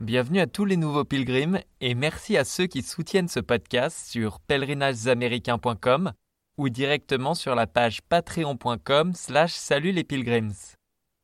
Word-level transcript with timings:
Bienvenue 0.00 0.38
à 0.38 0.46
tous 0.46 0.64
les 0.64 0.76
nouveaux 0.76 1.02
pilgrims 1.02 1.58
et 1.80 1.96
merci 1.96 2.36
à 2.36 2.44
ceux 2.44 2.68
qui 2.68 2.82
soutiennent 2.82 3.26
ce 3.26 3.40
podcast 3.40 4.06
sur 4.06 4.38
pèlerinagesaméricains.com 4.38 6.12
ou 6.56 6.68
directement 6.68 7.34
sur 7.34 7.56
la 7.56 7.66
page 7.66 8.00
patreon.com 8.02 9.12
slash 9.14 9.54
salut 9.54 9.90
les 9.90 10.04
pilgrims. 10.04 10.76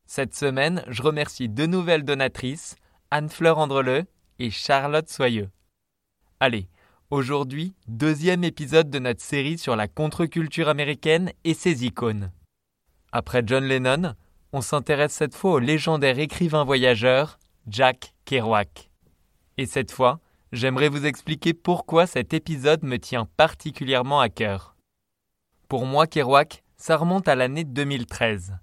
Cette 0.05 0.35
semaine, 0.35 0.83
je 0.89 1.01
remercie 1.03 1.47
deux 1.47 1.67
nouvelles 1.67 2.03
donatrices, 2.03 2.75
Anne-Fleur 3.11 3.59
Andreleu 3.59 4.03
et 4.39 4.51
Charlotte 4.51 5.07
Soyeux. 5.07 5.49
Allez, 6.41 6.67
aujourd'hui, 7.11 7.75
deuxième 7.87 8.43
épisode 8.43 8.89
de 8.89 8.99
notre 8.99 9.21
série 9.21 9.57
sur 9.57 9.77
la 9.77 9.87
contre-culture 9.87 10.67
américaine 10.67 11.31
et 11.45 11.53
ses 11.53 11.85
icônes. 11.85 12.29
Après 13.13 13.41
John 13.45 13.63
Lennon, 13.63 14.15
on 14.51 14.59
s'intéresse 14.59 15.13
cette 15.13 15.33
fois 15.33 15.53
au 15.53 15.59
légendaire 15.59 16.19
écrivain 16.19 16.65
voyageur 16.65 17.39
Jack 17.67 18.14
Kerouac. 18.25 18.89
Et 19.57 19.67
cette 19.67 19.91
fois, 19.91 20.19
j'aimerais 20.51 20.89
vous 20.89 21.05
expliquer 21.05 21.53
pourquoi 21.53 22.07
cet 22.07 22.33
épisode 22.33 22.81
me 22.81 22.97
tient 22.97 23.27
particulièrement 23.37 24.19
à 24.19 24.29
cœur. 24.29 24.75
Pour 25.69 25.85
moi, 25.85 26.07
Kerouac, 26.07 26.63
ça 26.75 26.97
remonte 26.97 27.27
à 27.27 27.35
l'année 27.35 27.63
2013. 27.63 28.57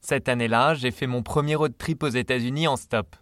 Cette 0.00 0.28
année-là, 0.28 0.74
j'ai 0.74 0.92
fait 0.92 1.08
mon 1.08 1.24
premier 1.24 1.56
road 1.56 1.76
trip 1.76 2.04
aux 2.04 2.10
États-Unis 2.10 2.68
en 2.68 2.76
stop. 2.76 3.16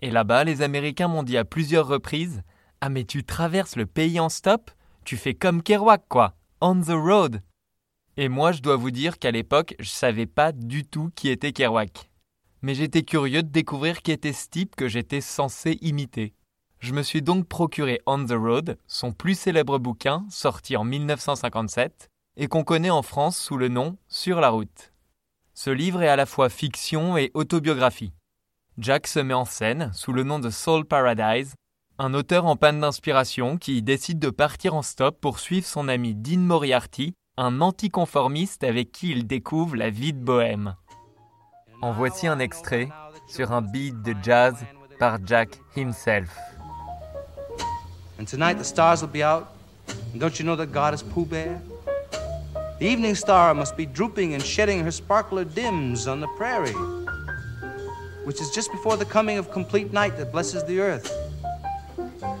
Et 0.00 0.10
là-bas, 0.10 0.44
les 0.44 0.62
Américains 0.62 1.08
m'ont 1.08 1.22
dit 1.22 1.36
à 1.36 1.44
plusieurs 1.44 1.86
reprises 1.86 2.42
Ah, 2.80 2.88
mais 2.88 3.04
tu 3.04 3.24
traverses 3.24 3.76
le 3.76 3.84
pays 3.84 4.18
en 4.18 4.30
stop? 4.30 4.70
Tu 5.04 5.18
fais 5.18 5.34
comme 5.34 5.62
Kerouac, 5.62 6.04
quoi 6.08 6.34
On 6.62 6.80
the 6.80 6.92
road 6.92 7.42
Et 8.16 8.30
moi, 8.30 8.52
je 8.52 8.62
dois 8.62 8.76
vous 8.76 8.90
dire 8.90 9.18
qu'à 9.18 9.32
l'époque, 9.32 9.74
je 9.80 9.90
savais 9.90 10.26
pas 10.26 10.52
du 10.52 10.86
tout 10.86 11.10
qui 11.14 11.28
était 11.28 11.52
Kerouac 11.52 12.10
mais 12.64 12.74
j'étais 12.74 13.02
curieux 13.02 13.42
de 13.42 13.50
découvrir 13.50 14.00
qui 14.00 14.10
était 14.10 14.32
ce 14.32 14.48
type 14.48 14.74
que 14.74 14.88
j'étais 14.88 15.20
censé 15.20 15.76
imiter. 15.82 16.32
Je 16.78 16.94
me 16.94 17.02
suis 17.02 17.20
donc 17.20 17.46
procuré 17.46 18.00
On 18.06 18.24
the 18.24 18.32
Road, 18.32 18.78
son 18.86 19.12
plus 19.12 19.38
célèbre 19.38 19.78
bouquin, 19.78 20.24
sorti 20.30 20.74
en 20.74 20.82
1957, 20.82 22.08
et 22.38 22.46
qu'on 22.46 22.64
connaît 22.64 22.88
en 22.88 23.02
France 23.02 23.36
sous 23.36 23.58
le 23.58 23.68
nom 23.68 23.98
Sur 24.08 24.40
la 24.40 24.48
route. 24.48 24.94
Ce 25.52 25.68
livre 25.68 26.02
est 26.02 26.08
à 26.08 26.16
la 26.16 26.24
fois 26.24 26.48
fiction 26.48 27.18
et 27.18 27.30
autobiographie. 27.34 28.14
Jack 28.78 29.08
se 29.08 29.20
met 29.20 29.34
en 29.34 29.44
scène 29.44 29.90
sous 29.92 30.14
le 30.14 30.22
nom 30.22 30.38
de 30.38 30.48
Soul 30.48 30.86
Paradise, 30.86 31.56
un 31.98 32.14
auteur 32.14 32.46
en 32.46 32.56
panne 32.56 32.80
d'inspiration 32.80 33.58
qui 33.58 33.82
décide 33.82 34.18
de 34.18 34.30
partir 34.30 34.74
en 34.74 34.80
stop 34.80 35.20
pour 35.20 35.38
suivre 35.38 35.66
son 35.66 35.86
ami 35.86 36.14
Dean 36.14 36.40
Moriarty, 36.40 37.12
un 37.36 37.60
anticonformiste 37.60 38.64
avec 38.64 38.90
qui 38.90 39.10
il 39.10 39.26
découvre 39.26 39.76
la 39.76 39.90
vie 39.90 40.14
de 40.14 40.24
bohème. 40.24 40.76
En 41.82 41.92
voici 41.92 42.26
un 42.26 42.38
extrait 42.38 42.88
sur 43.26 43.52
un 43.52 43.60
beat 43.60 44.02
de 44.02 44.14
jazz 44.22 44.54
par 44.98 45.18
Jack 45.24 45.58
himself. 45.74 46.28
And 48.18 48.26
tonight 48.26 48.58
the 48.58 48.64
stars 48.64 49.02
will 49.02 49.08
be 49.08 49.22
out. 49.22 49.48
And 50.12 50.20
don't 50.20 50.38
you 50.38 50.44
know 50.44 50.56
that 50.56 50.72
God 50.72 50.94
is 50.94 51.02
Pooh 51.02 51.26
Bear? 51.26 51.60
The 52.78 52.86
evening 52.86 53.14
star 53.14 53.54
must 53.54 53.76
be 53.76 53.86
drooping 53.86 54.34
and 54.34 54.42
shedding 54.42 54.82
her 54.84 54.90
sparkler 54.90 55.44
dims 55.44 56.06
on 56.06 56.20
the 56.20 56.28
prairie, 56.36 56.72
which 58.24 58.40
is 58.40 58.50
just 58.50 58.70
before 58.72 58.96
the 58.96 59.04
coming 59.04 59.38
of 59.38 59.50
complete 59.50 59.92
night 59.92 60.16
that 60.16 60.32
blesses 60.32 60.64
the 60.64 60.80
earth, 60.80 61.12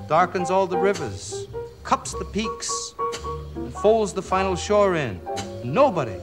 darkens 0.08 0.50
all 0.50 0.66
the 0.66 0.78
rivers, 0.78 1.46
cups 1.82 2.12
the 2.12 2.24
peaks, 2.26 2.94
and 3.54 3.72
folds 3.74 4.12
the 4.12 4.22
final 4.22 4.56
shore 4.56 4.96
in. 4.96 5.20
Nobody 5.64 6.16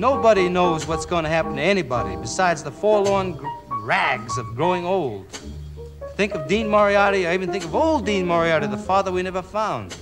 Nobody 0.00 0.48
knows 0.48 0.88
what's 0.88 1.04
going 1.04 1.24
to 1.24 1.28
happen 1.28 1.56
to 1.56 1.60
anybody 1.60 2.16
besides 2.16 2.62
the 2.62 2.70
forlorn 2.70 3.38
rags 3.82 4.38
of 4.38 4.56
growing 4.56 4.86
old. 4.86 5.26
Think 6.16 6.34
of 6.34 6.48
Dean 6.48 6.68
Moriarty, 6.68 7.26
I 7.26 7.34
even 7.34 7.52
think 7.52 7.64
of 7.66 7.74
old 7.74 8.06
Dean 8.06 8.26
Moriarty, 8.26 8.66
the 8.66 8.78
father 8.78 9.12
we 9.12 9.22
never 9.22 9.42
found. 9.42 9.92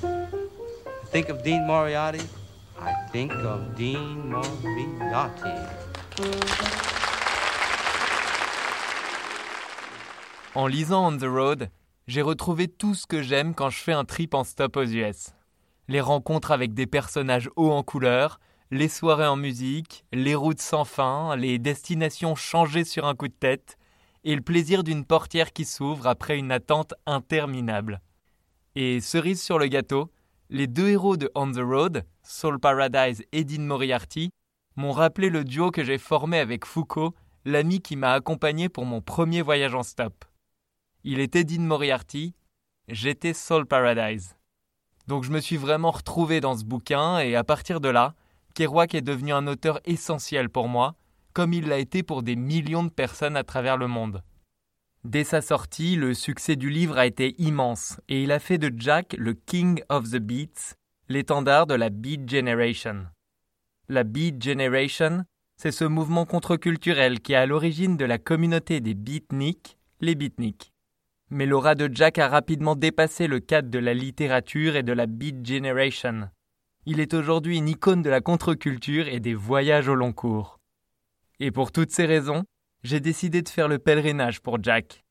Think 1.06 1.30
of 1.30 1.42
Dean 1.42 1.66
Moriarty, 1.66 2.20
I 2.80 2.92
think 3.10 3.32
of 3.32 3.74
Dean 3.74 4.30
Moriarty. 4.30 5.50
En 10.54 10.68
lisant 10.68 11.06
On 11.06 11.16
the 11.18 11.28
Road, 11.28 11.70
j'ai 12.06 12.22
retrouvé 12.22 12.68
tout 12.68 12.94
ce 12.94 13.04
que 13.04 13.20
j'aime 13.20 13.52
quand 13.52 13.70
je 13.70 13.78
fais 13.78 13.94
un 13.94 14.04
trip 14.04 14.34
en 14.34 14.44
stop 14.44 14.76
aux 14.76 14.84
US. 14.84 15.34
Les 15.88 16.00
rencontres 16.00 16.52
avec 16.52 16.72
des 16.72 16.86
personnages 16.86 17.50
hauts 17.56 17.72
en 17.72 17.82
couleur, 17.82 18.38
les 18.70 18.88
soirées 18.88 19.26
en 19.26 19.36
musique, 19.36 20.04
les 20.12 20.34
routes 20.34 20.60
sans 20.60 20.84
fin, 20.84 21.36
les 21.36 21.58
destinations 21.58 22.34
changées 22.34 22.84
sur 22.84 23.06
un 23.06 23.14
coup 23.14 23.28
de 23.28 23.32
tête, 23.32 23.78
et 24.24 24.34
le 24.34 24.42
plaisir 24.42 24.84
d'une 24.84 25.04
portière 25.04 25.52
qui 25.52 25.64
s'ouvre 25.64 26.06
après 26.06 26.38
une 26.38 26.52
attente 26.52 26.92
interminable. 27.06 28.00
Et 28.74 29.00
cerise 29.00 29.42
sur 29.42 29.58
le 29.58 29.68
gâteau, 29.68 30.10
les 30.50 30.66
deux 30.66 30.88
héros 30.88 31.16
de 31.16 31.30
On 31.34 31.50
the 31.50 31.60
Road, 31.60 32.04
Soul 32.22 32.58
Paradise 32.58 33.24
et 33.32 33.44
Dean 33.44 33.62
Moriarty, 33.62 34.30
m'ont 34.76 34.92
rappelé 34.92 35.30
le 35.30 35.44
duo 35.44 35.70
que 35.70 35.82
j'ai 35.82 35.98
formé 35.98 36.38
avec 36.38 36.64
Foucault, 36.64 37.14
l'ami 37.44 37.80
qui 37.80 37.96
m'a 37.96 38.12
accompagné 38.12 38.68
pour 38.68 38.84
mon 38.84 39.00
premier 39.00 39.42
voyage 39.42 39.74
en 39.74 39.82
stop. 39.82 40.24
Il 41.04 41.20
était 41.20 41.44
Dean 41.44 41.62
Moriarty, 41.62 42.34
j'étais 42.88 43.32
Soul 43.32 43.66
Paradise. 43.66 44.36
Donc 45.06 45.24
je 45.24 45.30
me 45.30 45.40
suis 45.40 45.56
vraiment 45.56 45.90
retrouvé 45.90 46.40
dans 46.40 46.56
ce 46.56 46.64
bouquin 46.64 47.18
et 47.18 47.34
à 47.34 47.44
partir 47.44 47.80
de 47.80 47.88
là, 47.88 48.14
Kerouac 48.58 48.96
est 48.96 49.02
devenu 49.02 49.32
un 49.32 49.46
auteur 49.46 49.78
essentiel 49.84 50.48
pour 50.48 50.66
moi, 50.66 50.96
comme 51.32 51.52
il 51.52 51.68
l'a 51.68 51.78
été 51.78 52.02
pour 52.02 52.24
des 52.24 52.34
millions 52.34 52.82
de 52.82 52.90
personnes 52.90 53.36
à 53.36 53.44
travers 53.44 53.76
le 53.76 53.86
monde. 53.86 54.24
Dès 55.04 55.22
sa 55.22 55.42
sortie, 55.42 55.94
le 55.94 56.12
succès 56.12 56.56
du 56.56 56.68
livre 56.68 56.98
a 56.98 57.06
été 57.06 57.40
immense 57.40 58.00
et 58.08 58.20
il 58.24 58.32
a 58.32 58.40
fait 58.40 58.58
de 58.58 58.72
Jack 58.76 59.14
le 59.16 59.34
King 59.34 59.80
of 59.88 60.10
the 60.10 60.16
Beats, 60.16 60.74
l'étendard 61.08 61.68
de 61.68 61.74
la 61.74 61.88
Beat 61.88 62.28
Generation. 62.28 63.06
La 63.88 64.02
Beat 64.02 64.42
Generation, 64.42 65.22
c'est 65.56 65.70
ce 65.70 65.84
mouvement 65.84 66.26
contre-culturel 66.26 67.20
qui 67.20 67.34
est 67.34 67.36
à 67.36 67.46
l'origine 67.46 67.96
de 67.96 68.06
la 68.06 68.18
communauté 68.18 68.80
des 68.80 68.94
beatniks, 68.94 69.78
les 70.00 70.16
beatniks. 70.16 70.72
Mais 71.30 71.46
l'aura 71.46 71.76
de 71.76 71.88
Jack 71.94 72.18
a 72.18 72.26
rapidement 72.26 72.74
dépassé 72.74 73.28
le 73.28 73.38
cadre 73.38 73.70
de 73.70 73.78
la 73.78 73.94
littérature 73.94 74.74
et 74.74 74.82
de 74.82 74.92
la 74.92 75.06
Beat 75.06 75.46
Generation. 75.46 76.28
Il 76.90 77.00
est 77.00 77.12
aujourd'hui 77.12 77.58
une 77.58 77.68
icône 77.68 78.00
de 78.00 78.08
la 78.08 78.22
contre-culture 78.22 79.08
et 79.08 79.20
des 79.20 79.34
voyages 79.34 79.88
au 79.88 79.94
long 79.94 80.14
cours. 80.14 80.58
Et 81.38 81.50
pour 81.50 81.70
toutes 81.70 81.90
ces 81.90 82.06
raisons, 82.06 82.44
j'ai 82.82 82.98
décidé 82.98 83.42
de 83.42 83.48
faire 83.50 83.68
le 83.68 83.78
pèlerinage 83.78 84.40
pour 84.40 84.56
Jack. 84.62 85.04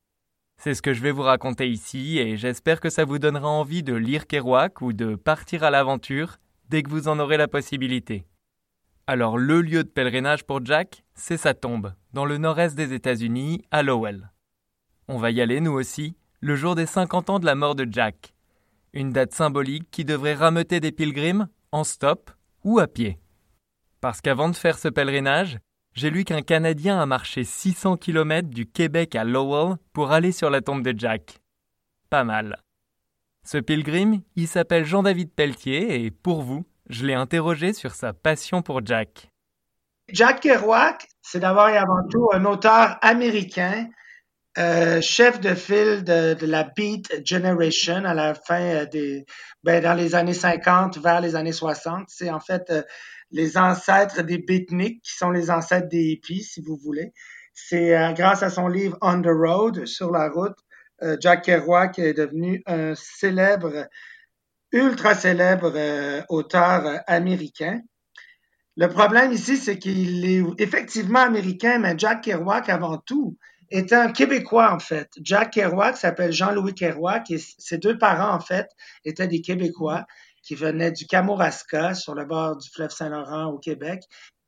C'est 0.60 0.74
ce 0.74 0.82
que 0.82 0.92
je 0.92 1.04
vais 1.04 1.12
vous 1.12 1.22
raconter 1.22 1.70
ici 1.70 2.18
et 2.18 2.36
j'espère 2.36 2.80
que 2.80 2.90
ça 2.90 3.06
vous 3.06 3.20
donnera 3.20 3.48
envie 3.48 3.84
de 3.84 3.94
lire 3.94 4.26
Kerouac 4.26 4.82
ou 4.82 4.92
de 4.92 5.14
partir 5.14 5.64
à 5.64 5.70
l'aventure 5.70 6.38
dès 6.68 6.82
que 6.82 6.90
vous 6.90 7.08
en 7.08 7.20
aurez 7.20 7.38
la 7.38 7.48
possibilité. 7.48 8.26
Alors 9.06 9.38
le 9.38 9.62
lieu 9.62 9.84
de 9.84 9.90
pèlerinage 9.90 10.46
pour 10.46 10.66
Jack, 10.66 11.04
c'est 11.14 11.38
sa 11.38 11.54
tombe, 11.54 11.94
dans 12.12 12.26
le 12.26 12.40
nord-est 12.40 12.76
des 12.76 12.92
États-Unis, 12.92 13.62
à 13.70 13.84
Lowell. 13.84 14.32
On 15.08 15.20
va 15.20 15.30
y 15.30 15.42
aller 15.42 15.62
nous 15.62 15.74
aussi, 15.74 16.16
le 16.40 16.56
jour 16.56 16.74
des 16.74 16.88
50 16.88 17.30
ans 17.30 17.38
de 17.38 17.46
la 17.46 17.54
mort 17.54 17.76
de 17.76 17.88
Jack. 17.88 18.34
Une 18.94 19.14
date 19.14 19.36
symbolique 19.36 19.92
qui 19.92 20.06
devrait 20.06 20.34
rameuter 20.34 20.80
des 20.80 20.92
pilgrims 20.92 21.48
en 21.72 21.84
stop 21.84 22.32
ou 22.64 22.80
à 22.80 22.88
pied. 22.88 23.20
Parce 24.02 24.22
qu'avant 24.22 24.50
de 24.50 24.56
faire 24.56 24.78
ce 24.78 24.88
pèlerinage, 24.88 25.60
j'ai 25.94 26.10
lu 26.10 26.24
qu'un 26.24 26.42
Canadien 26.42 27.00
a 27.00 27.06
marché 27.06 27.44
600 27.44 27.98
km 27.98 28.50
du 28.50 28.68
Québec 28.68 29.16
à 29.16 29.24
Lowell 29.24 29.78
pour 29.94 30.12
aller 30.12 30.32
sur 30.32 30.50
la 30.50 30.62
tombe 30.62 30.84
de 30.84 30.98
Jack. 30.98 31.40
Pas 32.10 32.24
mal. 32.24 32.62
Ce 33.44 33.58
pilgrim, 33.58 34.22
il 34.36 34.48
s'appelle 34.48 34.86
Jean-David 34.86 35.32
Pelletier 35.32 36.04
et 36.04 36.12
pour 36.12 36.42
vous, 36.42 36.66
je 36.90 37.06
l'ai 37.06 37.14
interrogé 37.14 37.74
sur 37.74 37.96
sa 37.96 38.14
passion 38.14 38.62
pour 38.62 38.86
Jack. 38.86 39.32
Jack 40.10 40.42
Kerouac, 40.42 41.08
c'est 41.22 41.40
d'abord 41.40 41.70
et 41.70 41.78
avant 41.78 42.08
tout 42.10 42.30
un 42.32 42.46
auteur 42.46 42.98
américain, 43.02 43.90
euh, 44.58 45.02
chef 45.02 45.40
de 45.40 45.54
file 45.54 46.04
de, 46.04 46.46
la 46.46 46.64
Beat 46.64 47.22
Generation 47.24 48.06
à 48.06 48.16
la 48.16 48.34
fin 48.34 48.62
euh, 48.62 48.86
des, 48.86 49.26
ben, 49.64 49.84
dans 49.84 49.94
les 49.94 50.16
années 50.16 50.34
50 50.34 50.98
vers 50.98 51.22
les 51.22 51.36
années 51.36 51.52
60. 51.52 52.06
C'est 52.08 52.32
en 52.32 52.40
fait 52.40 52.70
euh, 52.72 52.82
les 53.30 53.58
ancêtres 53.58 54.24
des 54.24 54.40
beatniks 54.40 55.04
qui 55.04 55.16
sont 55.16 55.30
les 55.30 55.52
ancêtres 55.52 55.88
des 55.90 56.06
hippies, 56.06 56.44
si 56.44 56.62
vous 56.62 56.76
voulez. 56.76 57.14
C'est 57.54 58.14
grâce 58.14 58.44
à 58.44 58.52
son 58.52 58.68
livre 58.68 58.98
On 59.02 59.20
the 59.20 59.30
Road, 59.30 59.86
sur 59.86 60.12
la 60.12 60.30
route, 60.30 60.58
Jack 61.20 61.46
Kerouac 61.46 61.98
est 61.98 62.14
devenu 62.14 62.62
un 62.68 62.94
célèbre, 62.94 63.88
ultra 64.72 65.16
célèbre 65.16 65.74
auteur 66.30 67.02
américain. 67.08 67.82
Le 68.76 68.88
problème 68.90 69.32
ici, 69.32 69.58
c'est 69.58 69.80
qu'il 69.80 70.24
est 70.24 70.44
effectivement 70.60 71.22
américain, 71.22 71.80
mais 71.80 71.96
Jack 71.98 72.26
Kerouac, 72.26 72.70
avant 72.70 73.00
tout, 73.00 73.36
était 73.70 73.96
un 73.96 74.12
Québécois, 74.12 74.72
en 74.72 74.80
fait. 74.80 75.10
Jack 75.22 75.54
Kerouac 75.54 75.98
s'appelle 75.98 76.32
Jean-Louis 76.32 76.74
Kerouac 76.74 77.30
et 77.32 77.38
ses 77.38 77.78
deux 77.78 77.98
parents, 77.98 78.34
en 78.34 78.40
fait, 78.40 78.70
étaient 79.06 79.28
des 79.28 79.42
Québécois 79.42 80.06
qui 80.44 80.56
venaient 80.56 80.92
du 80.92 81.06
Kamouraska, 81.06 81.94
sur 81.94 82.16
le 82.16 82.26
bord 82.26 82.56
du 82.58 82.70
fleuve 82.70 82.92
Saint-Laurent 82.92 83.48
au 83.48 83.60
Québec, 83.60 84.04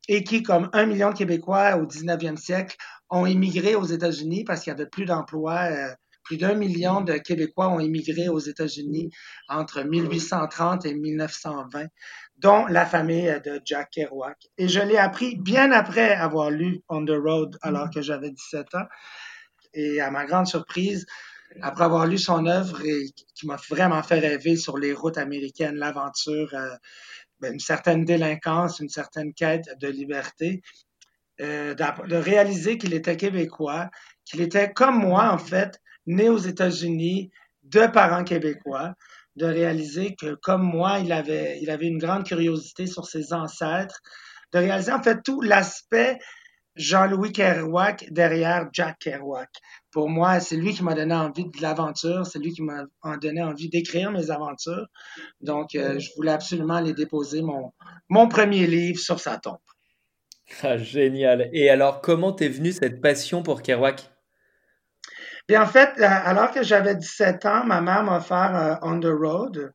et 0.08 0.24
qui, 0.24 0.44
comme 0.44 0.70
un 0.74 0.86
million 0.86 1.10
de 1.10 1.16
Québécois 1.18 1.76
au 1.76 1.86
19e 1.86 2.38
siècle, 2.38 2.78
ont 3.10 3.26
immigré 3.26 3.76
aux 3.76 3.86
États-Unis 3.86 4.44
parce 4.44 4.62
qu'il 4.62 4.72
y 4.72 4.74
avait 4.74 4.86
plus 4.86 5.06
d'emplois. 5.06 5.70
Euh, 5.72 5.94
plus 6.30 6.38
d'un 6.38 6.54
million 6.54 7.02
de 7.02 7.14
Québécois 7.14 7.70
ont 7.70 7.80
immigré 7.80 8.30
aux 8.30 8.38
États-Unis 8.38 9.10
entre 9.48 9.82
1830 9.82 10.86
et 10.86 10.94
1920 10.94 11.88
dont 12.38 12.68
la 12.68 12.86
famille 12.86 13.36
de 13.44 13.60
Jack 13.66 13.90
Kerouac. 13.90 14.38
Et 14.60 14.68
je 14.68 14.80
l'ai 14.80 14.98
appris 14.98 15.38
bien 15.38 15.72
après 15.72 16.12
avoir 16.12 16.52
lu 16.52 16.84
On 16.88 17.04
the 17.04 17.18
Road 17.20 17.58
alors 17.64 17.90
que 17.90 18.04
j'avais 18.04 18.30
17 18.30 18.76
ans. 18.76 18.86
Et 19.74 20.00
à 20.02 20.12
ma 20.12 20.26
grande 20.26 20.46
surprise, 20.46 21.08
après 21.64 21.86
avoir 21.86 22.06
lu 22.06 22.20
son 22.20 22.46
œuvre 22.46 22.80
et 22.86 23.06
qui 23.34 23.48
m'a 23.48 23.58
vraiment 23.68 24.04
fait 24.04 24.20
rêver 24.20 24.56
sur 24.56 24.78
les 24.78 24.94
routes 24.94 25.18
américaines, 25.18 25.78
l'aventure, 25.78 26.54
euh, 26.54 26.76
ben, 27.40 27.54
une 27.54 27.60
certaine 27.60 28.06
délinquance, 28.06 28.80
une 28.80 28.90
certaine 28.90 29.34
quête 29.34 29.68
de 29.82 29.88
liberté, 29.88 30.62
euh, 31.42 31.74
de 31.74 32.16
réaliser 32.16 32.78
qu'il 32.78 32.94
était 32.94 33.18
québécois, 33.18 33.90
qu'il 34.26 34.42
était 34.42 34.72
comme 34.72 35.00
moi 35.00 35.32
en 35.32 35.40
fait, 35.40 35.82
né 36.10 36.28
aux 36.28 36.40
États-Unis, 36.40 37.32
de 37.64 37.86
parents 37.86 38.24
québécois, 38.24 38.96
de 39.36 39.46
réaliser 39.46 40.16
que, 40.16 40.34
comme 40.42 40.64
moi, 40.64 41.00
il 41.00 41.12
avait, 41.12 41.60
une 41.82 42.00
grande 42.00 42.26
curiosité 42.26 42.88
sur 42.88 43.06
ses 43.06 43.32
ancêtres, 43.32 44.00
de 44.52 44.60
réaliser 44.60 44.92
en 44.92 45.04
fait 45.04 45.22
tout 45.24 45.42
l'aspect 45.42 46.18
Jean-Louis 46.76 47.32
Kerouac 47.32 48.08
derrière 48.10 48.70
Jack 48.74 48.98
Kerouac. 49.00 49.50
Pour 49.92 50.10
moi, 50.10 50.40
c'est 50.40 50.56
lui 50.56 50.74
qui 50.74 50.84
m'a 50.84 50.96
donné 50.96 51.14
envie 51.14 51.46
de 51.46 51.62
l'aventure, 51.62 52.26
c'est 52.26 52.40
lui 52.40 52.54
qui 52.54 52.64
m'a 52.64 52.86
donné 53.22 53.44
envie 53.44 53.70
d'écrire 53.70 54.12
mes 54.12 54.32
aventures. 54.32 54.88
Donc, 55.42 55.76
euh, 55.76 56.00
je 56.00 56.10
voulais 56.16 56.32
absolument 56.32 56.76
aller 56.76 56.94
déposer 56.94 57.44
mon, 57.44 57.72
mon 58.08 58.28
premier 58.28 58.66
livre 58.66 59.00
sur 59.00 59.20
sa 59.20 59.38
tombe. 59.38 59.58
Ah, 60.64 60.78
génial. 60.78 61.50
Et 61.54 61.70
alors, 61.70 62.02
comment 62.02 62.32
t'es 62.32 62.50
venue 62.50 62.72
cette 62.72 63.02
passion 63.02 63.44
pour 63.44 63.62
Kerouac? 63.62 64.10
Puis 65.50 65.58
en 65.58 65.66
fait, 65.66 66.00
alors 66.00 66.52
que 66.52 66.62
j'avais 66.62 66.94
17 66.94 67.44
ans, 67.48 67.64
ma 67.66 67.82
mère 67.82 68.04
m'a 68.04 68.18
offert 68.18 68.56
euh, 68.56 68.76
On 68.84 69.00
the 69.00 69.08
Road 69.08 69.74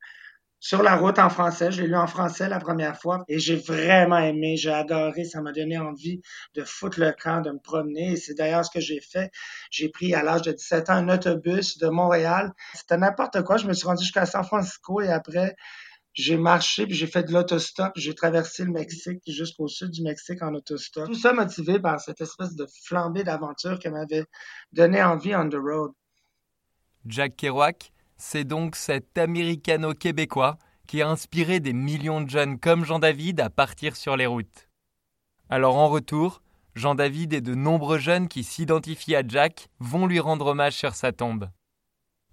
sur 0.60 0.84
la 0.84 0.94
route 0.94 1.18
en 1.18 1.28
français. 1.28 1.72
Je 1.72 1.82
l'ai 1.82 1.88
lu 1.88 1.96
en 1.96 2.06
français 2.06 2.48
la 2.48 2.60
première 2.60 2.96
fois 2.96 3.24
et 3.26 3.40
j'ai 3.40 3.56
vraiment 3.56 4.18
aimé, 4.18 4.56
j'ai 4.56 4.70
adoré. 4.70 5.24
Ça 5.24 5.40
m'a 5.40 5.50
donné 5.50 5.76
envie 5.76 6.20
de 6.54 6.62
foutre 6.62 7.00
le 7.00 7.10
camp, 7.10 7.40
de 7.40 7.50
me 7.50 7.58
promener. 7.58 8.12
Et 8.12 8.16
c'est 8.16 8.34
d'ailleurs 8.34 8.64
ce 8.64 8.70
que 8.70 8.78
j'ai 8.78 9.00
fait. 9.00 9.32
J'ai 9.72 9.88
pris 9.88 10.14
à 10.14 10.22
l'âge 10.22 10.42
de 10.42 10.52
17 10.52 10.90
ans 10.90 10.92
un 10.92 11.08
autobus 11.08 11.76
de 11.78 11.88
Montréal. 11.88 12.52
C'était 12.74 12.96
n'importe 12.96 13.42
quoi. 13.42 13.56
Je 13.56 13.66
me 13.66 13.72
suis 13.72 13.88
rendu 13.88 14.04
jusqu'à 14.04 14.26
San 14.26 14.44
Francisco 14.44 15.00
et 15.00 15.08
après, 15.08 15.56
j'ai 16.14 16.36
marché, 16.36 16.86
puis 16.86 16.94
j'ai 16.94 17.08
fait 17.08 17.24
de 17.24 17.32
l'autostop, 17.32 17.92
j'ai 17.96 18.14
traversé 18.14 18.64
le 18.64 18.70
Mexique 18.70 19.20
jusqu'au 19.26 19.66
sud 19.66 19.90
du 19.90 20.02
Mexique 20.02 20.42
en 20.42 20.54
autostop. 20.54 21.06
Tout 21.06 21.14
ça 21.14 21.32
motivé 21.32 21.80
par 21.80 22.00
cette 22.00 22.20
espèce 22.20 22.54
de 22.54 22.66
flambée 22.84 23.24
d'aventure 23.24 23.78
qui 23.80 23.88
m'avait 23.88 24.24
donné 24.72 25.02
envie 25.02 25.34
on 25.34 25.48
the 25.48 25.56
road. 25.56 25.92
Jack 27.04 27.36
Kerouac, 27.36 27.92
c'est 28.16 28.44
donc 28.44 28.76
cet 28.76 29.18
américano-québécois 29.18 30.56
qui 30.86 31.02
a 31.02 31.08
inspiré 31.08 31.58
des 31.58 31.72
millions 31.72 32.20
de 32.20 32.30
jeunes 32.30 32.60
comme 32.60 32.84
Jean-David 32.84 33.40
à 33.40 33.50
partir 33.50 33.96
sur 33.96 34.16
les 34.16 34.26
routes. 34.26 34.68
Alors 35.50 35.76
en 35.76 35.88
retour, 35.88 36.42
Jean-David 36.76 37.32
et 37.32 37.40
de 37.40 37.54
nombreux 37.54 37.98
jeunes 37.98 38.28
qui 38.28 38.44
s'identifient 38.44 39.16
à 39.16 39.26
Jack 39.26 39.68
vont 39.80 40.06
lui 40.06 40.20
rendre 40.20 40.46
hommage 40.46 40.74
sur 40.74 40.94
sa 40.94 41.12
tombe. 41.12 41.48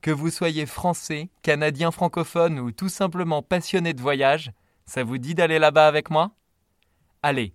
Que 0.01 0.09
vous 0.09 0.31
soyez 0.31 0.65
français, 0.65 1.29
canadien 1.43 1.91
francophone 1.91 2.59
ou 2.59 2.71
tout 2.71 2.89
simplement 2.89 3.43
passionné 3.43 3.93
de 3.93 4.01
voyage, 4.01 4.51
ça 4.87 5.03
vous 5.03 5.19
dit 5.19 5.35
d'aller 5.35 5.59
là-bas 5.59 5.87
avec 5.87 6.09
moi? 6.09 6.31
Allez, 7.21 7.53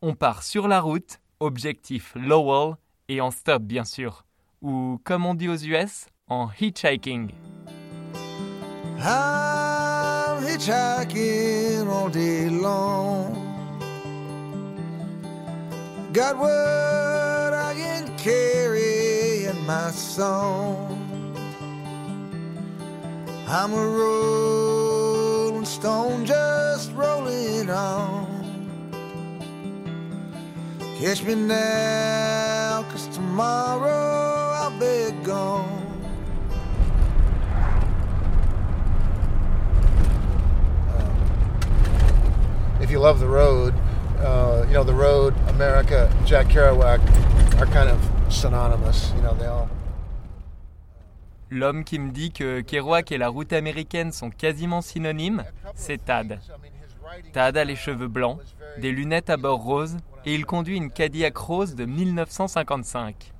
on 0.00 0.14
part 0.14 0.44
sur 0.44 0.68
la 0.68 0.80
route, 0.80 1.18
objectif 1.40 2.12
Lowell 2.14 2.76
et 3.08 3.20
en 3.20 3.32
stop 3.32 3.64
bien 3.64 3.84
sûr, 3.84 4.24
ou 4.62 5.00
comme 5.02 5.26
on 5.26 5.34
dit 5.34 5.48
aux 5.48 5.56
US, 5.56 6.06
en 6.28 6.48
hitchhiking. 6.60 7.32
I'm 23.52 23.72
a 23.72 23.84
rolling 23.84 25.64
stone 25.64 26.24
just 26.24 26.92
rolling 26.92 27.68
on. 27.68 28.28
Catch 31.00 31.24
me 31.24 31.34
now, 31.34 32.84
cause 32.92 33.08
tomorrow 33.08 34.52
I'll 34.54 34.78
be 34.78 35.10
gone. 35.24 35.78
if 42.80 42.88
you 42.88 43.00
love 43.00 43.18
the 43.18 43.26
road, 43.26 43.74
uh, 44.20 44.64
you 44.68 44.74
know, 44.74 44.84
the 44.84 44.94
road, 44.94 45.34
America, 45.48 46.08
Jack 46.24 46.46
Kerouac 46.46 47.00
are 47.60 47.66
kind 47.66 47.88
of 47.90 48.00
synonymous. 48.32 49.12
You 49.16 49.22
know, 49.22 49.34
they 49.34 49.46
all. 49.46 49.68
L'homme 51.50 51.82
qui 51.82 51.98
me 51.98 52.12
dit 52.12 52.30
que 52.30 52.60
Kerouac 52.60 53.10
et 53.10 53.18
la 53.18 53.28
route 53.28 53.52
américaine 53.52 54.12
sont 54.12 54.30
quasiment 54.30 54.82
synonymes, 54.82 55.44
c'est 55.74 56.04
Tad. 56.04 56.38
Tad 57.32 57.56
a 57.56 57.64
les 57.64 57.74
cheveux 57.74 58.06
blancs, 58.06 58.38
des 58.78 58.92
lunettes 58.92 59.30
à 59.30 59.36
bord 59.36 59.62
rose 59.62 59.96
et 60.24 60.34
il 60.34 60.46
conduit 60.46 60.76
une 60.76 60.90
Cadillac 60.90 61.36
rose 61.36 61.74
de 61.74 61.84
1955. 61.84 63.32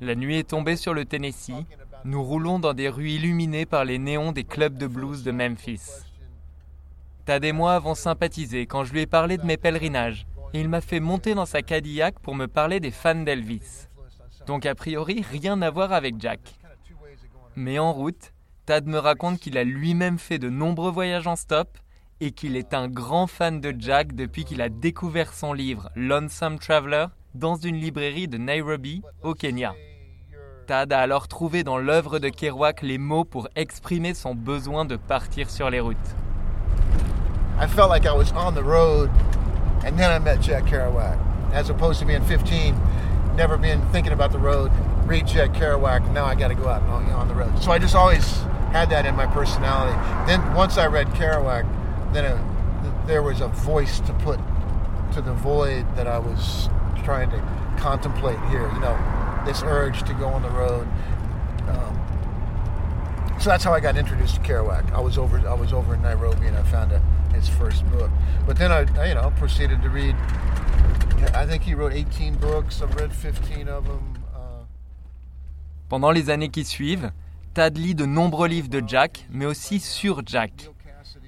La 0.00 0.14
nuit 0.14 0.38
est 0.38 0.50
tombée 0.50 0.76
sur 0.76 0.92
le 0.92 1.04
Tennessee. 1.06 1.64
Nous 2.04 2.22
roulons 2.22 2.58
dans 2.58 2.74
des 2.74 2.88
rues 2.88 3.10
illuminées 3.10 3.66
par 3.66 3.84
les 3.84 3.98
néons 3.98 4.32
des 4.32 4.44
clubs 4.44 4.76
de 4.76 4.86
blues 4.86 5.22
de 5.22 5.30
Memphis. 5.30 5.80
Tad 7.24 7.44
et 7.44 7.52
moi 7.52 7.74
avons 7.74 7.94
sympathisé 7.94 8.66
quand 8.66 8.84
je 8.84 8.92
lui 8.92 9.02
ai 9.02 9.06
parlé 9.06 9.38
de 9.38 9.46
mes 9.46 9.56
pèlerinages 9.56 10.26
et 10.52 10.60
il 10.60 10.68
m'a 10.68 10.80
fait 10.80 11.00
monter 11.00 11.34
dans 11.34 11.46
sa 11.46 11.62
Cadillac 11.62 12.18
pour 12.18 12.34
me 12.34 12.48
parler 12.48 12.80
des 12.80 12.90
fans 12.90 13.14
d'Elvis. 13.14 13.86
Donc 14.46 14.66
a 14.66 14.74
priori, 14.74 15.24
rien 15.30 15.60
à 15.62 15.70
voir 15.70 15.92
avec 15.92 16.20
Jack. 16.20 16.40
Mais 17.54 17.78
en 17.78 17.92
route, 17.92 18.32
Tad 18.66 18.86
me 18.86 18.98
raconte 18.98 19.38
qu'il 19.38 19.58
a 19.58 19.64
lui-même 19.64 20.18
fait 20.18 20.38
de 20.38 20.48
nombreux 20.48 20.90
voyages 20.90 21.26
en 21.26 21.36
stop 21.36 21.78
et 22.20 22.30
qu'il 22.30 22.56
est 22.56 22.74
un 22.74 22.88
grand 22.88 23.26
fan 23.26 23.60
de 23.60 23.74
Jack 23.76 24.14
depuis 24.14 24.44
qu'il 24.44 24.62
a 24.62 24.68
découvert 24.68 25.32
son 25.32 25.52
livre 25.52 25.90
Lonesome 25.96 26.58
Traveler 26.58 27.06
dans 27.34 27.56
une 27.56 27.76
librairie 27.76 28.28
de 28.28 28.38
Nairobi, 28.38 29.02
au 29.22 29.34
Kenya. 29.34 29.74
Tad 30.66 30.92
a 30.92 31.00
alors 31.00 31.28
trouvé 31.28 31.64
dans 31.64 31.78
l'œuvre 31.78 32.18
de 32.18 32.28
Kerouac 32.28 32.82
les 32.82 32.98
mots 32.98 33.24
pour 33.24 33.48
exprimer 33.56 34.14
son 34.14 34.34
besoin 34.34 34.84
de 34.84 34.96
partir 34.96 35.50
sur 35.50 35.70
les 35.70 35.80
routes. 35.80 35.96
I 37.60 37.66
felt 37.66 37.90
like 37.90 38.04
I 38.04 38.16
was 38.16 38.32
on 38.36 38.54
the 38.54 38.64
road 38.64 39.10
and 39.84 39.96
then 39.96 40.10
I 40.10 40.18
met 40.18 40.40
Jack 40.40 40.66
Kerouac 40.66 41.18
as 41.52 41.70
opposed 41.70 42.00
to 42.00 42.06
being 42.06 42.22
15 42.22 42.74
never 43.34 43.56
been 43.56 43.80
thinking 43.90 44.12
about 44.12 44.32
the 44.32 44.38
road. 44.38 44.70
Read 45.06 45.26
Jack 45.26 45.50
Kerouac, 45.50 46.10
now 46.12 46.24
I 46.24 46.34
got 46.34 46.48
to 46.48 46.54
go 46.54 46.68
out 46.68 46.82
on, 46.82 47.04
on 47.10 47.28
the 47.28 47.34
road. 47.34 47.58
So 47.62 47.72
I 47.72 47.78
just 47.78 47.94
always 47.94 48.24
had 48.72 48.88
that 48.90 49.04
in 49.04 49.14
my 49.16 49.26
personality. 49.26 49.96
Then 50.26 50.54
once 50.54 50.78
I 50.78 50.86
read 50.86 51.08
Kerouac, 51.08 51.64
then 52.12 52.24
there 53.06 53.22
was 53.22 53.40
a 53.40 53.48
voice 53.48 54.00
to 54.00 54.12
put 54.14 54.38
to 55.14 55.20
the 55.20 55.34
void 55.34 55.84
that 55.96 56.06
I 56.06 56.18
was 56.18 56.68
trying 57.04 57.30
to 57.30 57.38
contemplate 57.78 58.38
here. 58.48 58.70
You 58.72 58.80
know, 58.80 59.42
this 59.44 59.62
urge 59.62 60.02
to 60.04 60.14
go 60.14 60.28
on 60.28 60.42
the 60.42 60.50
road. 60.50 60.86
Um, 61.68 61.98
So 63.40 63.50
that's 63.50 63.64
how 63.64 63.72
I 63.74 63.80
got 63.80 63.96
introduced 63.96 64.36
to 64.36 64.40
Kerouac. 64.40 64.92
I 64.92 65.00
was 65.00 65.18
over 65.18 65.38
I 65.48 65.54
was 65.54 65.72
over 65.72 65.94
in 65.94 66.02
Nairobi 66.02 66.46
and 66.46 66.56
I 66.56 66.62
found 66.62 66.92
a, 66.92 67.02
his 67.34 67.48
first 67.48 67.84
book. 67.86 68.10
But 68.46 68.56
then 68.56 68.70
I, 68.70 68.84
you 69.08 69.14
know, 69.14 69.30
proceeded 69.38 69.82
to 69.82 69.88
read. 69.88 70.14
I 71.34 71.46
think 71.46 71.62
he 71.62 71.74
wrote 71.74 71.92
18 71.92 72.34
books. 72.36 72.82
I've 72.82 72.94
read 72.96 73.12
15 73.12 73.68
of 73.68 73.84
them. 73.84 74.14
Uh, 74.34 74.64
Pendant 75.88 76.10
les 76.10 76.30
années 76.30 76.48
qui 76.48 76.64
suivent, 76.64 77.12
Tad 77.54 77.76
lit 77.78 77.94
de 77.94 78.06
nombreux 78.06 78.48
livres 78.48 78.68
de 78.68 78.82
Jack, 78.86 79.26
mais 79.30 79.46
aussi 79.46 79.78
sur 79.78 80.22
Jack. 80.26 80.70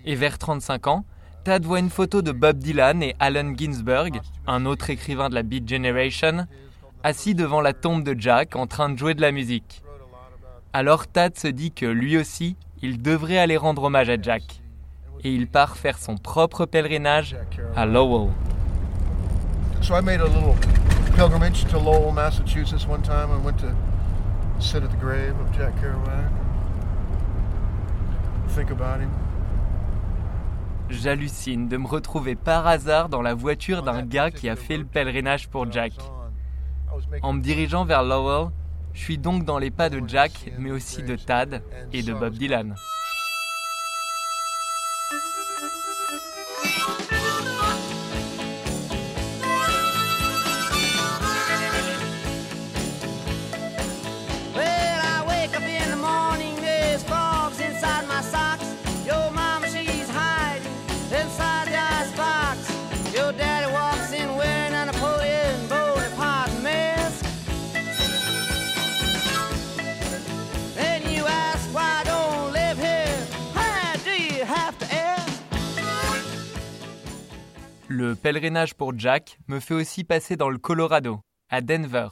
Et 0.04 0.14
vers 0.14 0.38
35 0.38 0.86
ans, 0.86 1.04
Tad 1.44 1.64
voit 1.64 1.78
une 1.78 1.90
photo 1.90 2.22
de 2.22 2.32
Bob 2.32 2.58
Dylan 2.58 3.02
et 3.02 3.14
Allen 3.20 3.54
Ginsberg, 3.58 4.20
un 4.46 4.64
autre 4.64 4.90
écrivain 4.90 5.28
de 5.28 5.34
la 5.34 5.42
Beat 5.42 5.68
Generation, 5.68 6.46
assis 7.02 7.34
devant 7.34 7.60
la 7.60 7.74
tombe 7.74 8.02
de 8.02 8.18
Jack 8.18 8.56
en 8.56 8.66
train 8.66 8.88
de 8.88 8.98
jouer 8.98 9.14
de 9.14 9.20
la 9.20 9.32
musique. 9.32 9.82
Alors 10.72 11.06
Tad 11.06 11.38
se 11.38 11.48
dit 11.48 11.70
que 11.70 11.86
lui 11.86 12.16
aussi, 12.16 12.56
il 12.82 13.00
devrait 13.00 13.38
aller 13.38 13.58
rendre 13.58 13.84
hommage 13.84 14.08
à 14.08 14.20
Jack. 14.20 14.62
Et 15.24 15.32
il 15.34 15.46
part 15.46 15.76
faire 15.76 15.98
son 15.98 16.16
propre 16.16 16.66
pèlerinage 16.66 17.36
à 17.74 17.86
Lowell. 17.86 18.30
So 19.80 19.94
I 19.94 20.02
made 20.02 20.20
a 20.20 20.24
little 20.24 20.54
pilgrimage 21.16 21.64
to 21.66 21.78
Lowell, 21.78 22.12
Massachusetts 22.12 22.86
one 22.86 23.02
time. 23.02 23.30
I 23.30 23.44
went 23.44 23.58
to 23.58 23.74
sit 24.60 24.82
at 24.82 24.90
the 24.90 25.00
grave 25.00 25.34
of 25.40 25.50
Jack 25.56 25.74
Kerouac 25.80 26.30
think 28.54 28.70
about 28.70 29.00
him. 29.00 29.10
J'hallucine 30.90 31.68
de 31.68 31.76
me 31.76 31.86
retrouver 31.86 32.36
par 32.36 32.66
hasard 32.66 33.08
dans 33.08 33.22
la 33.22 33.34
voiture 33.34 33.82
d'un 33.82 34.02
gars 34.02 34.30
qui 34.30 34.48
a 34.48 34.54
fait 34.54 34.76
le 34.76 34.84
pèlerinage 34.84 35.48
pour 35.48 35.70
Jack. 35.70 35.92
En 37.22 37.32
me 37.32 37.40
dirigeant 37.40 37.84
vers 37.84 38.02
Lowell, 38.04 38.50
je 38.92 39.00
suis 39.00 39.18
donc 39.18 39.44
dans 39.44 39.58
les 39.58 39.70
pas 39.70 39.88
de 39.88 40.00
Jack, 40.06 40.52
mais 40.58 40.70
aussi 40.70 41.02
de 41.02 41.16
Tad 41.16 41.62
et 41.92 42.02
de 42.02 42.14
Bob 42.14 42.34
Dylan. 42.34 42.74
Le 77.96 78.16
pèlerinage 78.16 78.74
pour 78.74 78.98
Jack 78.98 79.38
me 79.46 79.60
fait 79.60 79.72
aussi 79.72 80.02
passer 80.02 80.34
dans 80.34 80.48
le 80.48 80.58
Colorado, 80.58 81.20
à 81.48 81.60
Denver. 81.60 82.08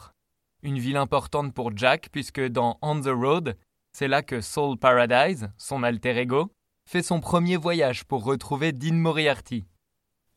Une 0.62 0.78
ville 0.78 0.96
importante 0.96 1.52
pour 1.52 1.76
Jack 1.76 2.08
puisque 2.12 2.40
dans 2.40 2.78
On 2.82 3.00
the 3.00 3.08
Road, 3.08 3.58
c'est 3.92 4.06
là 4.06 4.22
que 4.22 4.40
Soul 4.40 4.78
Paradise, 4.78 5.50
son 5.56 5.82
alter 5.82 6.16
ego, 6.16 6.52
fait 6.88 7.02
son 7.02 7.18
premier 7.18 7.56
voyage 7.56 8.04
pour 8.04 8.22
retrouver 8.22 8.70
Dean 8.70 8.94
Moriarty. 8.94 9.66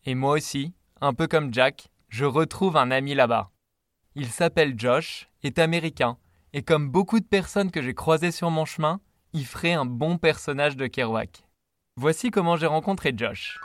Et 0.05 0.15
moi 0.15 0.31
aussi, 0.33 0.73
un 0.99 1.13
peu 1.13 1.27
comme 1.27 1.53
Jack, 1.53 1.91
je 2.09 2.25
retrouve 2.25 2.75
un 2.75 2.89
ami 2.89 3.13
là-bas. 3.13 3.51
Il 4.15 4.29
s'appelle 4.29 4.73
Josh, 4.75 5.29
est 5.43 5.59
américain, 5.59 6.17
et 6.53 6.63
comme 6.63 6.89
beaucoup 6.89 7.19
de 7.19 7.25
personnes 7.25 7.69
que 7.69 7.83
j'ai 7.83 7.93
croisées 7.93 8.31
sur 8.31 8.49
mon 8.49 8.65
chemin, 8.65 8.99
il 9.31 9.45
ferait 9.45 9.73
un 9.73 9.85
bon 9.85 10.17
personnage 10.17 10.75
de 10.75 10.87
Kerouac. 10.87 11.43
Voici 11.97 12.31
comment 12.31 12.55
j'ai 12.55 12.65
rencontré 12.65 13.13
Josh. 13.15 13.59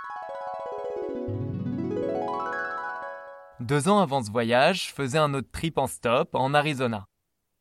Deux 3.61 3.91
ans 3.91 3.99
avant 3.99 4.23
ce 4.23 4.31
voyage, 4.31 4.89
je 4.89 4.95
faisais 4.95 5.19
un 5.19 5.35
autre 5.35 5.51
trip 5.53 5.77
en 5.77 5.87
stop 5.87 6.35
en 6.35 6.55
Arizona. 6.55 7.05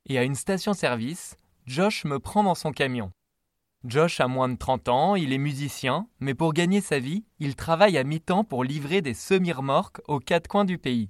Et 0.07 0.17
à 0.17 0.23
une 0.23 0.33
station-service, 0.33 1.35
Josh 1.65 2.05
me 2.05 2.19
prend 2.19 2.41
dans 2.41 2.55
son 2.55 2.71
camion. 2.71 3.11
Josh 3.83 4.21
a 4.21 4.29
moins 4.29 4.47
de 4.47 4.57
30 4.57 4.87
ans, 4.87 5.15
il 5.17 5.33
est 5.33 5.37
musicien, 5.37 6.07
mais 6.21 6.33
pour 6.33 6.53
gagner 6.53 6.79
sa 6.79 6.99
vie, 6.99 7.25
il 7.39 7.57
travaille 7.57 7.97
à 7.97 8.05
mi-temps 8.05 8.45
pour 8.45 8.63
livrer 8.63 9.01
des 9.01 9.13
semi-remorques 9.13 9.99
aux 10.07 10.19
quatre 10.19 10.47
coins 10.47 10.63
du 10.63 10.77
pays. 10.77 11.09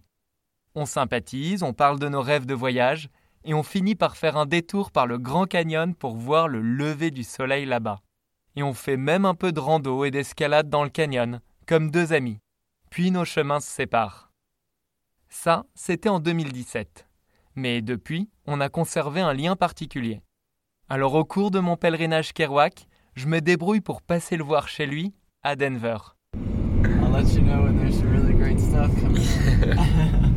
On 0.73 0.87
sympathise, 0.87 1.61
on 1.61 1.73
parle 1.73 1.99
de 1.99 2.09
nos 2.09 2.23
rêves 2.23 2.47
de 2.47 2.55
voyage, 2.55 3.09
et 3.45 3.53
on 3.53 3.63
finit 3.63 3.95
par 3.95 4.17
faire 4.17 4.37
un 4.37 4.47
détour 4.47 4.89
par 4.89 5.05
le 5.05 5.19
Grand 5.19 5.45
Canyon 5.45 5.93
pour 5.93 6.15
voir 6.15 6.47
le 6.47 6.61
lever 6.61 7.11
du 7.11 7.23
soleil 7.23 7.65
là-bas. 7.65 8.01
Et 8.55 8.63
on 8.63 8.73
fait 8.73 8.97
même 8.97 9.25
un 9.25 9.35
peu 9.35 9.51
de 9.51 9.59
rando 9.59 10.03
et 10.03 10.09
d'escalade 10.09 10.67
dans 10.67 10.83
le 10.83 10.89
canyon, 10.89 11.41
comme 11.67 11.91
deux 11.91 12.11
amis. 12.11 12.39
Puis 12.89 13.11
nos 13.11 13.25
chemins 13.25 13.59
se 13.59 13.69
séparent. 13.69 14.28
Ça, 15.29 15.65
c'était 15.75 16.09
en 16.09 16.19
2017. 16.19 17.07
Mais 17.55 17.83
depuis, 17.83 18.29
on 18.47 18.59
a 18.59 18.69
conservé 18.69 19.21
un 19.21 19.33
lien 19.33 19.55
particulier. 19.55 20.21
Alors 20.89 21.13
au 21.13 21.23
cours 21.23 21.51
de 21.51 21.59
mon 21.59 21.77
pèlerinage 21.77 22.33
Kerouac, 22.33 22.87
je 23.13 23.27
me 23.27 23.39
débrouille 23.39 23.81
pour 23.81 24.01
passer 24.01 24.37
le 24.37 24.43
voir 24.43 24.67
chez 24.67 24.87
lui, 24.87 25.13
à 25.43 25.55
Denver. 25.55 25.97
I'll 26.33 27.11
let 27.11 27.35
you 27.35 27.41
know 27.41 27.63
when 27.63 27.77
there's 27.77 27.95
some 27.95 28.11
really 28.11 28.33
great 28.33 28.59
stuff 28.59 28.89
coming. 28.99 29.21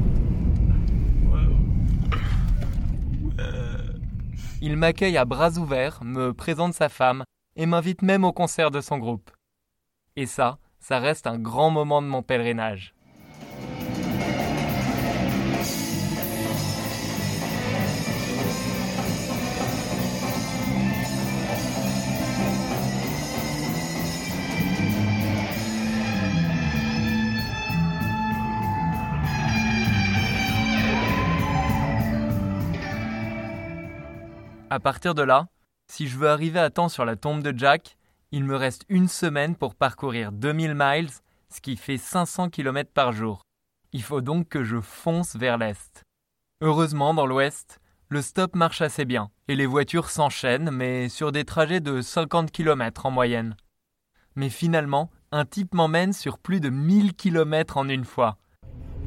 Il 4.61 4.77
m'accueille 4.77 5.17
à 5.17 5.25
bras 5.25 5.59
ouverts, 5.59 6.05
me 6.05 6.35
présente 6.35 6.75
sa 6.75 6.89
femme 6.91 7.25
et 7.57 7.65
m'invite 7.67 8.03
même 8.03 8.25
au 8.25 8.33
concert 8.33 8.71
de 8.71 8.81
son 8.81 8.99
groupe. 8.99 9.31
Et 10.17 10.27
ça, 10.27 10.59
ça 10.79 10.99
reste 10.99 11.27
un 11.27 11.39
grand 11.39 11.71
moment 11.71 12.03
de 12.03 12.07
mon 12.07 12.23
pèlerinage. 12.23 12.95
À 34.73 34.81
partir 34.81 35.14
de 35.14 35.21
là, 35.21 35.49
si 35.87 36.09
je 36.09 36.17
veux 36.17 36.31
arriver 36.31 36.59
à 36.59 36.71
temps 36.71 36.88
sur 36.88 37.05
la 37.05 37.14
tombe 37.14 37.43
de 37.43 37.52
Jack, 37.55 37.99
il 38.31 38.43
me 38.43 38.57
reste 38.57 38.87
une 38.88 39.07
semaine 39.07 39.55
pour 39.55 39.75
parcourir 39.75 40.33
2000 40.33 40.73
miles, 40.75 41.11
ce 41.50 41.61
qui 41.61 41.76
fait 41.76 41.99
500 41.99 42.49
km 42.49 42.91
par 42.91 43.12
jour. 43.12 43.43
Il 43.93 44.02
faut 44.02 44.23
donc 44.23 44.49
que 44.49 44.64
je 44.64 44.81
fonce 44.81 45.37
vers 45.37 45.59
l'est. 45.59 46.02
Heureusement, 46.62 47.12
dans 47.12 47.26
l'ouest, 47.26 47.81
le 48.09 48.23
stop 48.23 48.57
marche 48.57 48.81
assez 48.81 49.05
bien 49.05 49.29
et 49.47 49.57
les 49.57 49.67
voitures 49.67 50.09
s'enchaînent, 50.09 50.71
mais 50.71 51.11
sur 51.11 51.33
des 51.33 51.45
trajets 51.45 51.81
de 51.81 52.00
50 52.00 52.50
km 52.50 53.05
en 53.05 53.11
moyenne. 53.11 53.59
Mais 54.37 54.49
finalement, 54.49 55.11
un 55.33 55.45
type 55.45 55.75
m'emmène 55.75 56.14
sur 56.14 56.38
plus 56.38 56.61
de 56.61 56.71
1000 56.71 57.12
km 57.12 57.76
en 57.76 57.91
une 57.91 58.07
fois. 58.07 58.38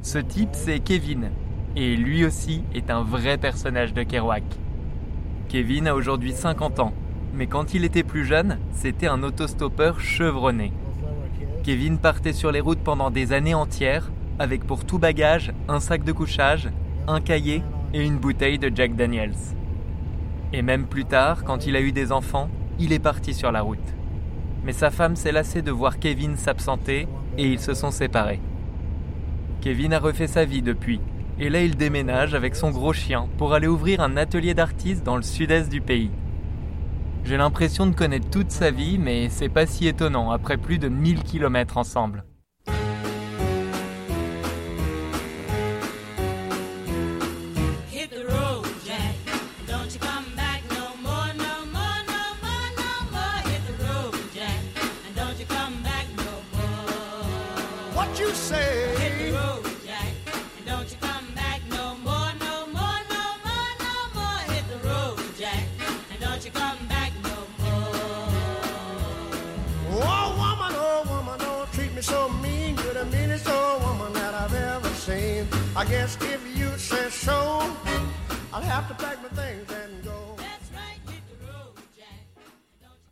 Ce 0.03 0.19
type, 0.19 0.53
c'est 0.53 0.79
Kevin, 0.79 1.31
et 1.75 1.95
lui 1.95 2.23
aussi 2.23 2.63
est 2.75 2.91
un 2.91 3.01
vrai 3.01 3.39
personnage 3.39 3.95
de 3.95 4.03
Kerouac. 4.03 4.43
Kevin 5.47 5.87
a 5.87 5.95
aujourd'hui 5.95 6.33
50 6.33 6.79
ans, 6.79 6.93
mais 7.33 7.47
quand 7.47 7.73
il 7.73 7.85
était 7.85 8.03
plus 8.03 8.25
jeune, 8.25 8.57
c'était 8.71 9.07
un 9.07 9.21
autostoppeur 9.21 9.99
chevronné. 9.99 10.71
Kevin 11.63 11.99
partait 11.99 12.33
sur 12.33 12.51
les 12.51 12.59
routes 12.59 12.79
pendant 12.79 13.11
des 13.11 13.31
années 13.31 13.53
entières, 13.53 14.11
avec 14.39 14.65
pour 14.65 14.85
tout 14.85 14.97
bagage 14.97 15.53
un 15.67 15.79
sac 15.79 16.03
de 16.03 16.11
couchage, 16.11 16.69
un 17.07 17.21
cahier 17.21 17.61
et 17.93 18.03
une 18.03 18.17
bouteille 18.17 18.59
de 18.59 18.71
Jack 18.73 18.95
Daniels. 18.95 19.35
Et 20.51 20.61
même 20.61 20.87
plus 20.87 21.05
tard, 21.05 21.43
quand 21.43 21.67
il 21.67 21.75
a 21.75 21.81
eu 21.81 21.91
des 21.91 22.11
enfants, 22.11 22.49
il 22.79 22.91
est 22.91 22.99
parti 22.99 23.33
sur 23.33 23.51
la 23.51 23.61
route. 23.61 23.93
Mais 24.63 24.73
sa 24.73 24.89
femme 24.89 25.15
s'est 25.15 25.31
lassée 25.31 25.61
de 25.61 25.71
voir 25.71 25.99
Kevin 25.99 26.37
s'absenter 26.37 27.07
et 27.37 27.47
ils 27.47 27.59
se 27.59 27.73
sont 27.73 27.91
séparés. 27.91 28.39
Kevin 29.61 29.93
a 29.93 29.99
refait 29.99 30.27
sa 30.27 30.43
vie 30.43 30.61
depuis, 30.61 30.99
et 31.39 31.49
là 31.49 31.61
il 31.61 31.75
déménage 31.75 32.33
avec 32.33 32.55
son 32.55 32.71
gros 32.71 32.93
chien 32.93 33.27
pour 33.37 33.53
aller 33.53 33.67
ouvrir 33.67 34.01
un 34.01 34.17
atelier 34.17 34.53
d'artiste 34.53 35.03
dans 35.03 35.17
le 35.17 35.23
sud-est 35.23 35.69
du 35.69 35.81
pays. 35.81 36.11
J'ai 37.23 37.37
l'impression 37.37 37.87
de 37.87 37.95
connaître 37.95 38.29
toute 38.29 38.51
sa 38.51 38.69
vie, 38.71 38.97
mais 38.99 39.29
c'est 39.29 39.49
pas 39.49 39.65
si 39.65 39.87
étonnant 39.87 40.31
après 40.31 40.57
plus 40.57 40.77
de 40.77 40.89
1000 40.89 41.23
km 41.23 41.77
ensemble. 41.77 42.23
Hit 47.91 48.11
the 48.11 48.29
road, 48.29 48.65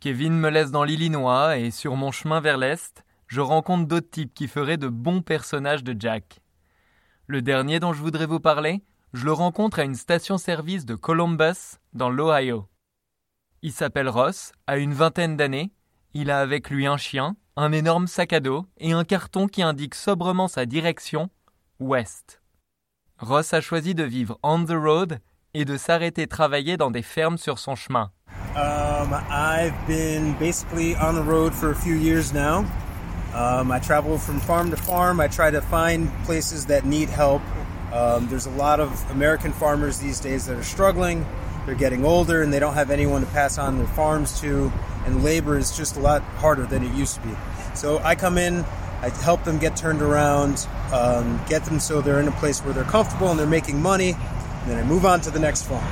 Kevin 0.00 0.38
me 0.38 0.48
laisse 0.50 0.70
dans 0.70 0.84
l'Illinois 0.84 1.58
et 1.58 1.70
sur 1.70 1.96
mon 1.96 2.12
chemin 2.12 2.40
vers 2.40 2.58
l'Est, 2.58 3.04
je 3.26 3.40
rencontre 3.40 3.88
d'autres 3.88 4.10
types 4.10 4.34
qui 4.34 4.46
feraient 4.46 4.76
de 4.76 4.88
bons 4.88 5.22
personnages 5.22 5.82
de 5.82 5.96
Jack. 5.98 6.40
Le 7.26 7.42
dernier 7.42 7.80
dont 7.80 7.92
je 7.92 8.00
voudrais 8.00 8.26
vous 8.26 8.38
parler, 8.38 8.84
je 9.12 9.24
le 9.24 9.32
rencontre 9.32 9.78
à 9.80 9.84
une 9.84 9.94
station-service 9.94 10.84
de 10.84 10.94
Columbus, 10.94 11.78
dans 11.94 12.10
l'Ohio. 12.10 12.68
Il 13.62 13.72
s'appelle 13.72 14.08
Ross, 14.08 14.52
a 14.66 14.76
une 14.76 14.92
vingtaine 14.92 15.36
d'années, 15.36 15.72
il 16.12 16.30
a 16.30 16.40
avec 16.40 16.70
lui 16.70 16.86
un 16.86 16.98
chien, 16.98 17.34
un 17.56 17.72
énorme 17.72 18.06
sac 18.06 18.32
à 18.34 18.40
dos 18.40 18.66
et 18.78 18.92
un 18.92 19.04
carton 19.04 19.48
qui 19.48 19.62
indique 19.62 19.94
sobrement 19.94 20.46
sa 20.46 20.66
direction, 20.66 21.30
Ouest. 21.80 22.43
Ross 23.20 23.52
a 23.54 23.60
choisi 23.60 23.94
de 23.94 24.04
vivre 24.04 24.36
on 24.42 24.64
the 24.64 24.76
road 24.76 25.20
et 25.54 25.64
de 25.64 25.76
s'arrêter 25.76 26.26
travailler 26.26 26.76
dans 26.76 26.90
des 26.90 27.02
fermes 27.02 27.38
sur 27.38 27.60
son 27.60 27.76
chemin. 27.76 28.10
Um, 28.56 29.14
I've 29.30 29.74
been 29.86 30.34
basically 30.38 30.96
on 30.96 31.14
the 31.14 31.22
road 31.22 31.54
for 31.54 31.70
a 31.70 31.76
few 31.76 31.94
years 31.94 32.32
now. 32.32 32.64
Um, 33.32 33.70
I 33.70 33.78
travel 33.78 34.18
from 34.18 34.40
farm 34.40 34.70
to 34.70 34.76
farm. 34.76 35.20
I 35.20 35.28
try 35.28 35.52
to 35.52 35.60
find 35.60 36.10
places 36.24 36.66
that 36.66 36.84
need 36.84 37.08
help. 37.08 37.40
Um, 37.92 38.26
there's 38.28 38.46
a 38.46 38.56
lot 38.58 38.80
of 38.80 38.90
American 39.12 39.52
farmers 39.52 39.98
these 39.98 40.18
days 40.18 40.46
that 40.46 40.56
are 40.56 40.64
struggling. 40.64 41.24
They're 41.66 41.76
getting 41.76 42.04
older 42.04 42.42
and 42.42 42.52
they 42.52 42.58
don't 42.58 42.74
have 42.74 42.90
anyone 42.90 43.20
to 43.20 43.28
pass 43.28 43.58
on 43.58 43.78
their 43.78 43.86
farms 43.94 44.40
to, 44.40 44.72
and 45.06 45.22
labor 45.22 45.56
is 45.56 45.76
just 45.76 45.96
a 45.96 46.00
lot 46.00 46.22
harder 46.40 46.66
than 46.66 46.82
it 46.82 46.92
used 46.94 47.14
to 47.14 47.20
be. 47.20 47.34
So 47.74 47.98
I 48.00 48.16
come 48.16 48.38
in, 48.38 48.64
I 49.04 49.10
help 49.22 49.44
them 49.44 49.58
get 49.58 49.76
turned 49.76 50.00
around, 50.00 50.66
um, 50.90 51.38
get 51.46 51.62
them 51.66 51.78
so 51.78 52.00
they're 52.00 52.20
in 52.20 52.28
a 52.28 52.32
place 52.32 52.64
where 52.64 52.72
they're 52.72 52.84
comfortable 52.84 53.28
and 53.28 53.38
they're 53.38 53.46
making 53.46 53.82
money, 53.82 54.12
and 54.12 54.70
then 54.70 54.78
I 54.78 54.82
move 54.82 55.04
on 55.04 55.20
to 55.22 55.30
the 55.30 55.38
next 55.38 55.64
farm. 55.64 55.84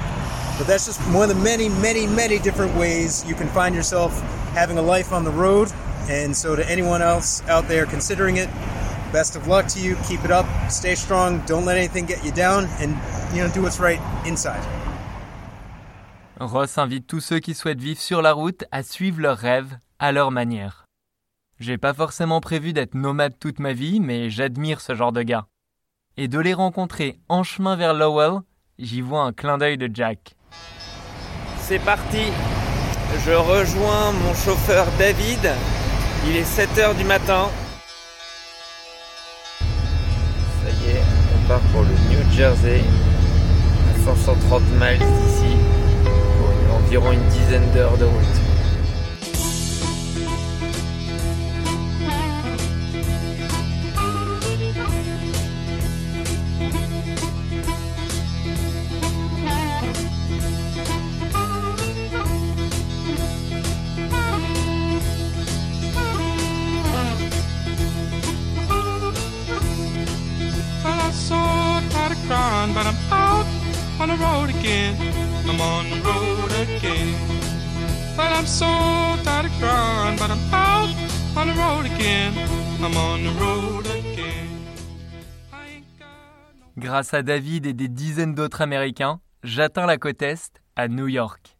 But 0.57 0.67
that's 0.67 0.87
just 0.87 0.99
one 1.13 1.29
of 1.29 1.37
the 1.37 1.43
many, 1.43 1.69
many, 1.69 2.07
many 2.07 2.39
different 2.39 2.75
ways 2.75 3.23
you 3.27 3.35
can 3.35 3.49
find 3.49 3.75
yourself 3.75 4.19
having 4.55 4.79
a 4.79 4.83
life 4.83 5.13
on 5.13 5.25
the 5.25 5.31
road. 5.31 5.71
And 6.09 6.35
so, 6.35 6.57
to 6.57 6.67
anyone 6.71 7.03
else 7.03 7.43
out 7.49 7.69
there 7.69 7.85
considering 7.85 8.39
it, 8.39 8.49
best 9.13 9.37
of 9.37 9.47
luck 9.47 9.67
to 9.69 9.79
you. 9.79 9.97
Keep 10.09 10.25
it 10.25 10.31
up. 10.31 10.47
Stay 10.71 10.95
strong. 10.95 11.41
Don't 11.45 11.67
let 11.67 11.77
anything 11.77 12.07
get 12.07 12.25
you 12.25 12.33
down, 12.33 12.65
and 12.81 12.97
you 13.37 13.45
know 13.45 13.53
do 13.53 13.61
what's 13.61 13.79
right 13.79 14.01
inside. 14.27 14.65
Ross 16.41 16.79
invite 16.79 17.07
tous 17.07 17.21
ceux 17.21 17.41
qui 17.41 17.53
souhaitent 17.53 17.83
vivre 17.83 18.01
sur 18.01 18.23
la 18.23 18.33
route 18.33 18.65
à 18.73 18.83
suivre 18.83 19.21
leurs 19.21 19.39
rêves 19.39 19.77
à 19.99 20.13
leur 20.13 20.31
manière. 20.31 20.82
J'ai 21.63 21.79
pas 21.79 21.95
forcément 21.95 22.41
prévu 22.41 22.73
d'être 22.73 22.97
nomade 22.97 23.39
toute 23.39 23.61
ma 23.61 23.73
vie, 23.73 24.01
mais 24.01 24.31
j'admire 24.31 24.81
ce 24.81 24.97
genre 24.97 25.13
de 25.13 25.23
gars. 25.23 25.47
Et 26.17 26.27
de 26.27 26.41
les 26.41 26.55
rencontrer 26.55 27.21
en 27.29 27.45
chemin 27.45 27.77
vers 27.77 27.95
Lowell, 27.95 28.41
j'y 28.81 29.01
vois 29.01 29.23
un 29.23 29.33
clin 29.33 29.59
d'œil 29.59 29.79
de 29.79 29.89
Jack. 29.95 30.35
C'est 31.61 31.79
parti 31.79 32.33
Je 33.25 33.31
rejoins 33.31 34.11
mon 34.11 34.35
chauffeur 34.35 34.87
David. 34.99 35.53
Il 36.27 36.35
est 36.35 36.43
7h 36.43 36.97
du 36.97 37.05
matin. 37.05 37.49
Ça 39.61 40.71
y 40.85 40.91
est, 40.91 41.03
on 41.37 41.47
part 41.47 41.61
pour 41.73 41.83
le 41.83 41.95
New 42.11 42.29
Jersey, 42.33 42.81
à 43.95 44.05
530 44.05 44.63
miles 44.81 44.99
d'ici, 44.99 45.57
pour 46.05 46.75
environ 46.75 47.13
une 47.13 47.29
dizaine 47.29 47.71
d'heures 47.71 47.99
de 47.99 48.07
route. 48.07 48.42
Grâce 86.77 87.15
à 87.15 87.23
David 87.23 87.67
et 87.67 87.75
des 87.75 87.87
dizaines 87.87 88.35
d'autres 88.35 88.61
Américains, 88.63 89.21
j'atteins 89.45 89.87
la 89.87 89.99
côte 89.99 90.21
Est, 90.23 90.61
à 90.75 90.89
New 90.89 91.07
York. 91.07 91.57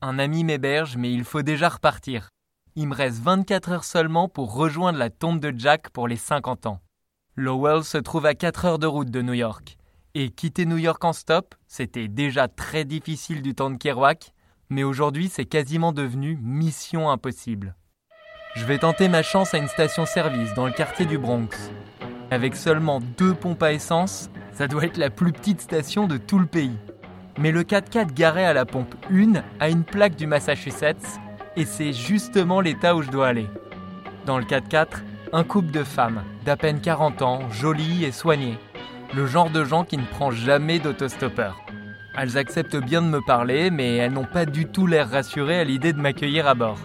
Un 0.00 0.20
ami 0.20 0.44
m'héberge, 0.44 0.96
mais 0.96 1.12
il 1.12 1.24
faut 1.24 1.42
déjà 1.42 1.68
repartir. 1.68 2.28
Il 2.76 2.86
me 2.86 2.94
reste 2.94 3.20
24 3.20 3.72
heures 3.72 3.84
seulement 3.84 4.28
pour 4.28 4.54
rejoindre 4.54 5.00
la 5.00 5.10
tombe 5.10 5.40
de 5.40 5.52
Jack 5.58 5.90
pour 5.90 6.06
les 6.06 6.14
50 6.14 6.66
ans. 6.66 6.80
Lowell 7.34 7.82
se 7.82 7.98
trouve 7.98 8.26
à 8.26 8.34
4 8.34 8.64
heures 8.66 8.78
de 8.78 8.86
route 8.86 9.10
de 9.10 9.20
New 9.20 9.32
York. 9.32 9.78
Et 10.18 10.30
quitter 10.30 10.64
New 10.64 10.78
York 10.78 11.04
en 11.04 11.12
stop, 11.12 11.54
c'était 11.66 12.08
déjà 12.08 12.48
très 12.48 12.86
difficile 12.86 13.42
du 13.42 13.54
temps 13.54 13.68
de 13.68 13.76
Kerouac, 13.76 14.32
mais 14.70 14.82
aujourd'hui 14.82 15.28
c'est 15.28 15.44
quasiment 15.44 15.92
devenu 15.92 16.38
mission 16.40 17.10
impossible. 17.10 17.76
Je 18.54 18.64
vais 18.64 18.78
tenter 18.78 19.08
ma 19.08 19.22
chance 19.22 19.52
à 19.52 19.58
une 19.58 19.68
station-service 19.68 20.54
dans 20.54 20.64
le 20.64 20.72
quartier 20.72 21.04
du 21.04 21.18
Bronx. 21.18 21.70
Avec 22.30 22.56
seulement 22.56 23.02
deux 23.18 23.34
pompes 23.34 23.62
à 23.62 23.74
essence, 23.74 24.30
ça 24.52 24.68
doit 24.68 24.84
être 24.84 24.96
la 24.96 25.10
plus 25.10 25.32
petite 25.32 25.60
station 25.60 26.06
de 26.06 26.16
tout 26.16 26.38
le 26.38 26.46
pays. 26.46 26.78
Mais 27.38 27.52
le 27.52 27.62
4x4 27.64 28.14
garé 28.14 28.46
à 28.46 28.54
la 28.54 28.64
pompe 28.64 28.94
1 29.12 29.42
a 29.60 29.68
une 29.68 29.84
plaque 29.84 30.16
du 30.16 30.26
Massachusetts 30.26 31.20
et 31.56 31.66
c'est 31.66 31.92
justement 31.92 32.62
l'état 32.62 32.96
où 32.96 33.02
je 33.02 33.10
dois 33.10 33.28
aller. 33.28 33.48
Dans 34.24 34.38
le 34.38 34.46
4x4, 34.46 35.02
un 35.34 35.44
couple 35.44 35.72
de 35.72 35.84
femmes 35.84 36.24
d'à 36.46 36.56
peine 36.56 36.80
40 36.80 37.20
ans, 37.20 37.50
jolies 37.50 38.06
et 38.06 38.12
soignées. 38.12 38.56
Le 39.14 39.26
genre 39.26 39.50
de 39.50 39.64
gens 39.64 39.84
qui 39.84 39.96
ne 39.96 40.04
prend 40.04 40.30
jamais 40.30 40.78
d'autostoppeur. 40.78 41.64
Elles 42.18 42.36
acceptent 42.36 42.76
bien 42.76 43.02
de 43.02 43.06
me 43.06 43.20
parler, 43.20 43.70
mais 43.70 43.96
elles 43.96 44.12
n'ont 44.12 44.24
pas 44.24 44.46
du 44.46 44.66
tout 44.66 44.86
l'air 44.86 45.10
rassurées 45.10 45.60
à 45.60 45.64
l'idée 45.64 45.92
de 45.92 46.00
m'accueillir 46.00 46.46
à 46.46 46.54
bord. 46.54 46.78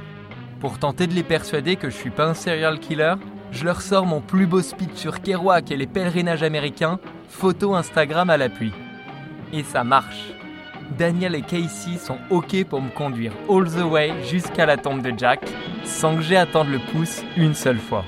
Pour 0.60 0.77
tenter 0.77 1.07
de 1.07 1.13
les 1.13 1.23
persuader 1.23 1.75
que 1.75 1.89
je 1.89 1.95
suis 1.95 2.10
pas 2.10 2.27
un 2.27 2.34
serial 2.34 2.79
killer, 2.79 3.15
je 3.51 3.65
leur 3.65 3.81
sors 3.81 4.05
mon 4.05 4.21
plus 4.21 4.45
beau 4.45 4.62
speech 4.62 4.93
sur 4.95 5.21
Kerouac 5.21 5.71
et 5.71 5.77
les 5.77 5.88
pèlerinages 5.88 6.43
américains, 6.43 6.99
photo 7.27 7.75
Instagram 7.75 8.29
à 8.29 8.38
l'appui. 8.38 8.71
Et 9.51 9.63
ça 9.63 9.84
marche. 9.84 10.34
Daniel 10.97 11.36
et 11.36 11.41
Casey 11.41 11.97
sont 11.97 12.17
OK 12.29 12.63
pour 12.65 12.81
me 12.81 12.89
conduire 12.89 13.34
all 13.49 13.65
the 13.65 13.84
way 13.84 14.13
jusqu'à 14.25 14.65
la 14.65 14.77
tombe 14.77 15.01
de 15.01 15.17
Jack, 15.17 15.41
sans 15.84 16.15
que 16.15 16.21
j'aie 16.21 16.38
à 16.38 16.45
le 16.45 16.91
pouce 16.91 17.23
une 17.38 17.55
seule 17.55 17.79
fois. 17.79 18.05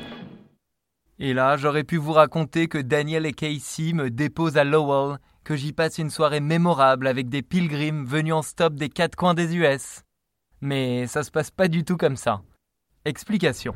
Et 1.19 1.33
là, 1.33 1.57
j'aurais 1.57 1.83
pu 1.83 1.97
vous 1.97 2.13
raconter 2.13 2.67
que 2.67 2.77
Daniel 2.77 3.25
et 3.25 3.33
Casey 3.33 3.93
me 3.93 4.09
déposent 4.09 4.57
à 4.57 4.63
Lowell, 4.63 5.19
que 5.43 5.55
j'y 5.55 5.73
passe 5.73 5.97
une 5.97 6.09
soirée 6.09 6.39
mémorable 6.39 7.07
avec 7.07 7.29
des 7.29 7.41
pilgrims 7.41 8.05
venus 8.05 8.33
en 8.33 8.41
stop 8.41 8.73
des 8.75 8.89
quatre 8.89 9.15
coins 9.15 9.33
des 9.33 9.55
US. 9.55 10.01
Mais 10.61 11.05
ça 11.07 11.23
se 11.23 11.31
passe 11.31 11.51
pas 11.51 11.67
du 11.67 11.83
tout 11.83 11.97
comme 11.97 12.15
ça. 12.15 12.41
Explication. 13.05 13.75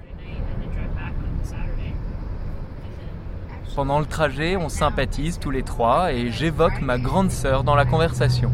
Pendant 3.76 4.00
le 4.00 4.08
trajet, 4.08 4.56
on 4.56 4.70
sympathise 4.70 5.38
tous 5.38 5.52
les 5.52 5.62
trois 5.62 6.12
et 6.12 6.32
j'évoque 6.32 6.82
ma 6.82 6.98
grande 6.98 7.30
sœur 7.30 7.64
dans 7.64 7.76
la 7.76 7.86
conversation. 7.86 8.52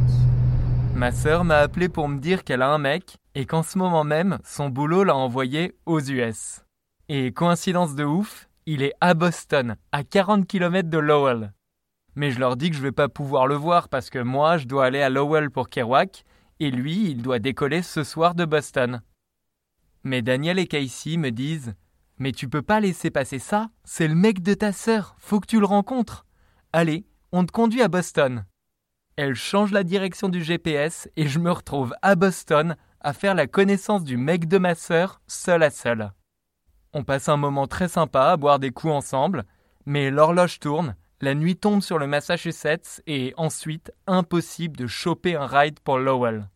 Ma 0.96 1.12
sœur 1.12 1.46
m'a 1.46 1.60
appelé 1.60 1.88
pour 1.88 2.10
me 2.10 2.20
dire 2.20 2.44
qu'elle 2.44 2.62
a 2.62 2.70
un 2.70 2.78
mec 2.78 3.18
et 3.34 3.46
qu'en 3.46 3.64
ce 3.64 3.78
moment 3.78 4.04
même, 4.04 4.40
son 4.44 4.68
boulot 4.68 5.06
l'a 5.06 5.16
envoyé 5.16 5.76
aux 5.86 6.02
US. 6.02 6.62
Et 7.08 7.32
coïncidence 7.32 7.96
de 7.96 8.04
ouf, 8.04 8.50
il 8.66 8.82
est 8.82 8.94
à 9.02 9.14
Boston, 9.14 9.76
à 9.92 10.04
40 10.04 10.48
km 10.48 10.90
de 10.90 10.98
Lowell. 10.98 11.54
Mais 12.16 12.32
je 12.32 12.40
leur 12.40 12.56
dis 12.56 12.70
que 12.70 12.76
je 12.76 12.82
vais 12.82 12.92
pas 12.92 13.10
pouvoir 13.10 13.48
le 13.48 13.56
voir 13.56 13.90
parce 13.90 14.10
que 14.10 14.20
moi, 14.20 14.58
je 14.58 14.68
dois 14.68 14.86
aller 14.86 15.02
à 15.02 15.10
Lowell 15.10 15.50
pour 15.50 15.70
Kerouac 15.70 16.24
et 16.60 16.72
lui, 16.72 17.10
il 17.10 17.22
doit 17.22 17.40
décoller 17.40 17.82
ce 17.82 18.04
soir 18.04 18.36
de 18.36 18.46
Boston. 18.46 19.02
Mais 20.04 20.22
Daniel 20.22 20.60
et 20.60 20.68
Casey 20.68 21.18
me 21.18 21.32
disent 21.32 21.74
Mais 22.20 22.32
tu 22.32 22.48
peux 22.48 22.62
pas 22.62 22.80
laisser 22.80 23.10
passer 23.10 23.40
ça, 23.40 23.70
c'est 23.84 24.08
le 24.08 24.16
mec 24.16 24.42
de 24.42 24.54
ta 24.54 24.72
sœur, 24.72 25.16
faut 25.18 25.40
que 25.40 25.48
tu 25.48 25.60
le 25.60 25.66
rencontres. 25.66 26.26
Allez, 26.72 27.06
on 27.32 27.46
te 27.46 27.52
conduit 27.52 27.82
à 27.82 27.88
Boston. 27.88 28.46
Elle 29.16 29.36
change 29.36 29.72
la 29.72 29.84
direction 29.84 30.30
du 30.30 30.44
GPS 30.44 31.10
et 31.16 31.28
je 31.28 31.40
me 31.40 31.52
retrouve 31.52 31.96
à 32.02 32.16
Boston 32.16 32.76
à 33.00 33.14
faire 33.14 33.36
la 33.36 33.48
connaissance 33.48 34.04
du 34.04 34.18
mec 34.18 34.48
de 34.48 34.58
ma 34.58 34.76
sœur, 34.76 35.22
seul 35.28 35.64
à 35.64 35.70
seul. 35.70 36.12
On 36.94 37.04
passe 37.04 37.28
un 37.28 37.38
moment 37.38 37.68
très 37.68 37.88
sympa 37.88 38.26
à 38.26 38.38
boire 38.38 38.60
des 38.60 38.72
coups 38.72 38.94
ensemble, 38.94 39.46
mais 39.86 40.12
l'horloge 40.12 40.60
tourne, 40.60 40.96
la 41.22 41.34
nuit 41.34 41.56
tombe 41.56 41.82
sur 41.82 41.98
le 41.98 42.06
Massachusetts 42.06 43.02
et 43.08 43.34
ensuite 43.38 43.92
impossible 44.06 44.78
de 44.78 44.88
choper 44.88 45.36
un 45.36 45.48
ride 45.48 45.80
pour 45.80 45.98
Lowell. 45.98 46.50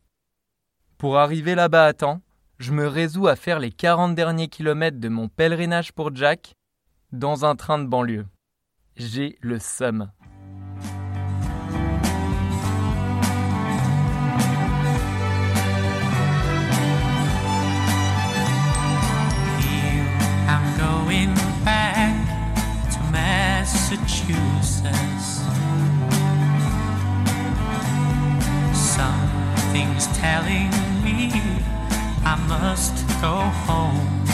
Pour 0.98 1.18
arriver 1.18 1.56
là-bas 1.56 1.86
à 1.86 1.94
temps, 1.94 2.22
je 2.60 2.72
me 2.72 2.88
résous 2.88 3.28
à 3.28 3.36
faire 3.36 3.60
les 3.60 3.72
40 3.72 4.14
derniers 4.14 4.48
kilomètres 4.48 5.00
de 5.00 5.10
mon 5.10 5.28
pèlerinage 5.28 5.94
pour 5.94 6.16
Jack 6.16 6.54
dans 7.12 7.46
un 7.46 7.56
train 7.56 7.80
de 7.80 7.88
banlieue. 7.88 8.26
J'ai 8.96 9.38
le 9.42 9.60
seum. 9.60 10.12
Something's 28.74 30.08
telling 30.16 30.70
me 31.04 31.32
I 32.24 32.36
must 32.48 33.08
go 33.22 33.38
home. 33.66 34.27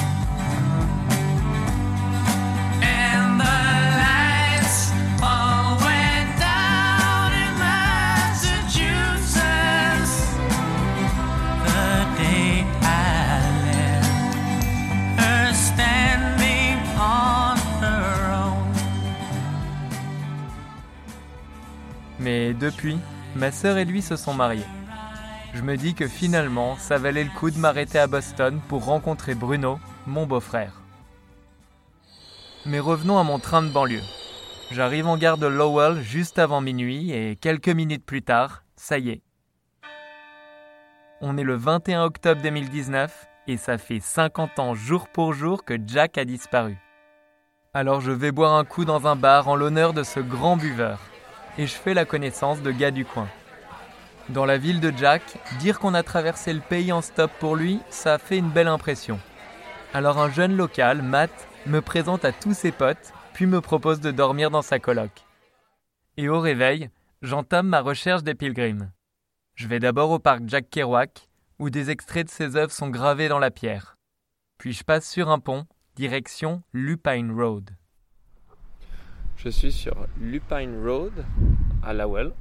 Depuis, 22.63 22.97
ma 23.35 23.51
sœur 23.51 23.77
et 23.77 23.83
lui 23.83 24.01
se 24.01 24.15
sont 24.15 24.33
mariés. 24.33 24.65
Je 25.53 25.61
me 25.61 25.75
dis 25.75 25.93
que 25.93 26.07
finalement, 26.07 26.77
ça 26.77 26.97
valait 26.97 27.25
le 27.25 27.29
coup 27.29 27.51
de 27.51 27.57
m'arrêter 27.57 27.99
à 27.99 28.07
Boston 28.07 28.61
pour 28.69 28.85
rencontrer 28.85 29.35
Bruno, 29.35 29.79
mon 30.07 30.25
beau-frère. 30.25 30.81
Mais 32.65 32.79
revenons 32.79 33.19
à 33.19 33.23
mon 33.23 33.39
train 33.39 33.61
de 33.61 33.67
banlieue. 33.67 34.01
J'arrive 34.71 35.07
en 35.07 35.17
gare 35.17 35.37
de 35.37 35.45
Lowell 35.45 36.01
juste 36.01 36.39
avant 36.39 36.61
minuit 36.61 37.11
et 37.11 37.35
quelques 37.35 37.67
minutes 37.67 38.05
plus 38.05 38.21
tard, 38.21 38.63
ça 38.77 38.97
y 38.97 39.09
est. 39.09 39.21
On 41.19 41.37
est 41.37 41.43
le 41.43 41.55
21 41.55 42.03
octobre 42.03 42.41
2019 42.41 43.27
et 43.47 43.57
ça 43.57 43.77
fait 43.77 43.99
50 43.99 44.59
ans 44.59 44.73
jour 44.73 45.09
pour 45.09 45.33
jour 45.33 45.65
que 45.65 45.75
Jack 45.85 46.17
a 46.17 46.23
disparu. 46.23 46.77
Alors 47.73 47.99
je 47.99 48.11
vais 48.11 48.31
boire 48.31 48.53
un 48.53 48.63
coup 48.63 48.85
dans 48.85 49.05
un 49.05 49.17
bar 49.17 49.49
en 49.49 49.55
l'honneur 49.55 49.93
de 49.93 50.03
ce 50.03 50.21
grand 50.21 50.55
buveur 50.55 50.99
et 51.57 51.67
je 51.67 51.73
fais 51.73 51.93
la 51.93 52.05
connaissance 52.05 52.61
de 52.61 52.71
gars 52.71 52.91
du 52.91 53.05
coin. 53.05 53.27
Dans 54.29 54.45
la 54.45 54.57
ville 54.57 54.79
de 54.79 54.91
Jack, 54.95 55.21
dire 55.59 55.79
qu'on 55.79 55.93
a 55.93 56.03
traversé 56.03 56.53
le 56.53 56.61
pays 56.61 56.91
en 56.91 57.01
stop 57.01 57.31
pour 57.39 57.55
lui, 57.55 57.79
ça 57.89 58.13
a 58.13 58.17
fait 58.17 58.37
une 58.37 58.49
belle 58.49 58.67
impression. 58.67 59.19
Alors 59.93 60.17
un 60.17 60.31
jeune 60.31 60.55
local, 60.55 61.01
Matt, 61.01 61.47
me 61.65 61.81
présente 61.81 62.25
à 62.25 62.31
tous 62.31 62.53
ses 62.53 62.71
potes, 62.71 63.13
puis 63.33 63.45
me 63.45 63.61
propose 63.61 63.99
de 63.99 64.11
dormir 64.11 64.49
dans 64.49 64.61
sa 64.61 64.79
coloc. 64.79 65.11
Et 66.17 66.29
au 66.29 66.39
réveil, 66.39 66.89
j'entame 67.21 67.67
ma 67.67 67.81
recherche 67.81 68.23
des 68.23 68.35
pilgrims. 68.35 68.91
Je 69.55 69.67
vais 69.67 69.79
d'abord 69.79 70.11
au 70.11 70.19
parc 70.19 70.43
Jack 70.47 70.69
Kerouac, 70.69 71.27
où 71.59 71.69
des 71.69 71.89
extraits 71.89 72.27
de 72.27 72.31
ses 72.31 72.55
œuvres 72.55 72.71
sont 72.71 72.89
gravés 72.89 73.27
dans 73.27 73.39
la 73.39 73.51
pierre. 73.51 73.97
Puis 74.57 74.73
je 74.73 74.83
passe 74.83 75.09
sur 75.09 75.29
un 75.29 75.39
pont, 75.39 75.65
direction 75.95 76.63
Lupine 76.73 77.31
Road. 77.31 77.71
Je 79.43 79.49
suis 79.49 79.73
sur 79.73 80.07
Lupine 80.21 80.81
Road 80.87 81.25
à 81.83 81.93
Lowell. 81.93 82.31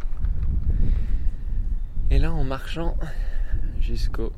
Et 2.13 2.21
là, 2.21 2.31
en 2.33 2.45
marchant 2.45 2.97
jusqu'au 3.81 4.33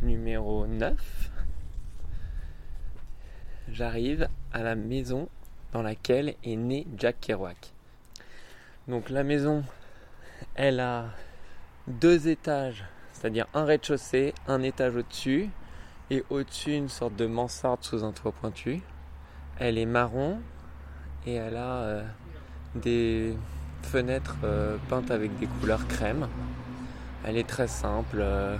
numéro 0.00 0.68
9, 0.68 0.94
j'arrive 3.68 4.28
à 4.52 4.62
la 4.62 4.76
maison 4.76 5.28
dans 5.72 5.82
laquelle 5.82 6.36
est 6.44 6.54
né 6.54 6.86
Jack 6.96 7.16
Kerouac. 7.20 7.72
Donc 8.86 9.10
la 9.10 9.24
maison, 9.24 9.64
elle 10.54 10.78
a 10.78 11.06
deux 11.88 12.28
étages, 12.28 12.84
c'est-à-dire 13.10 13.48
un 13.54 13.64
rez-de-chaussée, 13.64 14.34
un 14.46 14.62
étage 14.62 14.94
au-dessus, 14.94 15.50
et 16.10 16.22
au-dessus 16.30 16.74
une 16.74 16.88
sorte 16.88 17.16
de 17.16 17.26
mansarde 17.26 17.82
sous 17.82 18.04
un 18.04 18.12
toit 18.12 18.30
pointu. 18.30 18.82
Elle 19.58 19.78
est 19.78 19.86
marron 19.86 20.38
et 21.26 21.34
elle 21.34 21.56
a 21.56 21.80
euh, 21.82 22.02
des 22.74 23.34
fenêtres 23.82 24.36
euh, 24.44 24.76
peintes 24.88 25.10
avec 25.10 25.36
des 25.38 25.46
couleurs 25.46 25.86
crème. 25.88 26.28
Elle 27.24 27.36
est 27.36 27.48
très 27.48 27.68
simple. 27.68 28.18
euh, 28.20 28.56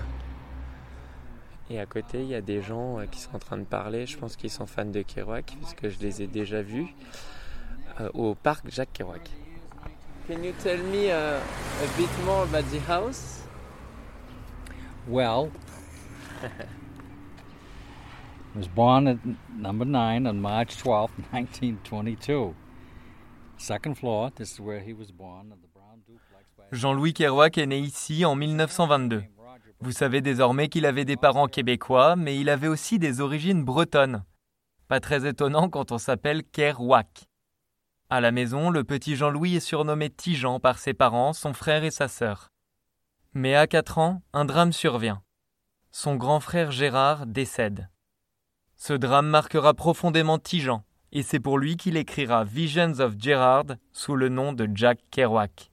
et 1.68 1.80
à 1.80 1.86
côté, 1.86 2.20
il 2.22 2.28
y 2.28 2.34
a 2.34 2.40
des 2.40 2.62
gens 2.62 2.98
euh, 3.00 3.06
qui 3.06 3.20
sont 3.20 3.34
en 3.34 3.38
train 3.38 3.56
de 3.58 3.64
parler. 3.64 4.06
Je 4.06 4.16
pense 4.18 4.36
qu'ils 4.36 4.50
sont 4.50 4.66
fans 4.66 4.84
de 4.84 5.02
Kerouac, 5.02 5.56
puisque 5.60 5.88
je 5.88 5.98
les 6.00 6.22
ai 6.22 6.26
déjà 6.26 6.62
vus 6.62 6.86
euh, 8.00 8.08
au 8.14 8.34
parc 8.34 8.70
Jacques 8.70 8.92
Kerouac. 8.92 9.30
Can 10.28 10.42
you 10.42 10.52
tell 10.62 10.78
me 10.82 11.06
uh, 11.08 11.38
a 11.38 11.96
bit 11.96 12.10
more 12.24 12.42
about 12.42 12.68
the 12.72 12.80
house? 12.88 13.42
Well, 15.08 15.50
was 18.56 18.68
born 18.68 19.06
at 19.06 19.18
number 19.58 19.84
nine 19.84 20.26
on 20.26 20.40
March 20.40 20.76
12th, 20.82 21.10
1922. 21.32 22.54
Second 23.58 23.94
floor, 23.96 24.30
this 24.34 24.52
is 24.52 24.60
where 24.60 24.80
he 24.80 24.94
was 24.94 25.12
born. 25.12 25.50
The 25.50 25.68
brown 25.74 26.00
duplex 26.06 26.48
by 26.56 26.64
Jean-Louis 26.72 27.12
Kerouac 27.12 27.58
est 27.58 27.66
né 27.66 27.78
ici 27.78 28.24
en 28.24 28.34
1922. 28.34 29.24
Vous 29.80 29.92
savez 29.92 30.22
désormais 30.22 30.68
qu'il 30.68 30.86
avait 30.86 31.04
des 31.04 31.18
parents 31.18 31.48
québécois, 31.48 32.16
mais 32.16 32.38
il 32.38 32.48
avait 32.48 32.68
aussi 32.68 32.98
des 32.98 33.20
origines 33.20 33.62
bretonnes. 33.62 34.24
Pas 34.88 35.00
très 35.00 35.26
étonnant 35.28 35.68
quand 35.68 35.92
on 35.92 35.98
s'appelle 35.98 36.42
Kerouac. 36.42 37.26
À 38.08 38.20
la 38.22 38.32
maison, 38.32 38.70
le 38.70 38.84
petit 38.84 39.16
Jean-Louis 39.16 39.56
est 39.56 39.60
surnommé 39.60 40.08
Tijan 40.08 40.60
par 40.60 40.78
ses 40.78 40.94
parents, 40.94 41.34
son 41.34 41.52
frère 41.52 41.84
et 41.84 41.90
sa 41.90 42.08
sœur. 42.08 42.48
Mais 43.34 43.54
à 43.54 43.66
4 43.66 43.98
ans, 43.98 44.22
un 44.32 44.46
drame 44.46 44.72
survient. 44.72 45.22
Son 45.90 46.16
grand 46.16 46.40
frère 46.40 46.70
Gérard 46.70 47.26
décède. 47.26 47.88
Ce 48.76 48.92
drame 48.92 49.28
marquera 49.28 49.74
profondément 49.74 50.38
Tijan, 50.38 50.84
et 51.12 51.22
c'est 51.22 51.40
pour 51.40 51.58
lui 51.58 51.76
qu'il 51.76 51.96
écrira 51.96 52.44
Visions 52.44 53.00
of 53.00 53.14
Gerard 53.18 53.76
sous 53.92 54.16
le 54.16 54.28
nom 54.28 54.52
de 54.52 54.68
Jack 54.74 54.98
Kerouac. 55.10 55.70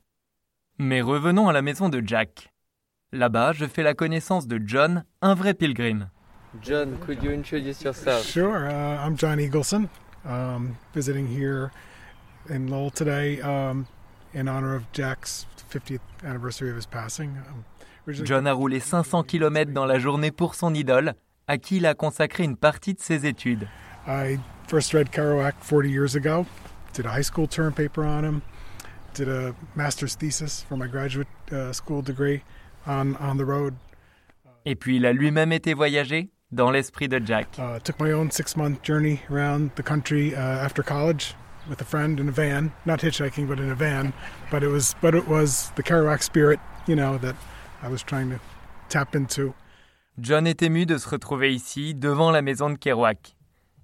Mais 0.80 1.02
revenons 1.02 1.50
à 1.50 1.54
la 1.54 1.62
maison 1.62 1.90
de 1.90 2.02
Jack. 2.06 2.52
Là-bas, 3.12 3.52
je 3.54 3.66
fais 3.66 3.84
la 3.84 3.94
connaissance 3.94 4.48
de 4.48 4.60
John, 4.66 5.04
un 5.22 5.36
vrai 5.36 5.54
pilgrim. 5.54 6.10
John, 6.62 6.98
could 7.06 7.22
you 7.24 7.32
introduce 7.32 7.84
yourself? 7.84 8.24
Sure. 8.26 8.68
Uh, 8.70 9.06
I'm 9.06 9.18
John 9.18 9.38
Eagleson, 9.38 9.88
um, 10.26 10.76
visiting 10.94 11.28
here 11.28 11.72
in 12.50 12.68
Lowell 12.68 12.92
today 12.92 13.42
um, 13.42 13.86
in 14.34 14.48
honor 14.48 14.76
of 14.76 14.84
Jack's 14.94 15.46
50th 15.72 16.00
anniversary 16.24 16.70
of 16.70 16.76
his 16.76 16.86
passing. 16.86 17.30
Um, 17.50 17.66
originally- 18.08 18.28
John 18.28 18.48
a 18.48 18.54
roulé 18.54 18.80
500 18.80 19.24
km 19.24 19.72
dans 19.74 19.86
la 19.86 20.00
journée 20.00 20.32
pour 20.32 20.56
son 20.56 20.74
idole, 20.74 21.16
à 21.48 21.58
qui 21.58 21.78
il 21.78 21.86
a 21.86 21.94
consacré 21.94 22.44
une 22.44 22.58
partie 22.58 22.94
de 22.94 23.02
ses 23.02 23.26
études. 23.26 23.68
I 24.08 24.40
first 24.68 24.94
read 24.94 25.12
Kerouac 25.12 25.56
40 25.62 25.90
years 25.90 26.16
ago, 26.16 26.46
did 26.94 27.06
a 27.06 27.10
high 27.10 27.24
school 27.24 27.48
term 27.48 27.74
paper 27.74 28.04
on 28.04 28.24
him, 28.24 28.42
did 29.14 29.30
a 29.30 29.56
master's 29.76 30.16
thesis 30.16 30.64
for 30.68 30.76
my 30.76 30.88
graduate 30.88 31.28
uh, 31.52 31.72
school 31.72 32.02
degree 32.02 32.44
on, 32.86 33.16
on 33.18 33.38
the 33.38 33.46
road. 33.46 33.76
Et 34.66 34.76
puis 34.76 34.98
il 34.98 35.06
a 35.06 35.14
lui-même 35.14 35.52
été 35.52 35.74
voyager 35.74 36.30
dans 36.52 36.72
l'esprit 36.72 37.08
de 37.08 37.20
Jack. 37.26 37.48
Uh, 37.58 37.80
took 37.80 38.00
my 38.00 38.12
own 38.12 38.32
six 38.32 38.56
month 38.56 38.82
journey 38.84 39.22
around 39.30 39.72
the 39.76 39.84
country 39.84 40.34
uh, 40.36 40.40
after 40.40 40.84
college 40.84 41.34
with 41.70 41.82
a 41.82 41.86
friend 41.86 42.20
in 42.20 42.30
a 42.30 42.32
van, 42.32 42.72
not 42.86 43.00
hitchhiking, 43.00 43.48
but 43.48 43.60
in 43.60 43.70
a 43.70 43.76
van. 43.76 44.14
But 44.52 44.64
it 44.64 44.70
was, 44.70 44.96
but 45.02 45.16
it 45.16 45.28
was 45.28 45.72
the 45.76 45.84
Kerouac 45.84 46.22
spirit, 46.22 46.60
you 46.88 46.96
know, 46.96 47.18
that 47.20 47.36
I 47.82 47.90
was 47.90 48.04
trying 48.04 48.30
to 48.30 48.40
tap 48.90 49.16
into. 49.16 49.54
John 50.20 50.46
est 50.46 50.62
ému 50.62 50.86
de 50.86 51.00
se 51.00 51.10
retrouver 51.10 51.56
ici, 51.56 51.96
devant 51.96 52.30
la 52.30 52.44
maison 52.44 52.70
de 52.70 52.78
Kerouac. 52.78 53.36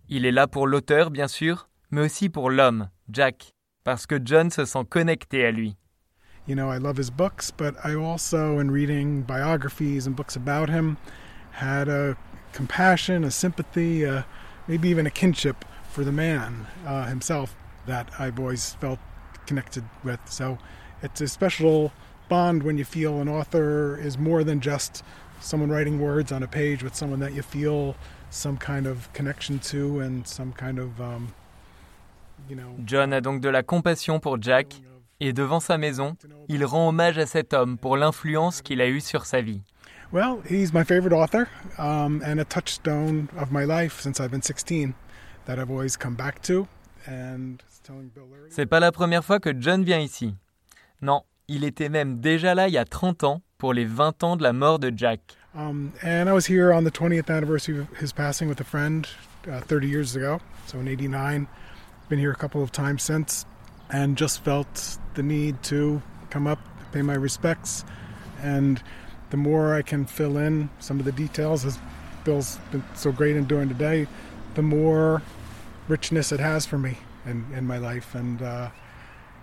Il 0.10 0.28
est 0.28 0.32
là 0.32 0.46
pour 0.46 0.68
l'auteur, 0.68 1.10
bien 1.10 1.28
sûr, 1.28 1.70
mais 1.90 2.02
aussi 2.02 2.30
pour 2.30 2.52
l'homme, 2.52 2.90
Jack, 3.12 3.56
parce 3.84 4.06
que 4.06 4.20
John 4.24 4.52
se 4.52 4.64
sent 4.64 4.86
connecté 4.88 5.44
à 5.44 5.50
lui. 5.50 5.76
You 6.48 6.56
know, 6.56 6.72
I 6.72 6.78
love 6.78 7.00
his 7.00 7.10
books, 7.10 7.52
but 7.52 7.74
I 7.84 7.96
also, 7.96 8.60
in 8.60 8.70
reading 8.70 9.24
biographies 9.24 10.06
and 10.06 10.16
books 10.16 10.36
about 10.36 10.70
him, 10.70 10.98
had 11.52 11.90
a 11.90 12.16
compassion, 12.54 13.24
a 13.24 13.32
sympathy, 13.32 14.06
uh, 14.06 14.22
maybe 14.68 14.88
even 14.90 15.08
a 15.08 15.12
kinship 15.12 15.66
for 15.90 16.04
the 16.04 16.12
man 16.12 16.68
uh, 16.86 17.06
himself 17.08 17.56
that 17.88 18.08
I've 18.20 18.40
always 18.40 18.76
felt 18.76 19.00
connected 19.48 19.84
with. 20.04 20.20
So 20.26 20.60
it's 21.02 21.22
a 21.22 21.28
special 21.28 21.92
bond 22.30 22.62
when 22.62 22.78
you 22.78 22.86
feel 22.86 23.20
an 23.20 23.28
author 23.28 23.98
is 23.98 24.20
more 24.20 24.44
than 24.44 24.60
just 24.60 25.04
someone 25.40 25.70
writing 25.70 26.00
words 26.00 26.32
on 26.32 26.44
a 26.44 26.48
page, 26.48 26.84
with 26.84 26.96
someone 26.96 27.20
that 27.20 27.34
you 27.34 27.42
feel 27.42 27.96
some 28.30 28.58
kind 28.58 28.86
of 28.88 29.12
connection 29.14 29.60
to 29.60 30.00
and 30.00 30.26
some 30.28 30.54
kind 30.54 30.80
of, 30.80 31.00
um, 31.00 31.34
you 32.50 32.56
know, 32.56 32.76
John 32.86 33.14
a 33.14 33.22
donc 33.22 33.42
de 33.42 33.50
la 33.50 33.64
compassion 33.64 34.20
pour 34.20 34.42
Jack, 34.42 34.82
et 35.20 35.34
devant 35.34 35.60
sa 35.60 35.78
maison, 35.78 36.16
il 36.48 36.64
rend 36.66 36.88
hommage 36.90 37.18
à 37.18 37.26
cet 37.26 37.54
homme 37.54 37.78
pour 37.78 37.98
l'influence 37.98 38.62
qu'il 38.62 38.82
a 38.82 38.88
eue 38.88 39.02
sur 39.02 39.26
sa 39.26 39.42
vie. 39.42 39.62
Well, 40.12 40.42
he's 40.50 40.74
my 40.74 40.84
favorite 40.84 41.14
author 41.14 41.48
um, 41.78 42.24
and 42.26 42.40
a 42.40 42.46
touchstone 42.46 43.28
of 43.38 43.52
my 43.52 43.64
life 43.64 44.02
since 44.02 44.20
I've 44.20 44.32
been 44.32 44.42
16 44.42 44.94
that 45.46 45.60
I've 45.60 45.70
always 45.70 45.98
come 45.98 46.16
back 46.16 46.42
to. 46.44 46.68
And 47.08 47.62
C'est 48.50 48.66
pas 48.66 48.80
la 48.80 48.92
première 48.92 49.24
fois 49.24 49.40
que 49.40 49.50
John 49.60 49.84
vient 49.84 50.00
ici. 50.00 50.36
Non, 51.02 51.24
il 51.50 51.64
était 51.64 51.90
même 51.90 52.20
déjà 52.20 52.54
là 52.56 52.68
il 52.68 52.74
y 52.74 52.78
a 52.78 52.86
30 52.86 53.24
ans 53.24 53.42
pour 53.58 53.74
les 53.74 53.84
20 53.84 54.24
ans 54.24 54.36
de 54.38 54.44
la 54.44 54.54
mort 54.54 54.80
de 54.80 54.94
Jack. 54.96 55.20
um, 55.56 55.92
and 56.04 56.30
I 56.30 56.34
was 56.34 56.46
here 56.46 56.72
on 56.72 56.84
the 56.84 56.92
20th 56.92 57.30
anniversary 57.30 57.80
of 57.80 57.88
his 57.98 58.14
passing 58.14 58.48
with 58.48 58.62
a 58.62 58.64
friend 58.64 59.08
uh, 59.52 59.60
30 59.62 59.88
years 59.88 60.16
ago, 60.16 60.40
so 60.68 60.80
in 60.80 60.88
89. 60.88 61.48
Been 62.08 62.20
here 62.20 62.32
a 62.32 62.36
couple 62.36 62.62
of 62.62 62.72
times 62.72 63.02
since 63.04 63.46
and 63.92 64.16
just 64.16 64.44
felt 64.44 64.98
the 65.16 65.24
need 65.24 65.62
to 65.64 66.02
come 66.30 66.46
up, 66.46 66.60
pay 66.92 67.02
my 67.02 67.16
respects. 67.16 67.84
And 68.44 68.82
the 69.32 69.38
more 69.38 69.74
I 69.74 69.82
can 69.82 70.06
fill 70.06 70.38
in 70.38 70.70
some 70.80 71.00
of 71.00 71.06
the 71.06 71.12
details, 71.12 71.66
as 71.66 71.80
Bill's 72.24 72.58
been 72.72 72.84
so 72.94 73.12
great 73.12 73.36
in 73.36 73.46
doing 73.46 73.68
today, 73.68 74.08
the 74.54 74.62
more 74.62 75.24
richness 75.88 76.32
it 76.32 76.40
has 76.40 76.68
for 76.68 76.78
me 76.78 76.98
in, 77.26 77.46
in 77.56 77.66
my 77.66 77.80
life. 77.80 78.14
And, 78.14 78.42
uh, 78.42 78.70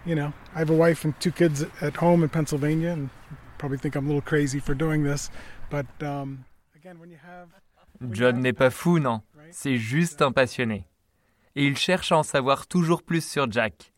you 0.07 0.15
know, 0.15 0.33
I 0.55 0.61
have 0.61 0.71
a 0.71 0.75
wife 0.75 1.05
and 1.05 1.13
two 1.21 1.33
kids 1.33 1.65
at 1.81 1.97
home 1.97 2.23
in 2.23 2.29
Pennsylvania, 2.29 2.93
and 2.93 3.11
probably 3.59 3.79
think 3.79 3.97
I'm 3.97 4.05
a 4.05 4.09
little 4.09 4.23
crazy 4.23 4.61
for 4.61 4.75
doing 4.75 5.03
this. 5.03 5.31
But 5.69 5.87
um, 6.01 6.45
again, 6.75 6.99
when 6.99 7.11
you 7.11 7.19
have. 7.23 7.49
John 8.13 8.41
n'est 8.41 8.53
pas 8.53 8.71
fou, 8.71 8.99
non. 8.99 9.23
C'est 9.51 9.77
juste 9.79 10.23
un 10.23 10.33
passionné. 10.33 10.87
Et 11.55 11.65
il 11.65 11.77
cherche 11.79 12.13
à 12.13 12.19
en 12.19 12.23
savoir 12.23 12.67
toujours 12.67 13.03
plus 13.03 13.25
sur 13.25 13.51
Jack. 13.51 13.93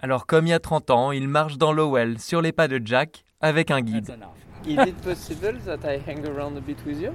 Alors 0.00 0.26
comme 0.26 0.46
il 0.46 0.50
y 0.50 0.54
a 0.54 0.58
30 0.58 0.90
ans, 0.90 1.12
il 1.12 1.28
marche 1.28 1.56
dans 1.56 1.72
Lowell, 1.72 2.18
sur 2.18 2.42
les 2.42 2.52
pas 2.52 2.68
de 2.68 2.80
Jack, 2.84 3.24
avec 3.40 3.70
un 3.70 3.80
guide. 3.80 4.18
Is 4.66 4.78
it 4.88 4.96
possible 5.02 5.58
that 5.66 5.84
I 5.84 5.98
hang 5.98 6.26
around 6.26 6.56
a 6.56 6.60
bit 6.60 6.78
with 6.84 7.00
you? 7.00 7.12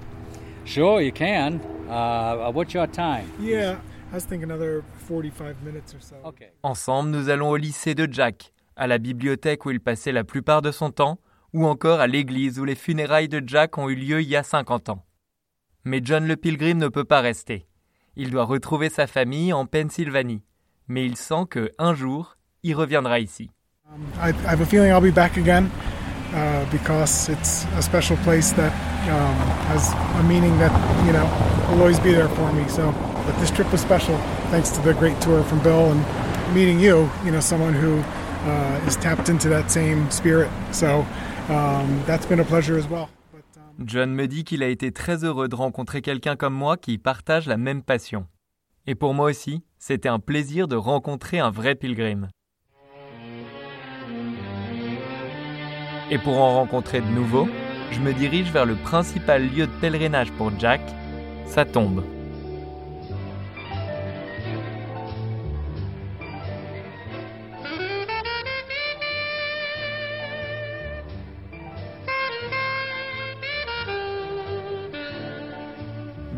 Sure, 0.66 1.02
you 1.02 1.12
can. 1.12 1.60
Uh, 1.90 2.52
what's 2.52 2.74
your 2.74 2.88
time? 2.88 3.26
Yeah, 3.40 3.78
I 4.12 4.16
was 4.16 4.26
thinking 4.26 4.50
another 4.50 4.84
45 5.08 5.62
minutes 5.64 5.94
or 5.94 6.02
so. 6.02 6.16
Okay. 6.26 6.52
Ensemble, 6.64 7.12
nous 7.12 7.30
allons 7.30 7.52
au 7.52 7.58
lycée 7.58 7.94
de 7.94 8.12
Jack, 8.12 8.54
à 8.76 8.88
la 8.88 8.98
bibliothèque 8.98 9.68
où 9.68 9.70
il 9.70 9.80
passait 9.80 10.12
la 10.12 10.24
plupart 10.24 10.64
de 10.64 10.72
son 10.72 10.90
temps, 10.90 11.20
ou 11.54 11.68
encore 11.68 12.00
à 12.00 12.08
l'église 12.08 12.60
où 12.60 12.66
les 12.66 12.74
funérailles 12.74 13.30
de 13.30 13.44
Jack 13.46 13.78
ont 13.78 13.88
eu 13.88 13.94
lieu 13.94 14.22
il 14.22 14.28
y 14.28 14.36
a 14.36 14.42
50 14.42 14.90
ans. 14.90 15.06
Mais 15.86 16.02
John 16.04 16.26
le 16.26 16.36
Pilgrim 16.38 16.80
ne 16.80 16.88
peut 16.88 17.04
pas 17.04 17.22
rester. 17.22 17.68
Il 18.16 18.32
doit 18.32 18.46
retrouver 18.46 18.90
sa 18.90 19.06
famille 19.06 19.54
en 19.54 19.68
Pennsylvanie, 19.68 20.42
mais 20.88 21.06
il 21.06 21.16
sent 21.16 21.46
que 21.48 21.70
un 21.78 21.94
jour, 21.94 22.36
il 22.64 22.74
reviendra 22.74 23.20
ici. 23.20 23.52
Um, 23.92 24.06
But 33.30 33.40
this 33.40 33.52
trip 33.52 33.72
was 33.72 33.80
special 33.80 34.18
thanks 34.50 34.72
to 34.72 34.82
the 34.82 34.96
great 34.96 35.22
tour 35.22 35.44
from 35.44 35.60
Bill 35.60 35.92
and 35.92 36.04
meeting 36.56 36.80
you, 36.80 37.08
you 37.24 37.32
know, 37.32 37.40
someone 37.40 37.76
who 37.76 38.00
uh, 38.00 38.88
is 38.88 38.96
tapped 38.96 39.30
into 39.30 39.48
that 39.50 39.70
same 39.70 40.10
spirit. 40.10 40.50
So, 40.72 41.06
um, 41.48 42.02
that's 42.08 42.26
been 42.26 42.40
a 42.40 42.44
pleasure 42.44 42.76
as 42.76 42.88
well. 42.90 43.08
Um, 43.56 43.86
John 43.86 44.16
me 44.16 44.26
dit 44.26 44.44
qu'il 44.46 44.64
a 44.64 44.68
été 44.68 44.92
très 44.92 45.24
heureux 45.24 45.48
de 45.48 45.56
rencontrer 45.56 46.02
quelqu'un 46.02 46.36
comme 46.36 46.56
moi 46.56 46.76
qui 46.76 46.98
partage 46.98 47.46
la 47.46 47.58
même 47.58 47.84
passion. 47.84 48.26
Et 48.88 48.96
pour 48.96 49.14
moi 49.14 49.30
aussi, 49.30 49.64
c'était 49.78 50.10
un 50.10 50.18
plaisir 50.18 50.68
de 50.68 50.76
rencontrer 50.76 51.38
un 51.38 51.52
vrai 51.52 51.76
pilgrim. 51.76 52.30
Et 56.10 56.18
pour 56.18 56.40
en 56.40 56.56
rencontrer 56.56 57.02
de 57.02 57.10
nouveaux, 57.10 57.48
je 57.92 58.00
me 58.00 58.12
dirige 58.12 58.52
vers 58.52 58.66
le 58.66 58.74
principal 58.74 59.48
lieu 59.48 59.68
de 59.68 59.80
pèlerinage 59.82 60.32
pour 60.32 60.52
Jack, 60.58 60.82
sa 61.46 61.64
tombe. 61.64 62.04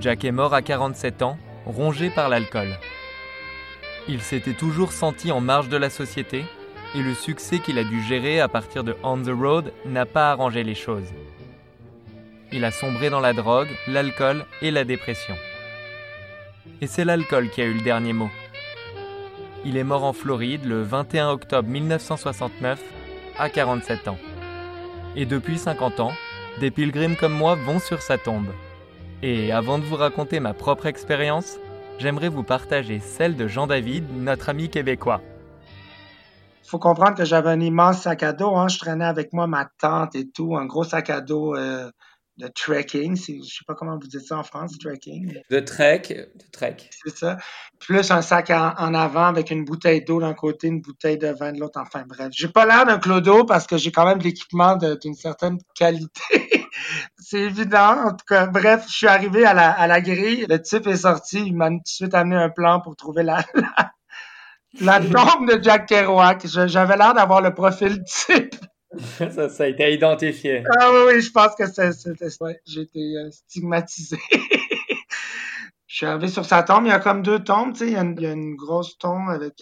Jack 0.01 0.25
est 0.25 0.31
mort 0.31 0.55
à 0.55 0.63
47 0.63 1.21
ans, 1.21 1.37
rongé 1.67 2.09
par 2.09 2.27
l'alcool. 2.27 2.75
Il 4.09 4.19
s'était 4.21 4.55
toujours 4.55 4.93
senti 4.93 5.31
en 5.31 5.41
marge 5.41 5.69
de 5.69 5.77
la 5.77 5.91
société 5.91 6.43
et 6.95 7.03
le 7.03 7.13
succès 7.13 7.59
qu'il 7.59 7.77
a 7.77 7.83
dû 7.83 8.01
gérer 8.01 8.39
à 8.39 8.47
partir 8.47 8.83
de 8.83 8.97
On 9.03 9.21
the 9.21 9.29
Road 9.29 9.71
n'a 9.85 10.07
pas 10.07 10.31
arrangé 10.31 10.63
les 10.63 10.73
choses. 10.73 11.13
Il 12.51 12.65
a 12.65 12.71
sombré 12.71 13.11
dans 13.11 13.19
la 13.19 13.33
drogue, 13.33 13.69
l'alcool 13.87 14.43
et 14.63 14.71
la 14.71 14.85
dépression. 14.85 15.35
Et 16.81 16.87
c'est 16.87 17.05
l'alcool 17.05 17.49
qui 17.49 17.61
a 17.61 17.65
eu 17.65 17.75
le 17.75 17.83
dernier 17.83 18.13
mot. 18.13 18.31
Il 19.65 19.77
est 19.77 19.83
mort 19.83 20.03
en 20.03 20.13
Floride 20.13 20.65
le 20.65 20.81
21 20.81 21.29
octobre 21.29 21.69
1969 21.69 22.81
à 23.37 23.49
47 23.51 24.07
ans. 24.07 24.17
Et 25.15 25.27
depuis 25.27 25.59
50 25.59 25.99
ans, 25.99 26.13
des 26.59 26.71
pilgrims 26.71 27.15
comme 27.15 27.33
moi 27.33 27.53
vont 27.53 27.77
sur 27.77 28.01
sa 28.01 28.17
tombe. 28.17 28.49
Et 29.23 29.51
avant 29.51 29.77
de 29.77 29.83
vous 29.83 29.97
raconter 29.97 30.39
ma 30.39 30.55
propre 30.55 30.87
expérience, 30.87 31.57
j'aimerais 31.99 32.29
vous 32.29 32.41
partager 32.41 32.99
celle 32.99 33.35
de 33.35 33.47
Jean 33.47 33.67
David, 33.67 34.03
notre 34.17 34.49
ami 34.49 34.67
québécois. 34.67 35.21
faut 36.63 36.79
comprendre 36.79 37.15
que 37.15 37.23
j'avais 37.23 37.51
un 37.51 37.59
immense 37.59 38.01
sac 38.01 38.23
à 38.23 38.33
dos. 38.33 38.55
Hein. 38.55 38.67
Je 38.67 38.79
traînais 38.79 39.05
avec 39.05 39.31
moi 39.31 39.45
ma 39.45 39.69
tante 39.79 40.15
et 40.15 40.27
tout, 40.27 40.55
un 40.57 40.65
gros 40.65 40.83
sac 40.83 41.11
à 41.11 41.21
dos 41.21 41.55
euh, 41.55 41.91
de 42.37 42.47
trekking. 42.47 43.15
Je 43.15 43.43
sais 43.43 43.63
pas 43.67 43.75
comment 43.75 43.95
vous 43.95 44.07
dites 44.07 44.25
ça 44.25 44.39
en 44.39 44.43
France, 44.43 44.75
trekking. 44.79 45.39
De 45.51 45.59
trek, 45.59 46.01
de 46.07 46.45
trek. 46.51 46.77
C'est 46.89 47.15
ça. 47.15 47.37
Plus 47.77 48.09
un 48.09 48.23
sac 48.23 48.49
en, 48.49 48.73
en 48.75 48.95
avant 48.95 49.25
avec 49.25 49.51
une 49.51 49.65
bouteille 49.65 50.03
d'eau 50.03 50.19
d'un 50.19 50.33
côté, 50.33 50.65
une 50.65 50.81
bouteille 50.81 51.19
de 51.19 51.27
vin 51.27 51.51
de 51.51 51.59
l'autre. 51.59 51.79
Enfin 51.79 52.05
bref, 52.07 52.29
j'ai 52.31 52.47
pas 52.47 52.65
l'air 52.65 52.87
d'un 52.87 52.97
clodo 52.97 53.45
parce 53.45 53.67
que 53.67 53.77
j'ai 53.77 53.91
quand 53.91 54.05
même 54.05 54.17
de 54.17 54.23
l'équipement 54.23 54.77
d'une 54.77 55.13
certaine 55.13 55.59
qualité. 55.75 56.21
C'est 57.17 57.39
évident. 57.39 58.05
En 58.07 58.11
tout 58.11 58.25
cas, 58.27 58.47
bref, 58.47 58.85
je 58.87 58.93
suis 58.93 59.07
arrivé 59.07 59.45
à 59.45 59.53
la, 59.53 59.71
à 59.71 59.87
la 59.87 60.01
grille. 60.01 60.45
Le 60.49 60.61
type 60.61 60.87
est 60.87 60.97
sorti. 60.97 61.39
Il 61.45 61.55
m'a 61.55 61.69
tout 61.69 61.75
de 61.75 61.81
suite 61.87 62.13
amené 62.13 62.35
un 62.35 62.49
plan 62.49 62.81
pour 62.81 62.95
trouver 62.95 63.23
la, 63.23 63.43
la, 63.53 63.91
la 64.81 64.99
tombe 65.11 65.49
de 65.51 65.61
Jack 65.61 65.87
Kerouac. 65.87 66.45
J'avais 66.47 66.97
l'air 66.97 67.13
d'avoir 67.13 67.41
le 67.41 67.53
profil 67.53 68.03
type. 68.03 68.55
ça, 69.31 69.47
ça 69.49 69.63
a 69.63 69.67
été 69.67 69.93
identifié. 69.93 70.63
Ah 70.79 70.91
oui, 70.91 70.99
oui, 71.13 71.21
je 71.21 71.31
pense 71.31 71.55
que 71.55 71.65
c'est- 71.65 71.93
c'était 71.93 72.27
ouais, 72.41 72.59
j'ai 72.65 72.81
été 72.81 72.99
euh, 73.17 73.29
stigmatisé. 73.31 74.17
je 75.87 75.95
suis 75.95 76.05
arrivé 76.05 76.27
sur 76.27 76.45
sa 76.45 76.63
tombe, 76.63 76.85
il 76.85 76.89
y 76.89 76.91
a 76.93 76.99
comme 76.99 77.21
deux 77.21 77.39
tombes, 77.39 77.73
tu 77.73 77.79
sais, 77.79 77.87
il 77.87 77.93
y, 77.93 77.97
a 77.97 78.01
une- 78.01 78.15
il 78.17 78.23
y 78.23 78.27
a 78.27 78.31
une 78.33 78.55
grosse 78.55 78.97
tombe 78.97 79.29
avec 79.29 79.53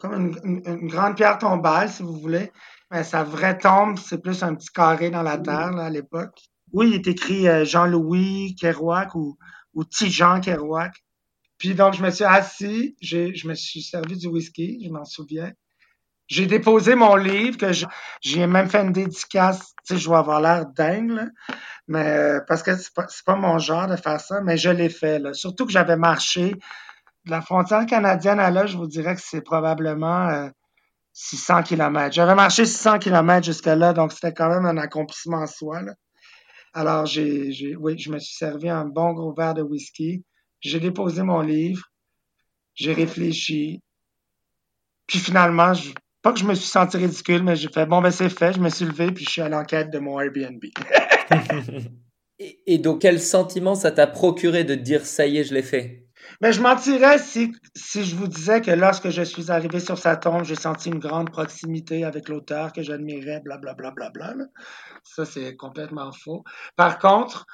comme 0.00 0.14
une, 0.14 0.38
une- 0.44 0.62
une 0.82 0.88
grande 0.88 1.16
pierre 1.16 1.38
tombale, 1.38 1.88
si 1.90 2.02
vous 2.02 2.14
voulez. 2.18 2.50
Mais 2.92 3.02
sa 3.04 3.24
vraie 3.24 3.58
tombe, 3.58 3.98
c'est 3.98 4.22
plus 4.22 4.42
un 4.44 4.54
petit 4.54 4.68
carré 4.68 5.10
dans 5.10 5.22
la 5.22 5.38
terre, 5.38 5.72
là, 5.72 5.86
à 5.86 5.90
l'époque. 5.90 6.38
Oui, 6.72 6.88
il 6.88 6.94
est 6.94 7.06
écrit 7.06 7.48
euh, 7.48 7.64
Jean-Louis 7.64 8.56
Kerouac 8.58 9.14
ou, 9.14 9.36
ou 9.74 9.84
T-Jean 9.84 10.40
Kerouac. 10.40 10.92
Puis 11.58 11.74
donc, 11.74 11.94
je 11.94 12.02
me 12.02 12.10
suis 12.10 12.24
assis, 12.24 12.96
je 13.00 13.48
me 13.48 13.54
suis 13.54 13.82
servi 13.82 14.16
du 14.16 14.26
whisky, 14.26 14.84
je 14.84 14.90
m'en 14.90 15.04
souviens. 15.04 15.52
J'ai 16.28 16.46
déposé 16.46 16.96
mon 16.96 17.14
livre, 17.14 17.56
que 17.56 17.70
j'ai 18.20 18.46
même 18.46 18.68
fait 18.68 18.82
une 18.82 18.92
dédicace. 18.92 19.74
Tu 19.86 19.94
sais, 19.94 20.00
je 20.00 20.06
dois 20.06 20.18
avoir 20.18 20.40
l'air 20.40 20.66
dingue. 20.66 21.30
Mais, 21.86 22.06
euh, 22.06 22.40
parce 22.48 22.62
que 22.62 22.76
c'est 22.76 22.92
pas, 22.92 23.06
pas 23.24 23.36
mon 23.36 23.58
genre 23.58 23.86
de 23.86 23.96
faire 23.96 24.20
ça, 24.20 24.40
mais 24.40 24.56
je 24.56 24.70
l'ai 24.70 24.88
fait, 24.88 25.20
là. 25.20 25.32
Surtout 25.34 25.66
que 25.66 25.72
j'avais 25.72 25.96
marché 25.96 26.56
de 27.26 27.30
la 27.30 27.40
frontière 27.42 27.86
canadienne 27.86 28.40
à 28.40 28.50
là, 28.50 28.66
je 28.66 28.76
vous 28.76 28.86
dirais 28.88 29.14
que 29.14 29.20
c'est 29.22 29.40
probablement 29.40 30.28
euh, 30.28 30.48
600 31.12 31.62
kilomètres. 31.62 32.14
J'avais 32.14 32.34
marché 32.34 32.66
600 32.66 32.98
kilomètres 32.98 33.46
jusqu'à 33.46 33.76
là, 33.76 33.92
donc 33.92 34.12
c'était 34.12 34.32
quand 34.34 34.48
même 34.48 34.66
un 34.66 34.76
accomplissement 34.78 35.38
en 35.38 35.46
soi, 35.46 35.82
là. 35.82 35.94
Alors, 36.76 37.06
j'ai, 37.06 37.52
j'ai, 37.52 37.74
oui, 37.74 37.98
je 37.98 38.10
me 38.10 38.18
suis 38.18 38.36
servi 38.36 38.68
un 38.68 38.84
bon 38.84 39.14
gros 39.14 39.32
verre 39.32 39.54
de 39.54 39.62
whisky. 39.62 40.22
J'ai 40.60 40.78
déposé 40.78 41.22
mon 41.22 41.40
livre. 41.40 41.82
J'ai 42.74 42.92
réfléchi. 42.92 43.80
Puis 45.06 45.18
finalement, 45.18 45.72
je, 45.72 45.92
pas 46.20 46.34
que 46.34 46.38
je 46.38 46.44
me 46.44 46.54
suis 46.54 46.68
senti 46.68 46.98
ridicule, 46.98 47.42
mais 47.42 47.56
j'ai 47.56 47.70
fait, 47.70 47.86
bon, 47.86 48.02
ben 48.02 48.10
c'est 48.10 48.28
fait. 48.28 48.52
Je 48.52 48.60
me 48.60 48.68
suis 48.68 48.84
levé, 48.84 49.10
puis 49.10 49.24
je 49.24 49.30
suis 49.30 49.40
à 49.40 49.48
l'enquête 49.48 49.90
de 49.90 49.98
mon 49.98 50.20
Airbnb. 50.20 50.62
Et, 52.38 52.60
et 52.66 52.78
donc, 52.78 53.00
quel 53.00 53.18
sentiment 53.20 53.74
ça 53.74 53.90
t'a 53.90 54.06
procuré 54.06 54.62
de 54.64 54.74
te 54.74 54.80
dire 54.80 55.06
ça 55.06 55.26
y 55.26 55.38
est, 55.38 55.44
je 55.44 55.54
l'ai 55.54 55.62
fait? 55.62 56.05
Mais 56.40 56.52
je 56.52 56.60
mentirais 56.60 57.18
si, 57.18 57.52
si 57.74 58.04
je 58.04 58.14
vous 58.16 58.26
disais 58.26 58.60
que 58.60 58.70
lorsque 58.70 59.10
je 59.10 59.22
suis 59.22 59.50
arrivé 59.50 59.80
sur 59.80 59.98
sa 59.98 60.16
tombe, 60.16 60.44
j'ai 60.44 60.56
senti 60.56 60.88
une 60.88 60.98
grande 60.98 61.30
proximité 61.30 62.04
avec 62.04 62.28
l'auteur 62.28 62.72
que 62.72 62.82
j'admirais, 62.82 63.40
blablabla. 63.44 63.90
Bla, 63.90 64.10
bla, 64.10 64.34
bla. 64.34 64.44
Ça, 65.02 65.24
c'est 65.24 65.56
complètement 65.56 66.12
faux. 66.12 66.44
Par 66.76 66.98
contre, 66.98 67.46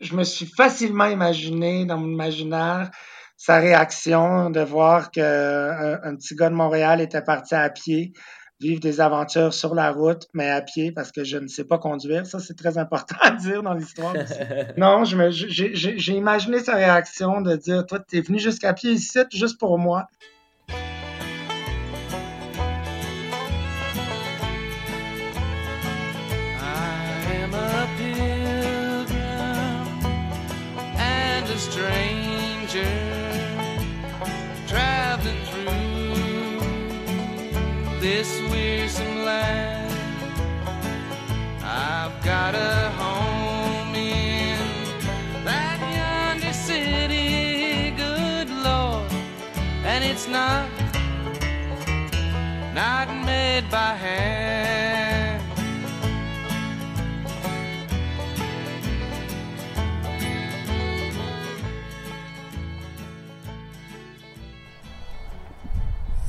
je 0.00 0.14
me 0.14 0.24
suis 0.24 0.46
facilement 0.46 1.06
imaginé 1.06 1.84
dans 1.84 1.98
mon 1.98 2.08
imaginaire 2.08 2.90
sa 3.36 3.58
réaction 3.60 4.50
de 4.50 4.60
voir 4.60 5.12
que 5.12 5.20
un, 5.20 6.00
un 6.02 6.16
petit 6.16 6.34
gars 6.34 6.50
de 6.50 6.54
Montréal 6.54 7.00
était 7.00 7.22
parti 7.22 7.54
à 7.54 7.70
pied 7.70 8.12
vivre 8.60 8.80
des 8.80 9.00
aventures 9.00 9.54
sur 9.54 9.74
la 9.74 9.92
route, 9.92 10.28
mais 10.34 10.50
à 10.50 10.60
pied 10.60 10.92
parce 10.92 11.12
que 11.12 11.24
je 11.24 11.38
ne 11.38 11.46
sais 11.46 11.64
pas 11.64 11.78
conduire. 11.78 12.26
Ça, 12.26 12.38
c'est 12.38 12.56
très 12.56 12.78
important 12.78 13.16
à 13.20 13.30
dire 13.30 13.62
dans 13.62 13.74
l'histoire. 13.74 14.14
Non, 14.76 15.04
j'ai 15.04 16.12
imaginé 16.14 16.60
sa 16.60 16.74
réaction 16.74 17.40
de 17.40 17.56
dire, 17.56 17.86
toi, 17.86 17.98
t'es 17.98 18.20
venu 18.20 18.38
jusqu'à 18.38 18.72
pied 18.72 18.92
ici, 18.92 19.18
juste 19.32 19.58
pour 19.58 19.78
moi. 19.78 20.08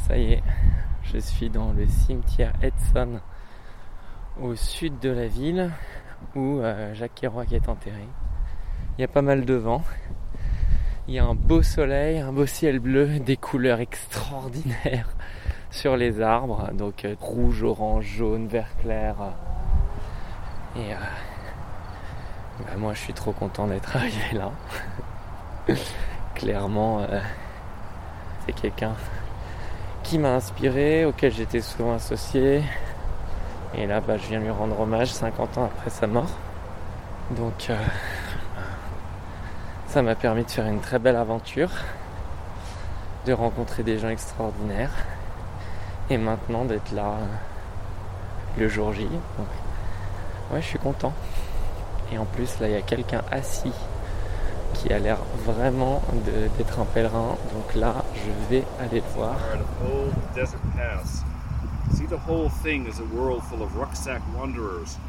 Ça 0.07 0.17
y 0.17 0.33
est, 0.33 0.43
je 1.03 1.19
suis 1.19 1.51
dans 1.51 1.71
le 1.71 1.85
cimetière 1.85 2.53
Edson, 2.63 3.19
au 4.41 4.55
sud 4.55 4.97
de 4.99 5.09
la 5.09 5.27
ville, 5.27 5.69
où 6.35 6.57
euh, 6.57 6.95
Jacques 6.95 7.13
Kerouac 7.13 7.53
est 7.53 7.69
enterré. 7.69 8.07
Il 8.97 9.01
y 9.01 9.03
a 9.03 9.07
pas 9.07 9.21
mal 9.21 9.45
de 9.45 9.53
vent. 9.53 9.83
Il 11.07 11.13
y 11.13 11.19
a 11.19 11.25
un 11.25 11.35
beau 11.35 11.61
soleil, 11.61 12.17
un 12.17 12.33
beau 12.33 12.47
ciel 12.47 12.79
bleu, 12.79 13.19
des 13.19 13.37
couleurs 13.37 13.81
extraordinaires 13.81 15.15
sur 15.71 15.97
les 15.97 16.21
arbres, 16.21 16.69
donc 16.73 17.05
euh, 17.05 17.15
rouge, 17.19 17.63
orange, 17.63 18.05
jaune, 18.05 18.47
vert 18.47 18.69
clair. 18.81 19.15
Et 20.75 20.93
euh, 20.93 20.97
bah, 22.59 22.71
moi, 22.77 22.93
je 22.93 22.99
suis 22.99 23.13
trop 23.13 23.31
content 23.31 23.67
d'être 23.67 23.95
arrivé 23.95 24.33
là. 24.33 24.51
Clairement, 26.35 27.01
euh, 27.01 27.19
c'est 28.45 28.53
quelqu'un 28.53 28.93
qui 30.03 30.17
m'a 30.17 30.35
inspiré, 30.35 31.05
auquel 31.05 31.31
j'étais 31.31 31.61
souvent 31.61 31.93
associé. 31.93 32.63
Et 33.75 33.85
là, 33.85 34.01
bah, 34.01 34.17
je 34.17 34.27
viens 34.27 34.39
lui 34.39 34.49
rendre 34.49 34.79
hommage 34.79 35.11
50 35.11 35.57
ans 35.57 35.65
après 35.65 35.89
sa 35.89 36.07
mort. 36.07 36.29
Donc, 37.31 37.67
euh, 37.69 37.77
ça 39.87 40.01
m'a 40.01 40.15
permis 40.15 40.43
de 40.43 40.49
faire 40.49 40.65
une 40.65 40.79
très 40.79 40.97
belle 40.97 41.15
aventure, 41.15 41.69
de 43.25 43.33
rencontrer 43.33 43.83
des 43.83 43.99
gens 43.99 44.09
extraordinaires, 44.09 44.91
et 46.09 46.17
maintenant 46.17 46.65
d'être 46.65 46.91
là 46.91 47.17
le 48.57 48.67
jour 48.67 48.93
J. 48.93 49.03
Donc, 49.03 49.47
ouais, 50.51 50.61
je 50.61 50.67
suis 50.67 50.79
content. 50.79 51.13
Et 52.11 52.17
en 52.17 52.25
plus, 52.25 52.59
là, 52.59 52.67
il 52.67 52.73
y 52.73 52.77
a 52.77 52.81
quelqu'un 52.81 53.21
assis 53.31 53.71
qui 54.73 54.91
a 54.91 54.99
l'air 54.99 55.17
vraiment 55.45 56.01
d'être 56.57 56.79
un 56.79 56.85
pèlerin. 56.85 57.35
Donc 57.53 57.75
là, 57.75 58.03
je 58.15 58.49
vais 58.49 58.63
aller 58.79 59.01
le 59.01 59.13
voir. 59.15 59.35
See 61.91 62.05
the 62.05 62.19
whole 62.27 62.49
thing 62.63 62.85
is 62.85 62.99
a 62.99 63.15
world 63.15 63.41
full 63.43 63.63
of 63.63 63.75
rucksack 63.75 64.21
wanderers. 64.37 64.99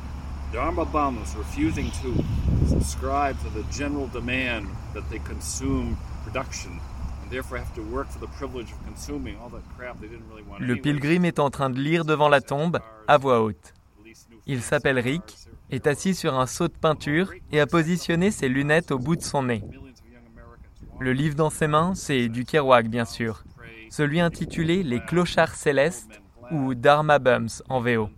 Dharma 0.51 0.87
bums 0.87 1.37
refusing 1.37 1.91
to 2.03 2.25
subscribe 2.67 3.37
to 3.43 3.51
the 3.51 3.63
general 3.71 4.09
demand 4.09 4.67
that 4.95 5.03
they 5.11 5.19
consume 5.19 5.99
production 6.25 6.81
Le 10.59 10.65
anyway. 10.65 10.81
pilgrim 10.81 11.25
est 11.25 11.39
en 11.39 11.51
train 11.51 11.71
de 11.71 11.79
lire 11.79 12.05
devant 12.05 12.29
la 12.29 12.41
tombe, 12.41 12.81
à 13.07 13.19
voix 13.19 13.41
haute. 13.43 13.75
Il 14.47 14.63
s'appelle 14.63 14.99
Rick, 14.99 15.37
est 15.71 15.87
assis 15.87 16.15
sur 16.15 16.39
un 16.39 16.47
seau 16.47 16.67
de 16.69 16.73
peinture 16.73 17.33
et 17.53 17.61
a 17.61 17.67
positionné 17.67 18.31
ses 18.31 18.49
lunettes 18.49 18.91
au 18.91 18.99
bout 18.99 19.17
de 19.17 19.23
son 19.23 19.45
nez. 19.45 19.63
Le 20.99 21.13
livre 21.13 21.37
dans 21.37 21.51
ses 21.51 21.69
mains, 21.69 21.95
c'est 21.95 22.29
du 22.29 22.45
Kerouac, 22.45 22.89
bien 22.89 23.05
sûr. 23.05 23.45
Celui 23.91 24.21
intitulé 24.21 24.83
Les 24.83 25.01
clochards 25.01 25.55
célestes 25.55 26.21
ou 26.51 26.75
Dharma 26.75 27.19
Bums 27.19 27.63
en 27.69 27.81
VO. 27.81 28.11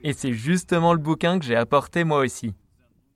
Et 0.00 0.12
c'est 0.12 0.32
justement 0.32 0.92
le 0.92 0.98
bouquin 0.98 1.38
que 1.38 1.44
j'ai 1.44 1.56
apporté 1.56 2.04
moi 2.04 2.20
aussi. 2.20 2.54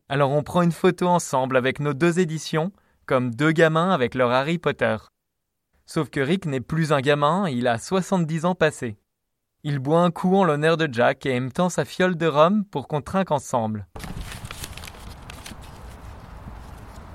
Alors 0.09 0.33
on 0.33 0.43
prend 0.43 0.63
une 0.63 0.73
photo 0.73 1.07
ensemble 1.07 1.57
avec 1.57 1.81
nos 1.81 1.95
deux 1.95 2.19
éditions, 2.19 2.73
comme 3.07 3.35
deux 3.35 3.53
gamins 3.53 3.91
avec 3.91 4.15
leur 4.15 4.31
Harry 4.31 4.59
Potter. 4.59 4.97
Sauf 5.93 6.09
que 6.09 6.21
Rick 6.21 6.47
n'est 6.47 6.61
plus 6.61 6.93
un 6.93 7.01
gamin, 7.01 7.49
il 7.49 7.67
a 7.67 7.77
70 7.77 8.45
ans 8.45 8.55
passés. 8.55 8.97
Il 9.65 9.81
boit 9.81 10.03
un 10.03 10.13
coup 10.13 10.37
en 10.37 10.45
l'honneur 10.45 10.77
de 10.77 10.89
Jack 10.89 11.27
et 11.27 11.41
me 11.41 11.51
tend 11.51 11.69
sa 11.69 11.85
fiole 11.85 12.15
de 12.15 12.29
rhum 12.29 12.65
pour 12.65 12.87
qu'on 12.87 13.03
trinque 13.03 13.33
ensemble. 13.33 13.89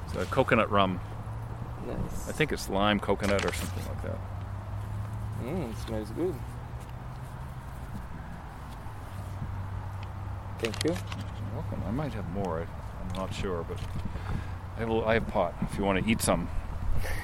It's 0.03 0.17
a 0.21 0.25
coconut 0.25 0.67
rum. 0.69 0.99
Nice. 1.87 2.27
I 2.29 2.33
think 2.33 2.51
it's 2.51 2.67
lime 2.67 2.99
coconut 2.99 3.45
or 3.45 3.53
something 3.53 3.85
like 3.87 4.01
that. 4.01 4.19
Mm, 5.41 5.71
it 5.71 5.77
smells 5.87 6.11
good. 6.11 6.35
Thank 10.59 10.83
you. 10.83 10.91
You're 10.91 11.61
welcome. 11.61 11.81
I 11.87 11.91
might 11.91 12.13
have 12.13 12.29
more. 12.33 12.59
I, 12.59 12.63
I'm 12.63 13.15
not 13.15 13.33
sure, 13.33 13.63
but 13.69 13.79
I 14.75 14.79
have, 14.81 14.89
a 14.89 14.93
little- 14.93 15.07
I 15.07 15.13
have 15.13 15.27
pot 15.27 15.53
if 15.61 15.77
you 15.77 15.85
want 15.85 16.03
to 16.03 16.11
eat 16.11 16.21
some. 16.21 16.49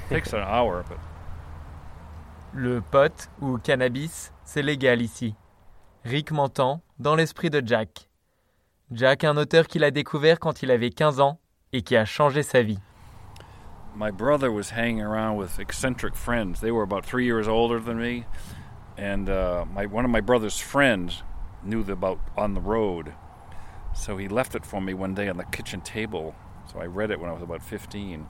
takes 0.07 0.31
an 0.31 0.39
hour, 0.39 0.85
but 0.87 0.97
Le 2.53 2.81
pot, 2.81 3.29
ou 3.41 3.57
cannabis, 3.57 4.33
c'est 4.43 4.61
légal 4.61 5.01
ici. 5.01 5.35
Rick 6.03 6.31
m'entend, 6.31 6.81
dans 6.99 7.15
l'esprit 7.15 7.49
de 7.49 7.61
Jack. 7.65 8.09
Jack, 8.91 9.23
un 9.23 9.37
auteur 9.37 9.67
qu'il 9.67 9.83
a 9.83 9.91
découvert 9.91 10.39
quand 10.39 10.61
il 10.61 10.71
avait 10.71 10.89
15 10.89 11.21
ans 11.21 11.39
et 11.71 11.81
qui 11.81 11.95
a 11.95 12.05
changé 12.05 12.43
sa 12.43 12.61
vie. 12.61 12.79
my 13.95 14.11
brother 14.11 14.51
was 14.51 14.71
hanging 14.71 15.01
around 15.01 15.37
with 15.37 15.59
eccentric 15.59 16.15
friends. 16.15 16.61
They 16.61 16.71
were 16.71 16.83
about 16.83 17.05
three 17.05 17.25
years 17.25 17.47
older 17.47 17.79
than 17.79 17.99
me, 17.99 18.25
and 18.97 19.29
uh, 19.29 19.65
my 19.71 19.85
one 19.85 20.05
of 20.05 20.11
my 20.11 20.21
brother's 20.21 20.59
friends 20.59 21.23
knew 21.63 21.81
about 21.91 22.19
on 22.37 22.53
the 22.53 22.61
road, 22.61 23.13
so 23.93 24.17
he 24.17 24.27
left 24.27 24.55
it 24.55 24.65
for 24.65 24.81
me 24.81 24.93
one 24.93 25.13
day 25.13 25.27
on 25.27 25.37
the 25.37 25.45
kitchen 25.45 25.81
table. 25.81 26.35
So 26.71 26.79
I 26.79 26.85
read 26.85 27.11
it 27.11 27.19
when 27.19 27.29
I 27.29 27.33
was 27.33 27.43
about 27.43 27.61
15, 27.61 28.25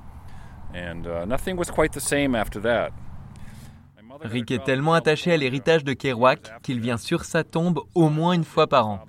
and 0.73 1.07
uh, 1.07 1.25
nothing 1.25 1.57
was 1.57 1.69
quite 1.69 1.93
the 1.93 2.01
same 2.01 2.33
after 2.33 2.59
that. 2.61 2.91
Rick 4.23 4.51
est 4.51 4.63
tellement 4.63 4.93
attaché 4.93 5.31
à 5.31 5.37
l'héritage 5.37 5.83
de 5.83 5.93
Kerouac 5.93 6.61
qu'il 6.61 6.79
vient 6.79 6.97
sur 6.97 7.25
sa 7.25 7.43
tombe 7.43 7.81
au 7.95 8.09
moins 8.09 8.33
une 8.33 8.43
fois 8.43 8.67
par 8.67 8.87
an. 8.87 9.05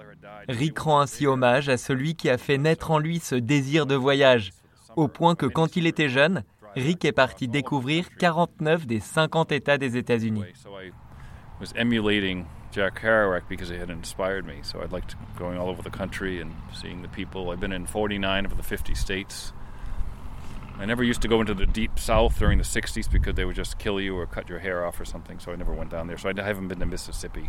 Rick 0.48 0.78
rend 0.78 1.00
ainsi 1.00 1.26
hommage 1.26 1.68
à 1.68 1.76
celui 1.76 2.14
qui 2.14 2.28
a 2.30 2.38
fait 2.38 2.58
naître 2.58 2.90
en 2.90 2.98
lui 2.98 3.18
ce 3.18 3.34
désir 3.34 3.86
de 3.86 3.94
voyage, 3.94 4.50
au 4.96 5.08
point 5.08 5.34
que 5.34 5.46
quand 5.46 5.76
il 5.76 5.86
était 5.86 6.08
jeune, 6.08 6.42
Rick 6.74 7.04
est 7.04 7.12
parti 7.12 7.48
découvrir 7.48 8.08
49 8.18 8.86
des 8.86 9.00
50 9.00 9.52
États 9.52 9.78
des 9.78 9.96
États-Unis. 9.96 10.44
Jack 12.72 13.02
Kerouac 13.02 13.46
because 13.50 13.68
he 13.68 13.76
had 13.76 13.90
inspired 13.90 14.46
me. 14.46 14.62
So 14.62 14.80
I 14.80 14.86
liked 14.86 15.14
going 15.38 15.58
all 15.58 15.68
over 15.68 15.82
the 15.82 15.90
country 15.90 16.40
and 16.40 16.52
seeing 16.72 17.02
the 17.02 17.08
people. 17.08 17.50
I've 17.50 17.60
been 17.60 17.72
in 17.72 17.86
49 17.86 18.46
of 18.46 18.56
the 18.56 18.62
50 18.62 18.94
states. 18.94 19.52
I 20.82 20.84
never 20.84 21.04
used 21.04 21.22
to 21.22 21.28
go 21.28 21.40
into 21.40 21.54
the 21.54 21.64
deep 21.64 21.96
south 21.96 22.40
during 22.40 22.58
the 22.58 22.64
60s 22.64 23.08
because 23.08 23.36
they 23.36 23.44
would 23.44 23.54
just 23.54 23.78
kill 23.78 24.00
you 24.00 24.16
or 24.16 24.26
cut 24.26 24.48
your 24.48 24.58
hair 24.58 24.84
off 24.84 24.98
or 24.98 25.04
something. 25.04 25.38
So 25.38 25.52
I 25.52 25.54
never 25.54 25.72
went 25.72 25.90
down 25.90 26.08
there. 26.08 26.18
So 26.18 26.28
I 26.28 26.42
haven't 26.42 26.66
been 26.66 26.80
to 26.80 26.86
Mississippi. 26.86 27.48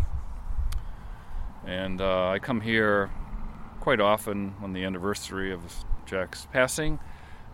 And 1.65 1.99
uh, 1.99 2.29
I 2.29 2.37
come 2.37 2.61
here 2.61 3.09
quite 3.79 3.99
often 3.99 4.53
on 4.61 4.73
the 4.73 4.83
anniversary 4.83 5.51
of 5.51 5.61
Jack's 6.05 6.45
passing. 6.53 6.99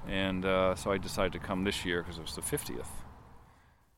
And 0.06 0.44
uh, 0.44 0.76
so 0.76 0.92
I 0.92 0.98
decided 0.98 1.32
to 1.32 1.40
come 1.40 1.64
this 1.64 1.86
year 1.86 2.02
because 2.02 2.18
it 2.18 2.24
was 2.24 2.36
the 2.36 2.42
50th. 2.42 2.92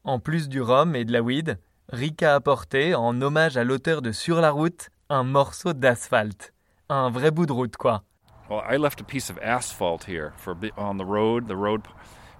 En 0.05 0.19
plus 0.19 0.47
du 0.47 0.61
rhum 0.61 0.95
et 0.95 1.03
de 1.03 1.11
la 1.11 1.21
weed, 1.21 1.57
Rick 1.91 2.21
a 2.21 2.35
apporté, 2.35 2.93
en 2.93 3.19
hommage 3.23 3.57
à 3.57 3.63
l'auteur 3.63 4.03
de 4.03 4.11
Sur 4.11 4.39
la 4.39 4.51
route, 4.51 4.91
un 5.09 5.23
morceau 5.23 5.73
d'asphalte. 5.73 6.53
Un 6.89 7.09
vrai 7.09 7.31
bout 7.31 7.47
de 7.47 7.53
route, 7.53 7.75
quoi. 7.75 8.03
Well, 8.51 8.63
I 8.67 8.75
left 8.75 8.99
a 8.99 9.05
piece 9.05 9.29
of 9.29 9.39
asphalt 9.41 10.03
here 10.03 10.33
for 10.35 10.51
a 10.51 10.55
bit 10.55 10.73
on 10.77 10.97
the 10.97 11.05
road, 11.05 11.47
the 11.47 11.55
road, 11.55 11.83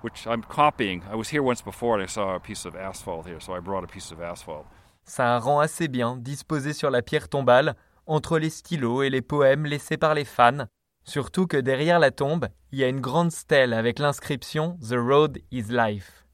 which 0.02 0.28
I'm 0.28 0.44
copying. 0.44 1.04
I 1.10 1.16
was 1.16 1.30
here 1.30 1.42
once 1.42 1.62
before 1.62 1.96
and 1.96 2.04
I 2.04 2.08
saw 2.08 2.36
a 2.36 2.40
piece 2.42 2.66
of 2.66 2.76
asphalt 2.76 3.26
here, 3.26 3.40
so 3.40 3.56
I 3.56 3.62
brought 3.62 3.86
a 3.86 3.88
piece 3.88 4.12
of 4.12 4.20
asphalt. 4.20 4.66
Ça 5.06 5.40
rend 5.40 5.62
assez 5.62 5.88
bien, 5.88 6.18
disposé 6.18 6.74
sur 6.74 6.92
la 6.92 7.02
pierre 7.02 7.30
tombale, 7.30 7.78
entre 8.08 8.40
les 8.40 8.50
stylos 8.50 9.04
et 9.04 9.10
les 9.10 9.22
poèmes 9.22 9.66
laissés 9.66 9.96
par 9.96 10.14
les 10.14 10.26
fans. 10.26 10.66
Surtout 11.06 11.48
que 11.48 11.56
derrière 11.56 11.98
la 11.98 12.12
tombe, 12.12 12.50
il 12.74 12.80
y 12.80 12.84
a 12.84 12.90
une 12.90 13.00
grande 13.00 13.32
stèle 13.32 13.74
avec 13.74 13.98
l'inscription 13.98 14.78
The 14.82 14.98
Road 14.98 15.40
is 15.50 15.68
Life. 15.70 16.26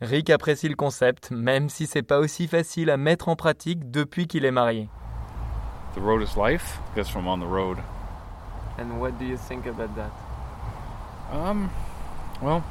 Rick 0.00 0.30
apprécie 0.30 0.70
le 0.70 0.74
concept, 0.74 1.32
même 1.32 1.68
si 1.68 1.86
c'est 1.86 2.02
pas 2.02 2.18
aussi 2.18 2.48
facile 2.48 2.88
à 2.88 2.96
mettre 2.96 3.28
en 3.28 3.36
pratique 3.36 3.90
depuis 3.90 4.26
qu'il 4.26 4.46
est 4.46 4.50
marié. 4.50 4.88
The 5.94 6.00
road 6.00 6.22
is 6.22 6.34
life. 6.34 6.78
That's 6.94 7.10
from 7.10 7.28
on 7.28 7.40
the 7.40 7.46
road. 7.46 7.76
And 8.78 9.00
what 9.00 9.18
do 9.18 9.24
you 9.24 9.36
think 9.36 9.66
about 9.66 9.94
that? 9.96 10.12
Um, 11.32 11.70
well, 12.40 12.64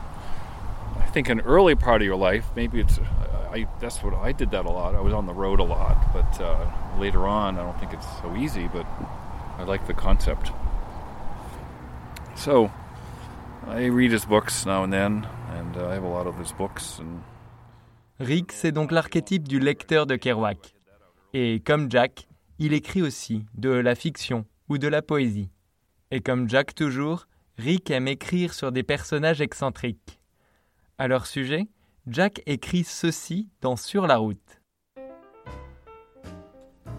I 1.00 1.06
think 1.08 1.30
an 1.30 1.42
early 1.42 1.76
part 1.76 2.02
of 2.02 2.06
your 2.06 2.16
life, 2.16 2.46
maybe 2.56 2.80
it's. 2.80 3.00
I 3.52 3.68
that's 3.80 4.02
what 4.04 4.14
I 4.14 4.32
did 4.32 4.52
that 4.52 4.66
a 4.66 4.70
lot. 4.70 4.96
I 4.96 5.02
was 5.02 5.14
on 5.14 5.26
the 5.26 5.34
road 5.34 5.60
a 5.60 5.64
lot, 5.64 5.98
but 6.14 6.42
uh, 6.42 6.66
later 6.98 7.28
on, 7.28 7.58
I 7.58 7.64
don't 7.64 7.80
think 7.80 7.94
it's 7.94 8.08
so 8.22 8.36
easy. 8.36 8.68
But 8.68 8.86
I 9.58 9.64
like 9.64 9.86
the 9.86 9.94
concept. 9.94 10.52
So 12.36 12.72
I 13.68 13.86
read 13.86 14.12
his 14.12 14.26
books 14.26 14.66
now 14.66 14.84
and 14.84 14.94
then, 14.94 15.28
and 15.58 15.76
uh, 15.76 15.90
I 15.90 15.94
have 15.96 16.04
a 16.04 16.10
lot 16.10 16.28
of 16.28 16.38
his 16.38 16.54
books. 16.54 17.00
And 17.00 17.22
Rick, 18.20 18.52
c'est 18.52 18.72
donc 18.72 18.92
l'archétype 18.92 19.48
du 19.48 19.60
lecteur 19.60 20.06
de 20.06 20.16
Kerouac. 20.16 20.74
Et 21.34 21.62
comme 21.66 21.92
Jack, 21.92 22.28
il 22.60 22.74
écrit 22.74 23.02
aussi 23.02 23.46
de 23.56 23.70
la 23.70 23.96
fiction 23.96 24.46
ou 24.70 24.78
de 24.78 24.88
la 24.88 25.02
poésie. 25.02 25.50
Et 26.10 26.22
comme 26.22 26.50
Jack 26.50 26.74
toujours, 26.74 27.28
Rick 27.58 27.92
aime 27.92 28.08
écrire 28.08 28.54
sur 28.54 28.72
des 28.72 28.84
personnages 28.84 29.42
excentriques. 29.42 30.20
À 30.98 31.10
leur 31.10 31.26
sujet, 31.26 31.68
Jack 32.08 32.42
écrit 32.46 32.86
ceci 32.86 33.50
dans 33.62 33.76
Sur 33.76 34.08
la 34.08 34.16
route. 34.16 34.62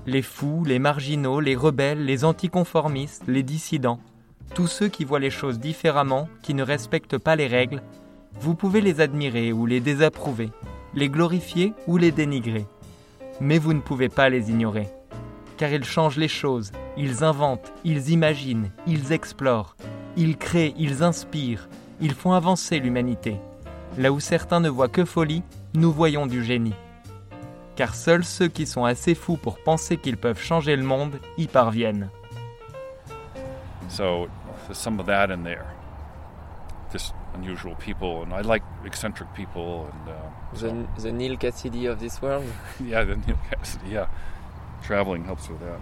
Les 0.04 0.20
fous, 0.20 0.62
les 0.66 0.78
marginaux, 0.78 1.40
les 1.40 1.56
rebelles, 1.56 2.04
les 2.04 2.24
anticonformistes, 2.24 3.24
les 3.26 3.42
dissidents, 3.42 4.00
tous 4.54 4.66
ceux 4.66 4.88
qui 4.88 5.04
voient 5.04 5.18
les 5.18 5.30
choses 5.30 5.58
différemment, 5.58 6.28
qui 6.42 6.52
ne 6.52 6.62
respectent 6.62 7.18
pas 7.18 7.36
les 7.36 7.46
règles, 7.46 7.82
vous 8.40 8.54
pouvez 8.54 8.82
les 8.82 9.00
admirer 9.00 9.52
ou 9.52 9.64
les 9.64 9.80
désapprouver, 9.80 10.50
les 10.94 11.08
glorifier 11.08 11.72
ou 11.86 11.96
les 11.96 12.12
dénigrer. 12.12 12.66
Mais 13.40 13.58
vous 13.58 13.72
ne 13.72 13.80
pouvez 13.80 14.10
pas 14.10 14.28
les 14.28 14.50
ignorer. 14.50 14.88
Car 15.56 15.72
ils 15.72 15.84
changent 15.84 16.18
les 16.18 16.28
choses, 16.28 16.72
ils 16.98 17.22
inventent, 17.24 17.72
ils 17.84 18.10
imaginent, 18.10 18.70
ils 18.86 19.12
explorent, 19.12 19.76
ils 20.16 20.36
créent, 20.36 20.74
ils 20.76 21.02
inspirent, 21.04 21.68
ils 22.00 22.12
font 22.14 22.32
avancer 22.32 22.80
l'humanité. 22.80 23.36
Là 23.96 24.10
où 24.12 24.20
certains 24.20 24.60
ne 24.60 24.68
voient 24.68 24.88
que 24.88 25.04
folie, 25.04 25.42
nous 25.74 25.92
voyons 25.92 26.26
du 26.26 26.44
génie. 26.44 26.74
Car 27.76 27.94
seuls 27.94 28.24
ceux 28.24 28.48
qui 28.48 28.66
sont 28.66 28.84
assez 28.84 29.14
fous 29.14 29.36
pour 29.36 29.58
penser 29.62 29.96
qu'ils 29.96 30.16
peuvent 30.16 30.42
changer 30.42 30.74
le 30.74 30.82
monde 30.82 31.20
y 31.38 31.46
parviennent. 31.46 32.10
So 33.88 34.26
there's 34.66 34.76
some 34.78 34.98
of 35.00 35.06
that 35.06 35.30
in 35.30 35.44
there. 35.44 35.64
Just 36.92 37.14
unusual 37.34 37.74
people, 37.76 38.22
and 38.24 38.32
I 38.32 38.40
like 38.42 38.62
eccentric 38.84 39.28
people, 39.34 39.86
and 39.92 40.10
uh, 40.10 40.14
The, 40.54 40.58
so- 40.58 41.02
the 41.02 41.12
Neil 41.12 41.36
Cassidy 41.36 41.86
of 41.86 41.98
this 42.00 42.20
world? 42.20 42.44
yeah, 42.84 43.04
the 43.04 43.16
Neil 43.16 43.38
Cassidy, 43.50 43.90
yeah, 43.92 44.06
traveling 44.82 45.24
helps 45.24 45.48
with 45.48 45.60
that. 45.60 45.78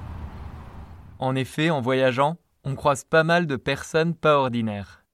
En 1.18 1.34
effet, 1.34 1.70
en 1.70 1.80
voyageant, 1.80 2.36
on 2.64 2.74
croise 2.74 3.04
pas 3.04 3.24
mal 3.24 3.46
de 3.46 3.56
personnes 3.56 4.14
pas 4.14 4.36
ordinaires. 4.38 5.04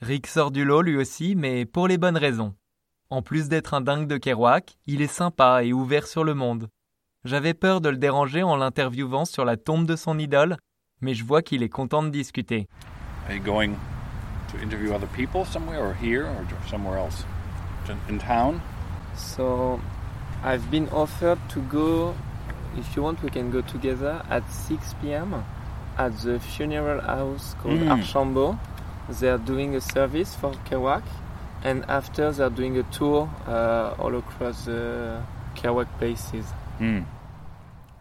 Rick 0.00 0.26
sort 0.26 0.50
du 0.50 0.64
lot 0.64 0.82
lui 0.82 0.96
aussi, 0.96 1.34
mais 1.34 1.64
pour 1.64 1.88
les 1.88 1.98
bonnes 1.98 2.16
raisons. 2.16 2.54
En 3.10 3.22
plus 3.22 3.48
d'être 3.48 3.74
un 3.74 3.80
dingue 3.80 4.06
de 4.06 4.18
Kerouac, 4.18 4.76
il 4.86 5.00
est 5.00 5.06
sympa 5.06 5.64
et 5.64 5.72
ouvert 5.72 6.06
sur 6.06 6.24
le 6.24 6.34
monde. 6.34 6.68
J'avais 7.24 7.54
peur 7.54 7.80
de 7.80 7.88
le 7.88 7.96
déranger 7.96 8.42
en 8.42 8.56
l'interviewant 8.56 9.24
sur 9.24 9.44
la 9.44 9.56
tombe 9.56 9.86
de 9.86 9.96
son 9.96 10.18
idole, 10.18 10.56
mais 11.00 11.14
je 11.14 11.24
vois 11.24 11.42
qu'il 11.42 11.62
est 11.62 11.68
content 11.68 12.02
de 12.02 12.10
discuter. 12.10 12.68
Are 13.26 13.34
you 13.34 13.42
going 13.42 13.74
to 14.52 14.58
interview 14.62 14.92
other 14.94 15.08
people 15.08 15.44
somewhere, 15.44 15.80
or 15.82 15.94
here, 16.00 16.24
or 16.26 16.68
somewhere 16.68 16.98
else? 16.98 17.24
In- 17.88 18.14
In 18.14 18.18
town? 18.18 18.60
So 19.16 19.80
I've 20.44 20.70
been 20.70 20.86
offered 20.92 21.38
to 21.54 21.60
go. 21.62 22.14
If 22.78 22.94
you 22.96 23.02
want, 23.02 23.22
we 23.22 23.30
can 23.30 23.50
go 23.50 23.60
together 23.62 24.22
at 24.30 24.44
6 24.50 24.94
p.m. 25.02 25.34
at 25.96 26.12
the 26.22 26.38
funeral 26.38 27.00
house 27.00 27.54
called 27.60 27.80
Mm. 27.80 27.90
Archambault. 27.90 28.56
They're 29.20 29.38
doing 29.38 29.74
a 29.74 29.80
service 29.80 30.34
for 30.36 30.52
Kerouac, 30.68 31.02
and 31.64 31.82
after 31.88 32.30
they're 32.32 32.50
doing 32.54 32.78
a 32.78 32.82
tour 32.92 33.28
uh, 33.48 33.94
all 33.98 34.14
across 34.16 34.64
the 34.66 35.20
Kerouac 35.56 35.88
places. 35.98 36.44
Hmm. 36.78 37.00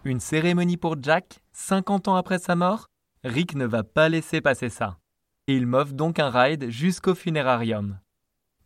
Une 0.03 0.19
cérémonie 0.19 0.77
pour 0.77 0.95
Jack, 1.01 1.39
50 1.53 2.07
ans 2.07 2.15
après 2.15 2.39
sa 2.39 2.55
mort? 2.55 2.87
Rick 3.23 3.55
ne 3.55 3.65
va 3.65 3.83
pas 3.83 4.09
laisser 4.09 4.41
passer 4.41 4.69
ça. 4.69 4.97
Et 5.47 5.55
il 5.55 5.65
m'offre 5.65 5.93
donc 5.93 6.19
un 6.19 6.29
ride 6.29 6.69
jusqu'au 6.69 7.15
funérarium. 7.15 7.97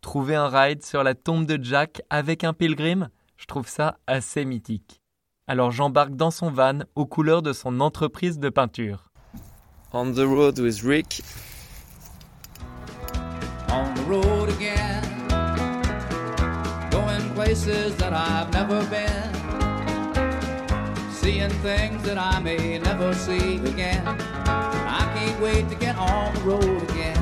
Trouver 0.02 0.34
un 0.34 0.48
ride 0.48 0.84
sur 0.84 1.02
la 1.04 1.14
tombe 1.14 1.46
de 1.46 1.62
Jack 1.62 2.02
avec 2.10 2.44
un 2.44 2.52
pilgrim, 2.52 3.08
je 3.36 3.46
trouve 3.46 3.68
ça 3.68 3.98
assez 4.06 4.44
mythique. 4.44 5.01
Alors 5.52 5.70
j'embarque 5.70 6.16
dans 6.16 6.30
son 6.30 6.50
van 6.50 6.78
aux 6.94 7.04
couleurs 7.04 7.42
de 7.42 7.52
son 7.52 7.80
entreprise 7.80 8.38
de 8.38 8.48
peinture. 8.48 9.10
On 9.92 10.10
the 10.10 10.24
road 10.24 10.58
with 10.58 10.82
Rick. 10.82 11.22
on 13.68 13.94
the 13.94 14.00
road 14.04 14.48
again. 14.48 15.02
Going 16.90 17.34
places 17.34 17.94
that 17.96 18.14
I've 18.14 18.50
never 18.54 18.82
been. 18.86 19.30
Seeing 21.12 21.50
things 21.60 22.02
that 22.04 22.16
I 22.16 22.40
may 22.40 22.78
never 22.78 23.12
see 23.12 23.56
again. 23.56 24.06
I 24.08 25.04
can't 25.14 25.38
wait 25.42 25.68
to 25.68 25.74
get 25.74 25.98
on 25.98 26.32
the 26.34 26.40
road 26.40 26.82
again. 26.88 27.18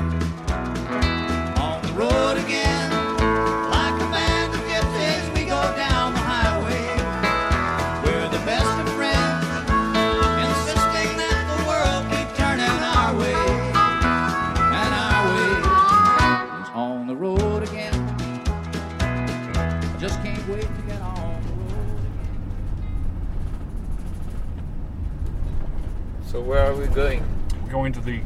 On 1.57 1.81
the 1.81 1.93
road 1.97 2.37
again. 2.37 3.00
So 26.31 26.39
where 26.39 26.65
are 26.65 26.73
we 26.73 26.87
going? 26.87 27.21
We're 27.61 27.71
going 27.71 27.91
to 27.91 27.99
the 27.99 28.21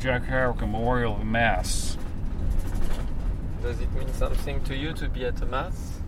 Jack 0.00 0.24
Kerouac 0.24 0.58
Memorial 0.58 1.24
Mass. 1.24 1.96
Does 3.62 3.80
it 3.80 3.92
mean 3.92 4.12
something 4.14 4.60
to 4.64 4.76
you 4.76 4.92
to 4.94 5.08
be 5.08 5.24
at 5.24 5.40
a 5.40 5.46
mass 5.46 6.00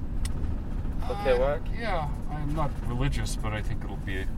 for 1.07 1.14
Kerouac? 1.14 1.61
Yeah, 1.78 2.09
I'm 2.32 2.53
not 2.57 2.72
religious, 2.88 3.36
but 3.36 3.53
I 3.53 3.62
think 3.62 3.84
it'll 3.84 3.94
be 3.99 4.16
an 4.16 4.28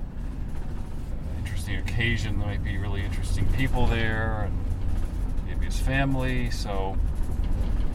interesting 1.38 1.76
occasion. 1.76 2.40
There 2.40 2.48
might 2.48 2.62
be 2.62 2.76
really 2.76 3.02
interesting 3.02 3.50
people 3.54 3.86
there, 3.86 4.42
and 4.42 4.58
maybe 5.46 5.64
his 5.64 5.80
family. 5.80 6.50
So 6.50 6.94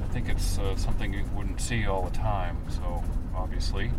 I 0.10 0.12
think 0.12 0.28
it's 0.28 0.58
uh, 0.58 0.76
something 0.76 1.14
you 1.14 1.24
wouldn't 1.36 1.62
see 1.62 1.86
all 1.86 2.02
the 2.02 2.18
time. 2.18 2.58
So 2.70 3.04
obviously, 3.36 3.92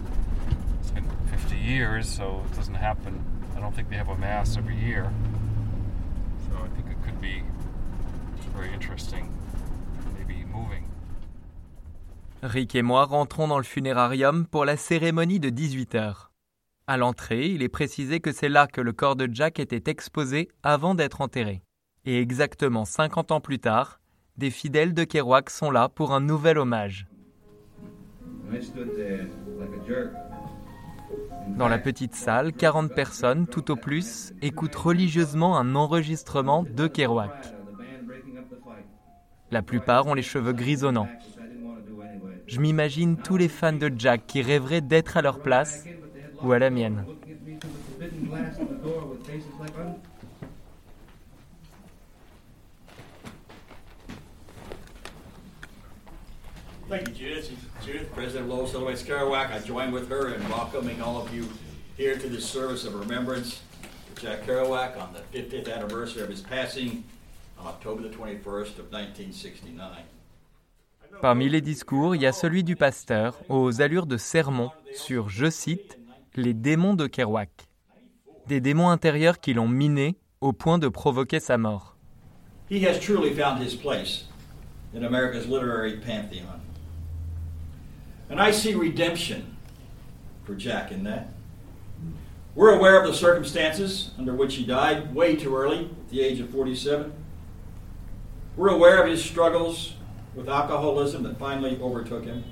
it's 0.80 0.90
been 0.90 1.08
50 1.30 1.56
years, 1.56 2.08
so 2.08 2.42
it 2.50 2.56
doesn't 2.56 2.74
happen. 2.74 3.24
I 3.64 3.66
don't 3.66 3.74
think 3.74 3.88
they 3.88 3.96
have 3.96 4.10
a 4.10 4.16
mass 4.18 4.58
every 4.58 4.76
year. 4.76 5.10
So 6.46 6.58
I 6.58 6.68
think 6.76 6.90
it 6.90 7.02
could 7.02 7.18
be 7.18 7.42
very 8.54 8.70
interesting, 8.74 9.30
maybe 10.18 10.44
moving. 10.44 10.84
Rick 12.42 12.74
et 12.74 12.82
moi 12.82 13.06
rentrons 13.06 13.48
dans 13.48 13.56
le 13.56 13.64
funérarium 13.64 14.46
pour 14.46 14.66
la 14.66 14.76
cérémonie 14.76 15.40
de 15.40 15.48
18h. 15.48 16.28
À 16.86 16.98
l'entrée, 16.98 17.46
il 17.46 17.62
est 17.62 17.70
précisé 17.70 18.20
que 18.20 18.32
c'est 18.32 18.50
là 18.50 18.66
que 18.66 18.82
le 18.82 18.92
corps 18.92 19.16
de 19.16 19.30
Jack 19.32 19.58
était 19.58 19.90
exposé 19.90 20.50
avant 20.62 20.94
d'être 20.94 21.22
enterré. 21.22 21.62
Et 22.04 22.20
exactement 22.20 22.84
50 22.84 23.32
ans 23.32 23.40
plus 23.40 23.60
tard, 23.60 23.98
des 24.36 24.50
fidèles 24.50 24.92
de 24.92 25.04
Kerouac 25.04 25.48
sont 25.48 25.70
là 25.70 25.88
pour 25.88 26.12
un 26.12 26.20
nouvel 26.20 26.58
hommage. 26.58 27.06
I 28.52 28.60
stood 28.60 28.94
there 28.94 29.26
like 29.58 29.70
a 29.72 29.88
jerk. 29.88 30.10
Dans 31.56 31.68
la 31.68 31.78
petite 31.78 32.14
salle, 32.14 32.52
40 32.52 32.92
personnes, 32.94 33.46
tout 33.46 33.70
au 33.70 33.76
plus, 33.76 34.32
écoutent 34.42 34.74
religieusement 34.74 35.56
un 35.56 35.74
enregistrement 35.74 36.64
de 36.64 36.86
Kerouac. 36.86 37.54
La 39.50 39.62
plupart 39.62 40.06
ont 40.06 40.14
les 40.14 40.22
cheveux 40.22 40.52
grisonnants. 40.52 41.08
Je 42.46 42.60
m'imagine 42.60 43.16
tous 43.16 43.36
les 43.36 43.48
fans 43.48 43.72
de 43.72 43.90
Jack 43.96 44.26
qui 44.26 44.42
rêveraient 44.42 44.80
d'être 44.80 45.16
à 45.16 45.22
leur 45.22 45.40
place 45.40 45.84
ou 46.42 46.52
à 46.52 46.58
la 46.58 46.70
mienne. 46.70 47.04
Judith, 57.85 58.11
President 58.14 58.49
Lowell 58.49 58.66
Silhouette 58.66 59.05
Kerouac, 59.05 59.53
I 59.53 59.59
join 59.59 59.93
with 59.93 60.09
her 60.09 60.35
in 60.35 60.49
welcoming 60.49 61.03
all 61.03 61.20
of 61.20 61.35
you 61.35 61.47
here 61.99 62.16
to 62.16 62.28
this 62.30 62.47
service 62.47 62.87
of 62.87 62.95
remembrance 62.95 63.61
for 64.07 64.22
Jack 64.22 64.47
Kerouac 64.47 64.99
on 64.99 65.12
the 65.12 65.39
50th 65.39 65.70
anniversary 65.70 66.22
of 66.22 66.30
his 66.30 66.41
passing 66.41 67.05
on 67.59 67.66
October 67.66 68.01
the 68.01 68.09
21st 68.09 68.78
of 68.78 68.91
1969. 68.91 70.03
Parmi 71.20 71.51
les 71.51 71.61
discours, 71.61 72.14
il 72.14 72.22
y 72.22 72.26
a 72.26 72.32
celui 72.32 72.64
du 72.64 72.74
pasteur 72.74 73.37
aux 73.51 73.82
allures 73.82 74.07
de 74.07 74.16
sermon 74.16 74.70
sur, 74.95 75.28
je 75.28 75.51
cite, 75.51 75.99
les 76.37 76.55
démons 76.55 76.95
de 76.95 77.07
Kerouac. 77.07 77.51
Des 78.47 78.62
démons 78.62 78.89
intérieurs 78.89 79.41
qui 79.41 79.53
l'ont 79.53 79.68
miné 79.68 80.16
au 80.41 80.55
point 80.55 80.78
de 80.78 80.89
provoquer 80.89 81.39
sa 81.39 81.59
mort. 81.59 81.99
He 82.70 82.82
has 82.87 82.99
truly 82.99 83.35
found 83.35 83.62
his 83.62 83.76
place 83.76 84.24
in 84.95 85.05
America's 85.05 85.47
literary 85.47 85.99
pantheon. 85.99 86.62
And 88.28 88.40
I 88.40 88.50
see 88.50 88.74
redemption 88.74 89.56
for 90.44 90.54
Jack 90.54 90.90
in 90.90 91.04
that. 91.04 91.28
We're 92.54 92.74
aware 92.74 93.00
of 93.00 93.06
the 93.06 93.14
circumstances 93.14 94.10
under 94.18 94.34
which 94.34 94.54
he 94.54 94.64
died 94.64 95.14
way 95.14 95.34
too 95.34 95.56
early, 95.56 95.86
at 95.86 96.10
the 96.10 96.20
age 96.20 96.38
of 96.40 96.50
47. 96.50 97.12
We're 98.56 98.68
aware 98.68 99.02
of 99.02 99.10
his 99.10 99.24
struggles 99.24 99.94
with 100.34 100.48
alcoholism 100.48 101.24
that 101.24 101.38
finally 101.38 101.78
overtook 101.80 102.24
him. 102.24 102.44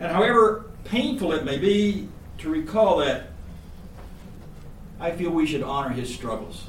And 0.00 0.10
however 0.10 0.70
painful 0.84 1.32
it 1.32 1.44
may 1.44 1.58
be 1.58 2.08
to 2.38 2.48
recall 2.48 2.98
that, 2.98 3.28
I 4.98 5.10
feel 5.10 5.30
we 5.30 5.46
should 5.46 5.62
honor 5.62 5.90
his 5.90 6.12
struggles. 6.12 6.64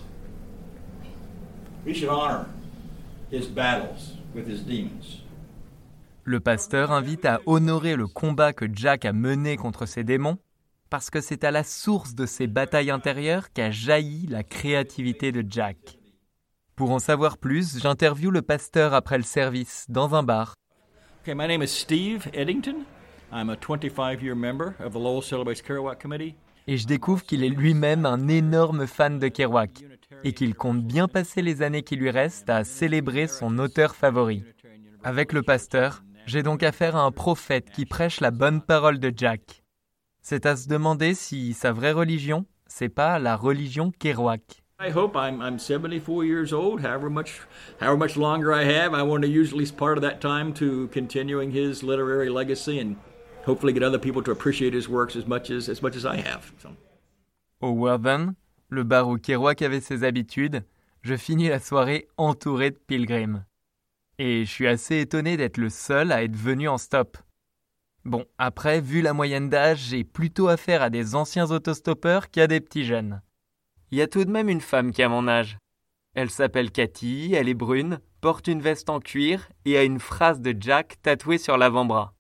We 1.85 1.93
should 1.93 2.09
honor 2.09 2.49
his 3.29 3.47
battles 3.47 4.13
with 4.33 4.47
his 4.47 4.61
demons. 4.61 5.21
Le 6.27 6.39
pasteur 6.39 6.91
invite 6.91 7.23
à 7.25 7.39
honorer 7.45 7.95
le 7.95 8.07
combat 8.07 8.51
que 8.51 8.65
Jack 8.73 9.05
a 9.05 9.13
mené 9.13 9.57
contre 9.57 9.85
ses 9.85 10.03
démons, 10.03 10.39
parce 10.89 11.11
que 11.11 11.21
c'est 11.21 11.43
à 11.43 11.51
la 11.51 11.63
source 11.63 12.15
de 12.15 12.25
ces 12.25 12.47
batailles 12.47 12.89
intérieures 12.89 13.53
qu'a 13.53 13.69
jailli 13.69 14.25
la 14.25 14.41
créativité 14.43 15.31
de 15.31 15.45
Jack. 15.47 15.99
Pour 16.75 16.89
en 16.89 16.97
savoir 16.97 17.37
plus, 17.37 17.79
j'interviewe 17.79 18.31
le 18.31 18.41
pasteur 18.41 18.95
après 18.95 19.17
le 19.17 19.23
service, 19.23 19.85
dans 19.87 20.15
un 20.15 20.23
bar. 20.23 20.55
Okay, 21.21 21.35
my 21.35 21.47
name 21.47 21.61
is 21.61 21.67
Steve 21.67 22.27
Eddington. 22.33 22.85
I'm 23.31 23.51
a 23.51 23.55
25 23.55 24.23
year 24.23 24.35
member 24.35 24.73
of 24.83 24.93
the 24.93 24.97
Lowell 24.97 25.21
Celebrates 25.21 25.61
Kerouac 25.61 26.01
Committee. 26.01 26.33
et 26.67 26.77
je 26.77 26.87
découvre 26.87 27.21
qu'il 27.21 27.43
est 27.43 27.49
lui-même 27.49 28.07
un 28.07 28.27
énorme 28.27 28.87
fan 28.87 29.19
de 29.19 29.27
Kerouac 29.27 29.83
et 30.23 30.33
qu'il 30.33 30.55
compte 30.55 30.81
bien 30.83 31.07
passer 31.07 31.43
les 31.43 31.61
années 31.61 31.83
qui 31.83 31.95
lui 31.95 32.09
restent 32.09 32.49
à 32.49 32.63
célébrer 32.63 33.27
son 33.27 33.59
auteur 33.59 33.95
favori. 33.95 34.43
Avec 35.03 35.33
le 35.33 35.43
pasteur, 35.43 36.01
j'ai 36.25 36.43
donc 36.43 36.63
affaire 36.63 36.95
à 36.95 37.01
un 37.01 37.11
prophète 37.11 37.69
qui 37.71 37.85
prêche 37.85 38.19
la 38.19 38.31
bonne 38.31 38.61
parole 38.61 38.99
de 38.99 39.11
Jack. 39.15 39.63
C'est 40.21 40.45
à 40.45 40.55
se 40.55 40.67
demander 40.67 41.13
si 41.13 41.53
sa 41.53 41.71
vraie 41.71 41.91
religion, 41.91 42.45
c'est 42.65 42.89
pas 42.89 43.19
la 43.19 43.35
religion 43.35 43.91
Kerouac. 43.91 44.63
I 44.79 44.89
hope 44.89 45.15
I'm, 45.15 45.41
I'm 45.41 45.57
74 45.57 46.25
years 46.25 46.51
old. 46.51 46.81
However 46.81 47.09
much, 47.09 47.41
however 47.79 47.95
much 47.95 48.17
longer 48.17 48.51
I 48.51 48.65
have, 48.65 48.93
I 48.93 49.03
want 49.03 49.21
to 49.21 49.29
use 49.29 49.53
at 49.53 49.57
least 49.57 49.77
part 49.77 49.97
of 49.97 50.01
that 50.01 50.19
time 50.19 50.51
to 50.55 50.89
continuing 50.89 51.51
his 51.51 51.81
literary 51.81 52.29
legacy 52.29 52.79
and 52.79 52.97
hopefully 53.45 53.71
get 53.71 53.83
other 53.83 53.99
people 53.99 54.21
to 54.23 54.31
appreciate 54.31 54.73
his 54.73 54.89
works 54.89 55.15
as 55.15 55.25
much 55.25 55.49
as 55.49 55.69
as 55.69 55.81
much 55.81 55.95
as 55.95 56.05
I 56.05 56.17
have. 56.17 56.51
So. 56.61 56.75
Au 57.61 57.71
Worthen, 57.71 58.35
le 58.69 58.83
bar 58.83 59.07
où 59.07 59.17
Kerouac 59.17 59.61
avait 59.61 59.79
ses 59.79 60.03
habitudes, 60.03 60.63
je 61.03 61.15
finis 61.15 61.47
la 61.47 61.59
soirée 61.59 62.07
entouré 62.17 62.71
de 62.71 62.77
pilgrims. 62.87 63.45
Et 64.17 64.45
je 64.45 64.49
suis 64.49 64.67
assez 64.67 64.99
étonné 64.99 65.35
d'être 65.35 65.57
le 65.57 65.69
seul 65.69 66.11
à 66.11 66.23
être 66.23 66.35
venu 66.35 66.69
en 66.69 66.77
stop. 66.77 67.17
Bon, 68.05 68.25
après, 68.37 68.81
vu 68.81 69.01
la 69.01 69.13
moyenne 69.13 69.49
d'âge, 69.49 69.87
j'ai 69.89 70.03
plutôt 70.03 70.47
affaire 70.47 70.81
à 70.81 70.89
des 70.89 71.15
anciens 71.15 71.51
autostoppeurs 71.51 72.29
qu'à 72.29 72.47
des 72.47 72.61
petits 72.61 72.85
jeunes. 72.85 73.21
Il 73.91 73.97
y 73.97 74.01
a 74.01 74.07
tout 74.07 74.23
de 74.23 74.31
même 74.31 74.49
une 74.49 74.61
femme 74.61 74.91
qui 74.91 75.01
a 75.01 75.09
mon 75.09 75.27
âge. 75.27 75.57
Elle 76.13 76.29
s'appelle 76.29 76.71
Cathy, 76.71 77.33
elle 77.33 77.49
est 77.49 77.53
brune, 77.53 77.99
porte 78.21 78.47
une 78.47 78.61
veste 78.61 78.89
en 78.89 78.99
cuir 78.99 79.49
et 79.65 79.77
a 79.77 79.83
une 79.83 79.99
phrase 79.99 80.39
de 80.39 80.55
Jack 80.57 81.01
tatouée 81.01 81.37
sur 81.37 81.57
l'avant-bras. 81.57 82.13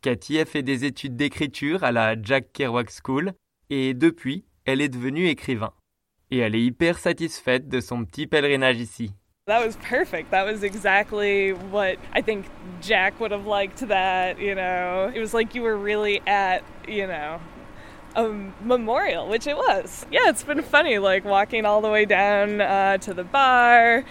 Cathy 0.00 0.38
a 0.38 0.44
fait 0.44 0.62
des 0.62 0.84
études 0.84 1.16
d'écriture 1.16 1.84
à 1.84 1.92
la 1.92 2.20
Jack 2.20 2.52
Kerouac 2.52 2.90
School 2.90 3.34
et 3.70 3.92
depuis, 3.92 4.44
elle 4.64 4.80
est 4.80 4.88
devenue 4.88 5.26
écrivain. 5.26 5.72
Et 6.30 6.38
elle 6.38 6.54
est 6.54 6.64
hyper 6.64 6.98
satisfaite 6.98 7.68
de 7.68 7.80
son 7.80 8.04
petit 8.04 8.26
pèlerinage 8.26 8.80
ici. 8.80 9.12
That 9.46 9.62
was 9.62 9.76
perfect. 9.76 10.30
That 10.30 10.46
was 10.46 10.62
exactly 10.62 11.52
what 11.52 11.98
I 12.14 12.22
think 12.22 12.46
Jack 12.80 13.20
would 13.20 13.30
have 13.30 13.44
liked 13.44 13.80
that, 13.88 14.38
you 14.38 14.54
know. 14.54 15.12
It 15.14 15.20
was 15.20 15.34
like 15.34 15.54
you 15.54 15.60
were 15.60 15.76
really 15.76 16.22
at, 16.26 16.64
you 16.88 17.06
know, 17.06 17.42
a 18.16 18.26
memorial, 18.62 19.28
which 19.28 19.46
it 19.46 19.54
was. 19.54 20.06
Yeah, 20.10 20.30
it's 20.30 20.42
been 20.42 20.62
funny, 20.62 20.96
like 20.96 21.26
walking 21.26 21.66
all 21.66 21.82
the 21.82 21.90
way 21.90 22.06
down 22.06 22.62
uh, 22.62 22.96
to 22.96 23.12
the 23.12 23.24
bar 23.24 24.06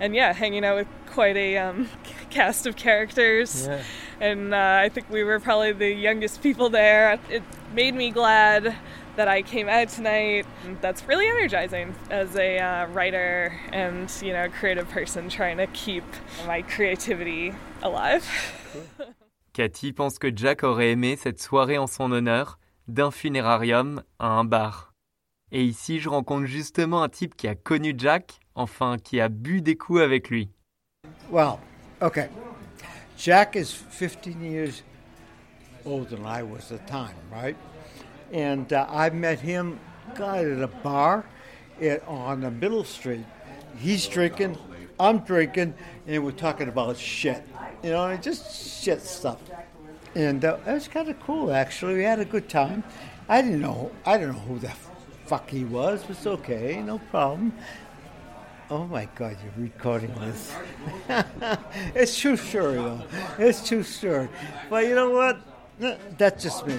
and 0.00 0.16
yeah, 0.16 0.32
hanging 0.32 0.64
out 0.64 0.78
with 0.78 0.88
quite 1.06 1.36
a 1.36 1.58
um, 1.58 1.88
cast 2.30 2.66
of 2.66 2.74
characters. 2.74 3.68
Yeah. 3.68 3.84
And 4.18 4.52
uh, 4.52 4.80
I 4.82 4.88
think 4.88 5.08
we 5.10 5.22
were 5.22 5.38
probably 5.38 5.70
the 5.70 5.92
youngest 5.92 6.42
people 6.42 6.70
there. 6.70 7.20
It 7.30 7.44
made 7.72 7.94
me 7.94 8.10
glad 8.10 8.76
that 9.16 9.28
I 9.28 9.42
came 9.42 9.68
out 9.68 9.88
tonight. 9.88 10.46
That's 10.80 11.06
really 11.06 11.26
energizing 11.26 11.94
as 12.10 12.34
a 12.36 12.58
uh, 12.58 12.86
writer 12.88 13.52
and 13.72 14.10
you 14.22 14.32
know 14.32 14.48
creative 14.48 14.88
person 14.88 15.28
trying 15.28 15.58
to 15.58 15.66
keep 15.68 16.04
my 16.46 16.62
creativity 16.62 17.52
alive. 17.82 18.24
Cathy 19.52 19.92
pense 19.92 20.18
que 20.18 20.34
Jack 20.34 20.64
aurait 20.64 20.92
aimé 20.92 21.16
cette 21.16 21.40
soirée 21.40 21.76
en 21.76 21.86
son 21.86 22.10
honneur, 22.10 22.58
d'un 22.88 23.10
funérarium 23.10 24.02
à 24.18 24.28
un 24.28 24.44
bar. 24.44 24.94
Et 25.50 25.62
ici, 25.62 26.00
je 26.00 26.08
rencontre 26.08 26.46
justement 26.46 27.02
un 27.02 27.10
type 27.10 27.36
qui 27.36 27.46
a 27.46 27.54
connu 27.54 27.94
Jack, 27.96 28.40
enfin 28.54 28.96
qui 28.96 29.20
a 29.20 29.28
bu 29.28 29.60
des 29.60 29.76
coups 29.76 30.00
avec 30.00 30.30
lui. 30.30 30.48
Well, 31.30 31.58
okay. 32.00 32.28
Jack 33.18 33.56
is 33.56 33.70
15 33.70 34.42
years 34.42 34.82
older 35.84 36.16
than 36.16 36.24
I 36.24 36.42
was 36.42 36.72
at 36.72 36.86
the 36.86 36.90
time, 36.90 37.14
right? 37.30 37.56
And 38.32 38.72
uh, 38.72 38.86
I 38.88 39.10
met 39.10 39.40
him, 39.40 39.78
God, 40.14 40.46
at 40.46 40.60
a 40.60 40.68
bar 40.68 41.24
at, 41.80 42.06
on 42.08 42.40
the 42.40 42.50
middle 42.50 42.84
street. 42.84 43.24
He's 43.78 44.06
drinking, 44.06 44.56
I'm 44.98 45.18
drinking, 45.20 45.74
and 46.06 46.24
we're 46.24 46.32
talking 46.32 46.68
about 46.68 46.96
shit. 46.96 47.46
You 47.82 47.90
know, 47.90 48.16
just 48.16 48.82
shit 48.82 49.02
stuff. 49.02 49.38
And 50.14 50.44
uh, 50.44 50.58
it 50.66 50.72
was 50.72 50.88
kind 50.88 51.08
of 51.08 51.20
cool, 51.20 51.52
actually. 51.52 51.94
We 51.94 52.04
had 52.04 52.20
a 52.20 52.24
good 52.24 52.48
time. 52.48 52.84
I 53.28 53.42
didn't 53.42 53.60
know, 53.60 53.90
I 54.04 54.18
don't 54.18 54.32
know 54.32 54.40
who 54.40 54.58
the 54.58 54.72
fuck 55.26 55.48
he 55.48 55.64
was, 55.64 56.02
but 56.02 56.16
it's 56.16 56.26
okay, 56.26 56.82
no 56.82 56.98
problem. 56.98 57.54
Oh 58.70 58.86
my 58.86 59.06
God, 59.14 59.36
you're 59.42 59.64
recording 59.66 60.14
this. 60.14 60.54
it's 61.94 62.18
too 62.18 62.36
story, 62.36 62.76
though. 62.76 63.02
It's 63.38 63.66
too 63.66 63.82
story. 63.82 64.28
But 64.70 64.86
you 64.86 64.94
know 64.94 65.10
what? 65.10 65.40
That's 66.18 66.42
just 66.42 66.66
me. 66.66 66.78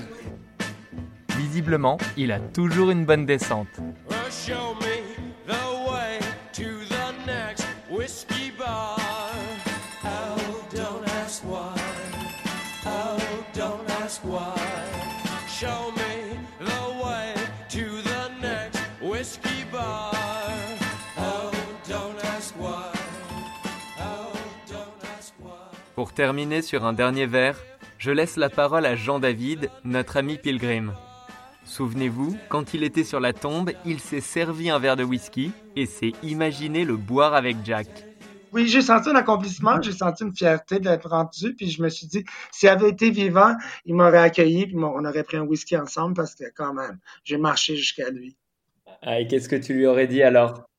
Visiblement, 1.38 1.98
il 2.18 2.32
a 2.32 2.40
toujours 2.40 2.92
une 2.92 3.06
bonne 3.06 3.26
descente. 3.26 3.68
Well, 4.10 4.32
show 4.32 4.76
me 4.82 5.04
the 5.48 5.90
way 5.90 6.20
to 6.54 6.86
the 6.90 7.14
next 7.26 7.66
whiskey 7.90 8.52
bar. 8.58 8.98
Don't 10.72 11.08
ask 11.24 11.44
why. 11.44 11.76
Don't 13.54 13.90
ask 14.04 14.22
why. 14.24 14.56
Show 15.48 15.92
me 15.96 16.38
the 16.60 17.04
way 17.04 17.34
to 17.70 18.02
the 18.02 18.30
next 18.42 18.80
whiskey 19.02 19.64
bar. 19.72 20.12
Don't 21.88 22.26
ask 22.36 22.56
why. 22.58 22.92
Don't 24.68 25.04
ask 25.18 25.34
why. 25.40 25.52
Pour 25.96 26.14
terminer 26.14 26.62
sur 26.62 26.86
un 26.86 26.94
dernier 26.94 27.28
verre, 27.28 27.58
je 28.00 28.12
laisse 28.12 28.38
la 28.38 28.50
parole 28.50 28.86
à 28.86 28.96
Jean-David, 28.96 29.70
notre 29.84 30.18
ami 30.18 30.38
pilgrim. 30.38 30.94
Souvenez-vous, 31.74 32.38
quand 32.50 32.76
il 32.76 32.84
était 32.84 33.04
sur 33.04 33.20
la 33.20 33.34
tombe, 33.34 33.72
il 33.84 34.00
s'est 34.00 34.22
servi 34.22 34.70
un 34.70 34.78
verre 34.78 34.96
de 34.96 35.04
whisky 35.04 35.52
et 35.76 35.88
s'est 35.88 36.12
imaginé 36.22 36.86
le 36.86 36.98
boire 36.98 37.34
avec 37.34 37.58
Jack. 37.66 37.88
Oui, 38.52 38.68
j'ai 38.68 38.84
senti 38.84 39.10
un 39.10 39.16
accomplissement, 39.16 39.82
j'ai 39.82 39.92
senti 39.92 40.24
une 40.24 40.36
fierté 40.36 40.80
d'être 40.80 41.10
rendu, 41.10 41.56
puis 41.56 41.72
je 41.72 41.82
me 41.82 41.90
suis 41.90 42.06
dit, 42.06 42.24
s'il 42.52 42.70
avait 42.70 42.90
été 42.90 43.10
vivant, 43.10 43.56
il 43.86 43.96
m'aurait 43.96 44.20
accueilli, 44.20 44.68
puis 44.68 44.76
on 44.78 45.04
aurait 45.04 45.24
pris 45.24 45.38
un 45.38 45.42
whisky 45.42 45.76
ensemble 45.76 46.14
parce 46.14 46.36
que 46.36 46.44
quand 46.56 46.76
même, 46.76 47.00
j'ai 47.24 47.38
marché 47.38 47.76
jusqu'à 47.76 48.12
lui. 48.12 48.38
Ah, 49.02 49.20
et 49.20 49.28
qu'est-ce 49.28 49.50
que 49.50 49.56
tu 49.56 49.74
lui 49.74 49.88
aurais 49.88 50.06
dit 50.06 50.22
alors? 50.22 50.70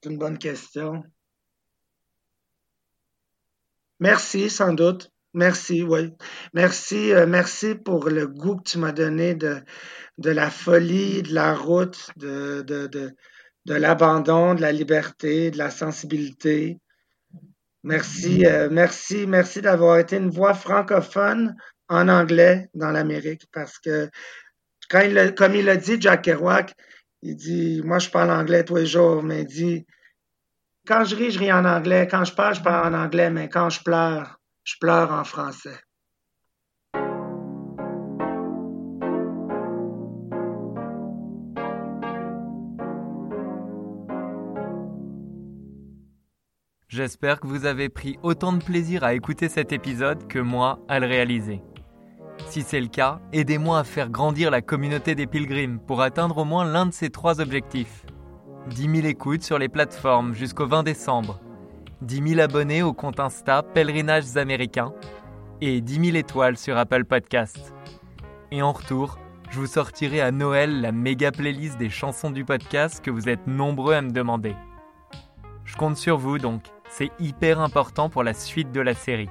C'est 0.00 0.10
une 0.10 0.18
bonne 0.18 0.38
question. 0.38 1.02
Merci, 3.98 4.48
sans 4.48 4.74
doute. 4.74 5.10
Merci, 5.34 5.82
oui. 5.82 6.12
Merci, 6.52 7.12
euh, 7.12 7.26
merci 7.26 7.74
pour 7.74 8.08
le 8.08 8.28
goût 8.28 8.56
que 8.56 8.70
tu 8.70 8.78
m'as 8.78 8.92
donné 8.92 9.34
de, 9.34 9.64
la 10.18 10.48
folie, 10.48 11.22
de 11.22 11.34
la 11.34 11.56
route, 11.56 12.08
de, 12.16 12.64
l'abandon, 13.66 14.54
de 14.54 14.60
la 14.60 14.70
liberté, 14.70 15.50
de 15.50 15.58
la 15.58 15.70
sensibilité. 15.70 16.78
Merci, 17.82 18.46
euh, 18.46 18.68
merci, 18.70 19.26
merci 19.26 19.60
d'avoir 19.60 19.98
été 19.98 20.16
une 20.16 20.30
voix 20.30 20.54
francophone 20.54 21.56
en 21.88 22.08
anglais 22.08 22.68
dans 22.74 22.92
l'Amérique 22.92 23.46
parce 23.52 23.78
que 23.80 24.08
comme 24.88 25.54
il 25.54 25.68
a 25.68 25.76
dit, 25.76 26.00
Jack 26.00 26.22
Kerouac, 26.22 26.74
il 27.22 27.34
dit, 27.34 27.82
moi 27.84 27.98
je 27.98 28.08
parle 28.08 28.30
anglais 28.30 28.64
tous 28.64 28.76
les 28.76 28.86
jours, 28.86 29.22
mais 29.22 29.42
il 29.42 29.46
dit, 29.46 29.86
quand 30.86 31.04
je 31.04 31.16
ris, 31.16 31.32
je 31.32 31.40
ris 31.40 31.52
en 31.52 31.64
anglais, 31.64 32.06
quand 32.08 32.24
je 32.24 32.34
parle, 32.34 32.54
je 32.54 32.62
parle 32.62 32.94
en 32.94 32.98
anglais, 32.98 33.30
mais 33.30 33.48
quand 33.48 33.70
je 33.70 33.82
pleure, 33.82 34.38
je 34.64 34.76
pleure 34.80 35.12
en 35.12 35.24
français. 35.24 35.78
J'espère 46.88 47.40
que 47.40 47.48
vous 47.48 47.66
avez 47.66 47.88
pris 47.88 48.18
autant 48.22 48.52
de 48.52 48.62
plaisir 48.62 49.02
à 49.02 49.14
écouter 49.14 49.48
cet 49.48 49.72
épisode 49.72 50.28
que 50.28 50.38
moi 50.38 50.78
à 50.88 51.00
le 51.00 51.06
réaliser. 51.06 51.60
Si 52.48 52.62
c'est 52.62 52.80
le 52.80 52.86
cas, 52.86 53.20
aidez-moi 53.32 53.80
à 53.80 53.84
faire 53.84 54.10
grandir 54.10 54.50
la 54.50 54.62
communauté 54.62 55.14
des 55.14 55.26
pilgrims 55.26 55.80
pour 55.80 56.02
atteindre 56.02 56.38
au 56.38 56.44
moins 56.44 56.64
l'un 56.64 56.86
de 56.86 56.92
ces 56.92 57.10
trois 57.10 57.40
objectifs. 57.40 58.06
10 58.70 58.82
000 59.00 59.06
écoutes 59.08 59.42
sur 59.42 59.58
les 59.58 59.68
plateformes 59.68 60.34
jusqu'au 60.34 60.66
20 60.66 60.84
décembre, 60.84 61.40
10 62.02 62.28
000 62.34 62.40
abonnés 62.40 62.82
au 62.82 62.92
compte 62.92 63.20
Insta 63.20 63.62
Pèlerinages 63.62 64.36
Américains 64.36 64.92
et 65.60 65.80
10 65.80 66.06
000 66.06 66.16
étoiles 66.16 66.56
sur 66.56 66.76
Apple 66.76 67.04
Podcast. 67.04 67.74
Et 68.50 68.62
en 68.62 68.72
retour, 68.72 69.18
je 69.50 69.58
vous 69.58 69.66
sortirai 69.66 70.20
à 70.20 70.30
Noël 70.30 70.80
la 70.80 70.92
méga 70.92 71.30
playlist 71.30 71.78
des 71.78 71.90
chansons 71.90 72.30
du 72.30 72.44
podcast 72.44 73.04
que 73.04 73.10
vous 73.10 73.28
êtes 73.28 73.46
nombreux 73.46 73.94
à 73.94 74.02
me 74.02 74.10
demander. 74.10 74.56
Je 75.64 75.76
compte 75.76 75.96
sur 75.96 76.18
vous 76.18 76.38
donc, 76.38 76.62
c'est 76.88 77.10
hyper 77.20 77.60
important 77.60 78.08
pour 78.08 78.22
la 78.22 78.34
suite 78.34 78.72
de 78.72 78.80
la 78.80 78.94
série. 78.94 79.30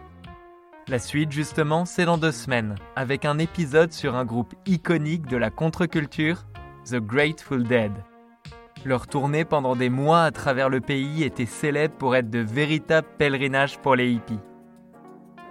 La 0.88 1.00
suite, 1.00 1.32
justement, 1.32 1.86
c'est 1.86 2.06
dans 2.06 2.18
deux 2.18 2.32
semaines, 2.32 2.76
avec 2.96 3.24
un 3.24 3.40
épisode 3.40 3.94
sur 3.94 4.16
un 4.16 4.26
groupe 4.26 4.54
iconique 4.66 5.28
de 5.28 5.38
la 5.38 5.50
contre-culture, 5.50 6.44
The 6.86 6.96
Grateful 6.96 7.64
Dead. 7.64 7.92
Leur 8.86 9.08
tournée 9.08 9.46
pendant 9.46 9.78
des 9.78 9.90
mois 9.90 10.24
à 10.24 10.32
travers 10.32 10.68
le 10.68 10.82
pays 10.82 11.24
était 11.24 11.46
célèbre 11.46 11.96
pour 11.96 12.18
être 12.18 12.30
de 12.30 12.40
véritables 12.40 13.08
pèlerinages 13.18 13.80
pour 13.80 13.96
les 13.96 14.12
hippies. 14.12 14.40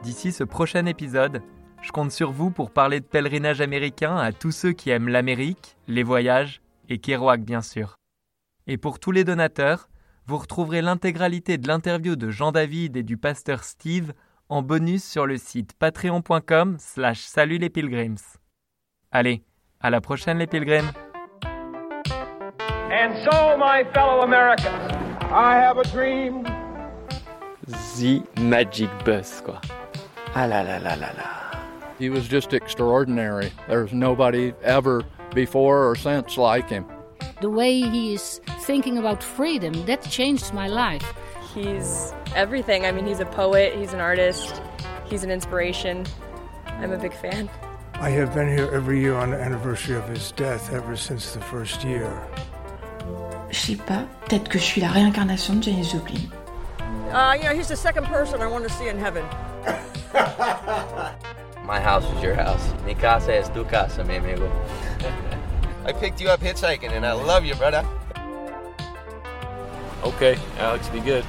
D'ici 0.03 0.33
ce 0.33 0.45
prochain 0.45 0.85
épisode, 0.85 1.43
je 1.81 1.93
compte 1.93 2.13
sur 2.13 2.31
vous 2.31 2.51
pour 2.51 2.71
parler 2.71 3.01
de 3.01 3.07
pèlerinage 3.07 3.63
américain 3.63 4.17
à 4.17 4.33
tous 4.33 4.53
ceux 4.53 4.73
qui 4.73 4.91
aiment 4.91 5.09
l'Amérique, 5.09 5.79
les 5.89 6.03
voyages 6.03 6.61
et 6.91 6.99
Kerouac 6.99 7.43
bien 7.43 7.63
sûr. 7.63 7.97
Et 8.67 8.77
pour 8.77 8.99
tous 8.99 9.13
les 9.13 9.25
donateurs, 9.25 9.89
vous 10.27 10.37
retrouverez 10.37 10.83
l'intégralité 10.83 11.57
de 11.57 11.67
l'interview 11.69 12.17
de 12.17 12.31
Jean-David 12.31 12.99
et 12.99 13.03
du 13.03 13.17
pasteur 13.17 13.65
Steve 13.65 14.13
en 14.51 14.61
bonus 14.61 15.03
sur 15.03 15.27
le 15.27 15.39
site 15.39 15.73
patreon.com 15.73 16.77
slash 16.79 17.21
salut 17.21 17.59
les 17.59 17.71
pilgrims. 17.71 18.37
Allez, 19.11 19.43
à 19.81 19.89
la 19.89 20.03
prochaine 20.03 20.39
les 20.39 20.47
pilgrims 20.47 20.93
And 23.03 23.19
so, 23.25 23.57
my 23.57 23.83
fellow 23.83 24.21
Americans, 24.21 24.93
I 25.23 25.57
have 25.57 25.77
a 25.77 25.83
dream. 25.83 26.45
The 27.67 28.23
Magic 28.41 28.91
Bus, 29.05 29.41
quoi. 29.41 29.59
Ah 30.37 30.47
là 30.47 30.63
là 30.63 30.79
là 30.79 30.95
là 30.95 31.13
là. 31.17 31.59
He 31.99 32.11
was 32.11 32.29
just 32.29 32.55
extraordinary. 32.55 33.51
There's 33.67 33.93
nobody 33.93 34.53
ever 34.63 35.03
before 35.35 35.85
or 35.85 35.97
since 35.97 36.39
like 36.39 36.69
him. 36.69 36.87
The 37.41 37.51
way 37.51 37.81
he 37.81 38.15
is 38.15 38.41
thinking 38.61 38.99
about 38.99 39.21
freedom, 39.21 39.85
that 39.87 40.03
changed 40.03 40.55
my 40.55 40.69
life. 40.69 41.13
He's 41.53 42.15
everything. 42.37 42.87
I 42.87 42.93
mean, 42.93 43.05
he's 43.05 43.19
a 43.19 43.27
poet, 43.27 43.75
he's 43.75 43.93
an 43.93 44.01
artist, 44.01 44.63
he's 45.11 45.25
an 45.25 45.33
inspiration. 45.33 46.07
I'm 46.67 46.93
a 46.93 46.99
big 46.99 47.15
fan. 47.15 47.51
I 47.95 48.11
have 48.11 48.33
been 48.33 48.57
here 48.57 48.71
every 48.73 49.01
year 49.01 49.17
on 49.17 49.33
the 49.33 49.41
anniversary 49.41 49.97
of 49.97 50.09
his 50.09 50.31
death 50.31 50.73
ever 50.73 50.97
since 50.97 51.35
the 51.35 51.41
first 51.41 51.83
year. 51.83 52.17
Je 53.53 53.59
sais 53.59 53.77
pas, 53.77 54.05
peut-être 54.27 54.49
que 54.49 54.59
je 54.59 54.65
suis 54.65 54.81
la 54.81 54.89
réincarnation 54.89 55.55
de 55.55 55.63
Janis 55.63 55.91
Joplin. 55.93 56.17
Uh, 57.13 57.37
you 57.37 57.43
know, 57.45 57.55
he's 57.55 57.69
the 57.69 57.77
second 57.77 58.07
person 58.07 58.41
I 58.41 58.47
want 58.47 58.65
to 58.65 58.71
see 58.71 58.89
in 58.89 58.99
heaven. 58.99 59.25
My 61.67 61.79
house 61.79 62.05
is 62.17 62.23
your 62.23 62.35
house. 62.35 62.73
Mi 62.87 62.95
casa 62.95 63.35
es 63.37 63.51
tu 63.51 63.65
casa, 63.65 64.03
mi 64.05 64.17
amigo. 64.17 64.51
I 65.87 65.93
picked 65.93 66.21
you 66.21 66.29
up 66.31 66.41
hitchhiking 66.41 66.93
and 66.93 67.05
I 67.05 67.13
love 67.13 67.45
you, 67.45 67.55
brother. 67.55 67.85
Okay, 70.03 70.37
Alex, 70.59 70.89
be 70.89 71.01
good. 71.01 71.25